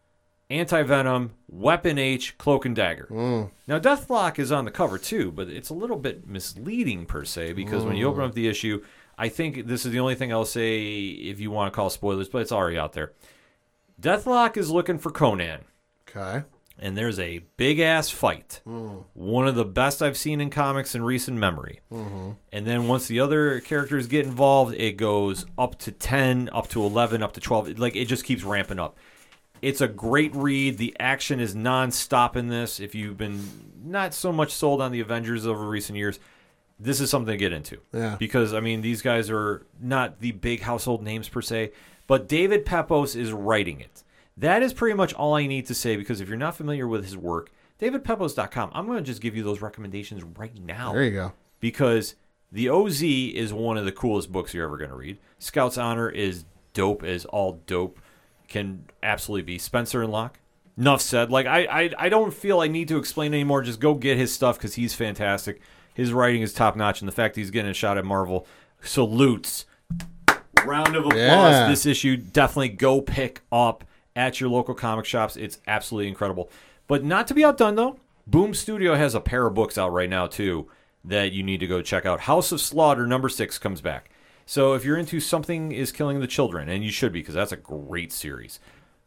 [0.50, 3.08] Anti Venom, Weapon H, Cloak and Dagger.
[3.10, 3.50] Mm.
[3.66, 7.54] Now, Deathlok is on the cover too, but it's a little bit misleading per se
[7.54, 8.28] because when you open mm.
[8.28, 8.84] up the issue,
[9.16, 12.28] I think this is the only thing I'll say if you want to call spoilers,
[12.28, 13.12] but it's already out there.
[13.98, 15.64] Deathlok is looking for Conan
[16.08, 16.44] Okay.
[16.82, 18.60] And there's a big ass fight.
[18.64, 21.80] One of the best I've seen in comics in recent memory.
[21.90, 26.82] And then once the other characters get involved, it goes up to 10, up to
[26.84, 27.78] 11, up to 12.
[27.78, 28.98] Like it just keeps ramping up.
[29.62, 30.76] It's a great read.
[30.76, 32.80] The action is non-stop in this.
[32.80, 33.40] If you've been
[33.84, 36.18] not so much sold on the Avengers over recent years,
[36.80, 37.78] this is something to get into.
[37.92, 38.16] Yeah.
[38.18, 41.70] Because I mean, these guys are not the big household names per se,
[42.08, 44.02] but David Pepos is writing it.
[44.36, 47.04] That is pretty much all I need to say because if you're not familiar with
[47.04, 47.50] his work,
[47.80, 51.32] davidpepos.com, I'm going to just give you those recommendations right now There you go.
[51.60, 52.14] because
[52.50, 55.18] the OZ is one of the coolest books you're ever going to read.
[55.38, 56.44] Scout's Honor is
[56.74, 57.98] dope as all dope
[58.48, 59.58] can absolutely be.
[59.58, 60.38] Spencer and Locke.
[60.78, 61.30] Enough said.
[61.30, 63.62] Like I, I, I don't feel I need to explain anymore.
[63.62, 65.60] Just go get his stuff because he's fantastic.
[65.94, 68.46] His writing is top notch, and the fact he's getting a shot at Marvel
[68.80, 69.66] salutes.
[70.64, 71.16] Round of applause.
[71.16, 71.68] Yeah.
[71.68, 75.36] This issue definitely go pick up at your local comic shops.
[75.36, 76.50] It's absolutely incredible.
[76.86, 80.10] But not to be outdone though, Boom Studio has a pair of books out right
[80.10, 80.68] now too
[81.04, 82.20] that you need to go check out.
[82.20, 84.10] House of Slaughter number six comes back.
[84.46, 87.52] So if you're into something is killing the children, and you should be because that's
[87.52, 88.60] a great series.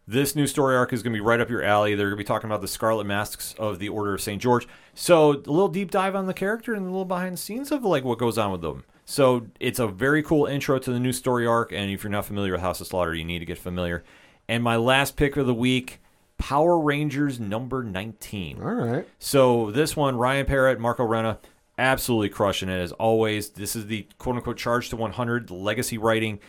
[0.07, 1.95] This new story arc is going to be right up your alley.
[1.95, 4.39] They're going to be talking about the Scarlet Masks of the Order of St.
[4.41, 4.67] George.
[4.93, 7.83] So a little deep dive on the character and a little behind the scenes of
[7.83, 8.83] like what goes on with them.
[9.05, 11.71] So it's a very cool intro to the new story arc.
[11.71, 14.03] And if you're not familiar with House of Slaughter, you need to get familiar.
[14.47, 15.99] And my last pick of the week,
[16.37, 18.61] Power Rangers number 19.
[18.61, 19.07] All right.
[19.19, 21.37] So this one, Ryan Parrott, Marco Renna,
[21.77, 23.49] absolutely crushing it as always.
[23.49, 26.39] This is the quote unquote charge to 100, legacy writing.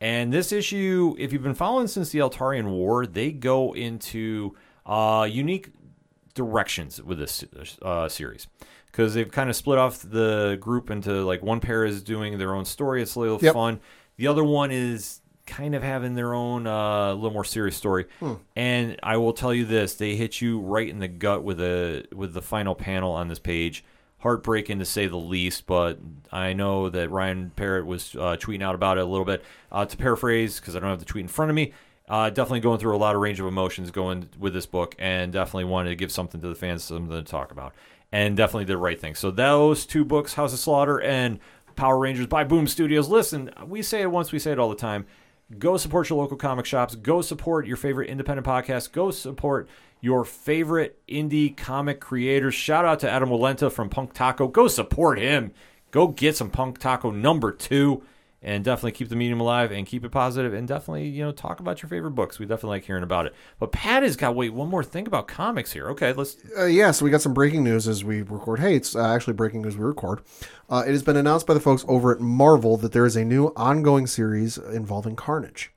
[0.00, 4.54] And this issue, if you've been following since the Eltarian War, they go into
[4.84, 5.70] uh, unique
[6.34, 7.44] directions with this
[7.82, 8.48] uh, series
[8.86, 12.54] because they've kind of split off the group into like one pair is doing their
[12.54, 13.02] own story.
[13.02, 13.54] It's a little Yep.
[13.54, 13.80] fun.
[14.16, 18.06] The other one is kind of having their own uh, little more serious story.
[18.56, 22.04] And I will tell you this: they hit you right in the gut with a
[22.12, 23.84] with the final panel on this page.
[24.18, 25.98] Heartbreaking to say the least, but
[26.32, 29.44] I know that Ryan Parrott was uh, tweeting out about it a little bit.
[29.70, 31.74] Uh, to paraphrase, because I don't have the tweet in front of me,
[32.08, 35.30] uh, definitely going through a lot of range of emotions going with this book, and
[35.30, 37.74] definitely wanted to give something to the fans, something to talk about,
[38.12, 39.14] and definitely did the right thing.
[39.14, 41.38] So those two books, House of Slaughter and
[41.76, 43.10] Power Rangers by Boom Studios.
[43.10, 45.04] Listen, we say it once, we say it all the time.
[45.58, 46.94] Go support your local comic shops.
[46.94, 48.92] Go support your favorite independent podcast.
[48.92, 49.68] Go support
[50.00, 52.54] your favorite indie comic creators.
[52.54, 54.48] Shout out to Adam Walenta from Punk Taco.
[54.48, 55.52] Go support him.
[55.90, 58.02] Go get some Punk Taco number two
[58.44, 61.58] and definitely keep the medium alive and keep it positive and definitely you know talk
[61.58, 62.38] about your favorite books.
[62.38, 63.34] We definitely like hearing about it.
[63.58, 65.88] But Pat has got wait one more thing about comics here.
[65.90, 68.60] Okay, let's Uh, yeah, so we got some breaking news as we record.
[68.60, 70.20] Hey, it's uh, actually breaking news we record.
[70.68, 73.24] Uh, it has been announced by the folks over at Marvel that there is a
[73.24, 75.72] new ongoing series involving Carnage.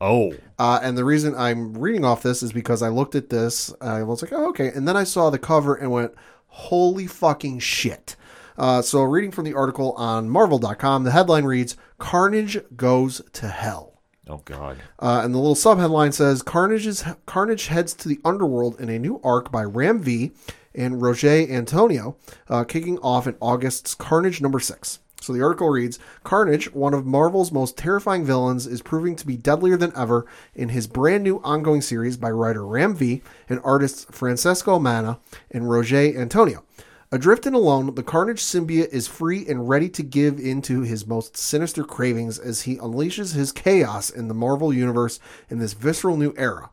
[0.00, 3.72] oh Uh, and the reason I'm reading off this is because I looked at this,
[3.80, 4.68] I was like, oh, okay.
[4.68, 6.14] And then I saw the cover and went,
[6.48, 8.16] holy fucking shit.
[8.56, 14.00] Uh, so, reading from the article on Marvel.com, the headline reads Carnage Goes to Hell.
[14.28, 14.78] oh god.
[14.98, 19.20] Uh, and the little subheadline says Carnage's, Carnage heads to the underworld in a new
[19.24, 20.32] arc by Ram V
[20.74, 22.16] and Roger Antonio,
[22.48, 25.00] uh, kicking off in August's Carnage number six.
[25.20, 29.36] So the article reads Carnage, one of Marvel's most terrifying villains, is proving to be
[29.36, 34.06] deadlier than ever in his brand new ongoing series by writer Ram V and artists
[34.12, 35.18] Francesco Manna
[35.50, 36.62] and Roger Antonio.
[37.10, 41.38] Adrift and alone, the Carnage symbiote is free and ready to give into his most
[41.38, 45.18] sinister cravings as he unleashes his chaos in the Marvel Universe
[45.48, 46.68] in this visceral new era.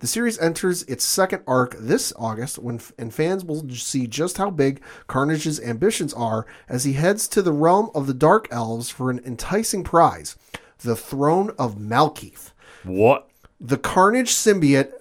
[0.00, 4.50] The series enters its second arc this August, when and fans will see just how
[4.50, 9.10] big Carnage's ambitions are as he heads to the realm of the Dark Elves for
[9.10, 10.36] an enticing prize:
[10.80, 12.52] the Throne of Malekith.
[12.84, 13.30] What?
[13.58, 14.92] The Carnage symbiote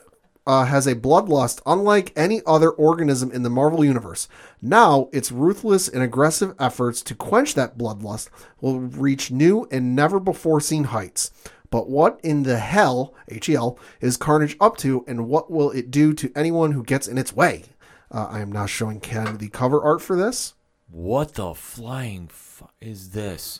[0.48, 4.30] uh, has a bloodlust unlike any other organism in the Marvel Universe.
[4.61, 8.30] Now, its ruthless and aggressive efforts to quench that bloodlust
[8.61, 11.32] will reach new and never before seen heights.
[11.69, 16.14] But what in the hell, HEL, is Carnage up to, and what will it do
[16.14, 17.65] to anyone who gets in its way?
[18.10, 20.53] Uh, I am now showing Ken the cover art for this.
[20.90, 23.60] What the flying fu- is this?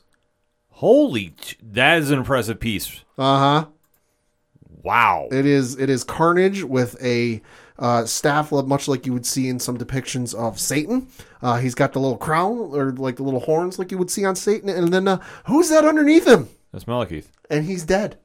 [0.70, 3.04] Holy, t- that is an impressive piece.
[3.18, 3.66] Uh huh.
[4.84, 5.28] Wow.
[5.32, 7.42] It is it is Carnage with a
[7.80, 11.08] uh, staff, much like you would see in some depictions of Satan.
[11.42, 14.26] Uh, he's got the little crown or like the little horns, like you would see
[14.26, 14.70] on Satan.
[14.70, 16.50] And then uh, who's that underneath him?
[16.72, 17.26] That's Malekith.
[17.50, 18.18] And he's dead.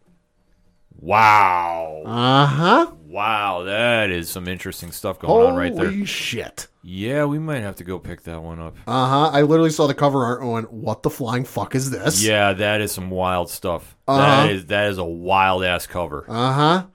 [1.01, 2.03] Wow.
[2.07, 2.93] Uh huh.
[3.12, 5.84] Wow, that is some interesting stuff going on right there.
[5.90, 6.68] Holy shit.
[6.82, 8.74] Yeah, we might have to go pick that one up.
[8.86, 9.30] Uh huh.
[9.34, 12.55] I literally saw the cover art and went, "What the flying fuck is this?" Yeah,
[12.55, 13.97] that is some wild stuff.
[14.09, 14.18] Uh-huh.
[14.47, 16.24] That is that is a wild ass cover.
[16.26, 16.86] Uh huh.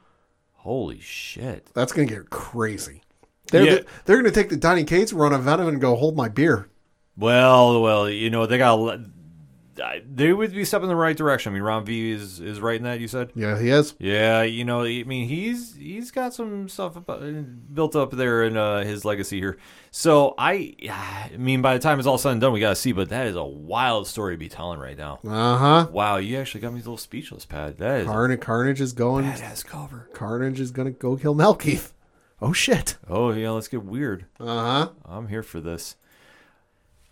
[0.54, 1.70] Holy shit.
[1.76, 3.04] That's gonna get crazy.
[3.52, 3.80] They're Yeah.
[4.06, 6.68] they're gonna take the Donny Cates run of Venom and go hold my beer.
[7.16, 9.00] Well, well, you know they got.
[9.80, 11.52] I- They would be stepping in the right direction.
[11.52, 13.32] I mean, Ram V is is right in that you said.
[13.36, 13.94] Yeah, he is.
[14.00, 17.22] Yeah, you know, I mean, he's he's got some stuff about,
[17.74, 19.58] built up there in uh, his legacy here.
[19.92, 20.76] So I,
[21.34, 22.92] I mean, by the time it's all said and done, we got to see.
[22.92, 25.20] But that is a wild story to be telling right now.
[25.26, 25.88] Uh huh.
[25.92, 27.78] Wow, you actually got me a little speechless, Pad.
[27.78, 29.26] That is Carnage, Carnage is going.
[29.26, 30.10] badass cover.
[30.14, 31.92] Carnage is gonna go kill Malekith.
[32.42, 32.98] Oh shit.
[33.10, 34.26] Oh yeah, let's get weird.
[34.40, 34.90] Uh huh.
[35.06, 35.96] I'm here for this.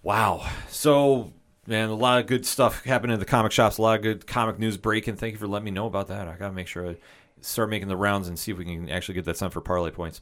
[0.03, 0.47] Wow.
[0.69, 1.33] So,
[1.67, 3.77] man, a lot of good stuff happening in the comic shops.
[3.77, 5.15] A lot of good comic news breaking.
[5.15, 6.27] Thank you for letting me know about that.
[6.27, 6.97] I got to make sure I
[7.41, 9.91] start making the rounds and see if we can actually get that sent for parlay
[9.91, 10.21] points.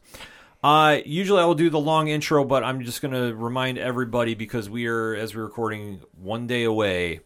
[0.63, 4.69] Uh, usually I will do the long intro, but I'm just to remind everybody because
[4.69, 7.19] we are, as we're recording, one day away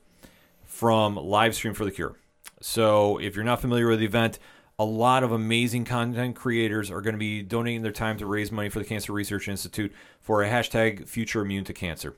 [0.65, 2.15] from live stream for the cure.
[2.61, 4.39] So if you're not familiar with the event,
[4.79, 8.51] a lot of amazing content creators are going to be donating their time to raise
[8.51, 12.15] money for the Cancer Research Institute for a hashtag Future Immune to Cancer.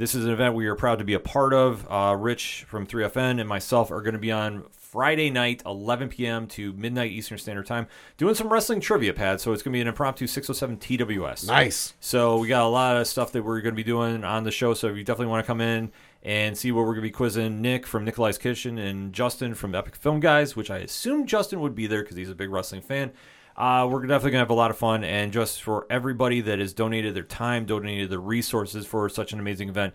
[0.00, 1.86] This is an event we are proud to be a part of.
[1.86, 6.46] Uh, Rich from 3FN and myself are going to be on Friday night, 11 p.m.
[6.46, 7.86] to midnight Eastern Standard Time,
[8.16, 9.42] doing some wrestling trivia pad.
[9.42, 11.46] So it's going to be an impromptu 607 TWS.
[11.46, 11.92] Nice.
[12.00, 14.50] So we got a lot of stuff that we're going to be doing on the
[14.50, 14.72] show.
[14.72, 17.10] So if you definitely want to come in and see what we're going to be
[17.10, 21.60] quizzing Nick from Nikolai's Kitchen and Justin from Epic Film Guys, which I assume Justin
[21.60, 23.12] would be there because he's a big wrestling fan.
[23.60, 25.04] Uh, we're definitely to have a lot of fun.
[25.04, 29.38] And just for everybody that has donated their time, donated their resources for such an
[29.38, 29.92] amazing event,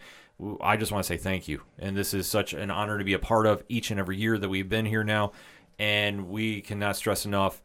[0.62, 1.64] I just want to say thank you.
[1.80, 4.38] And this is such an honor to be a part of each and every year
[4.38, 5.32] that we've been here now.
[5.80, 7.64] And we cannot stress enough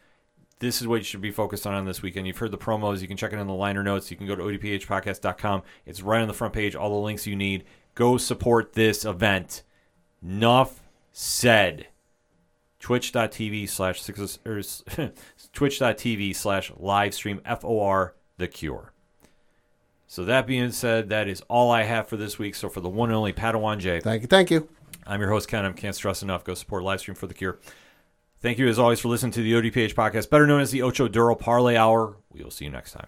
[0.60, 2.26] this is what you should be focused on on this weekend.
[2.26, 3.00] You've heard the promos.
[3.02, 4.10] You can check it in the liner notes.
[4.10, 5.62] You can go to odphpodcast.com.
[5.84, 6.74] It's right on the front page.
[6.74, 7.64] All the links you need.
[7.94, 9.62] Go support this event.
[10.22, 10.82] Enough
[11.12, 11.88] said.
[12.80, 14.56] Twitch.tv slash six or
[15.52, 18.92] Twitch.tv slash live stream FOR The Cure.
[20.06, 22.56] So that being said, that is all I have for this week.
[22.56, 24.28] So for the one and only Padawan J, Thank you.
[24.28, 24.68] Thank you.
[25.06, 25.64] I'm your host, Ken.
[25.64, 26.42] I can't stress enough.
[26.42, 27.58] Go support Livestream for the Cure.
[28.40, 31.08] Thank you, as always, for listening to the ODPH podcast, better known as the Ocho
[31.08, 32.16] Duro Parlay Hour.
[32.32, 33.06] We will see you next time.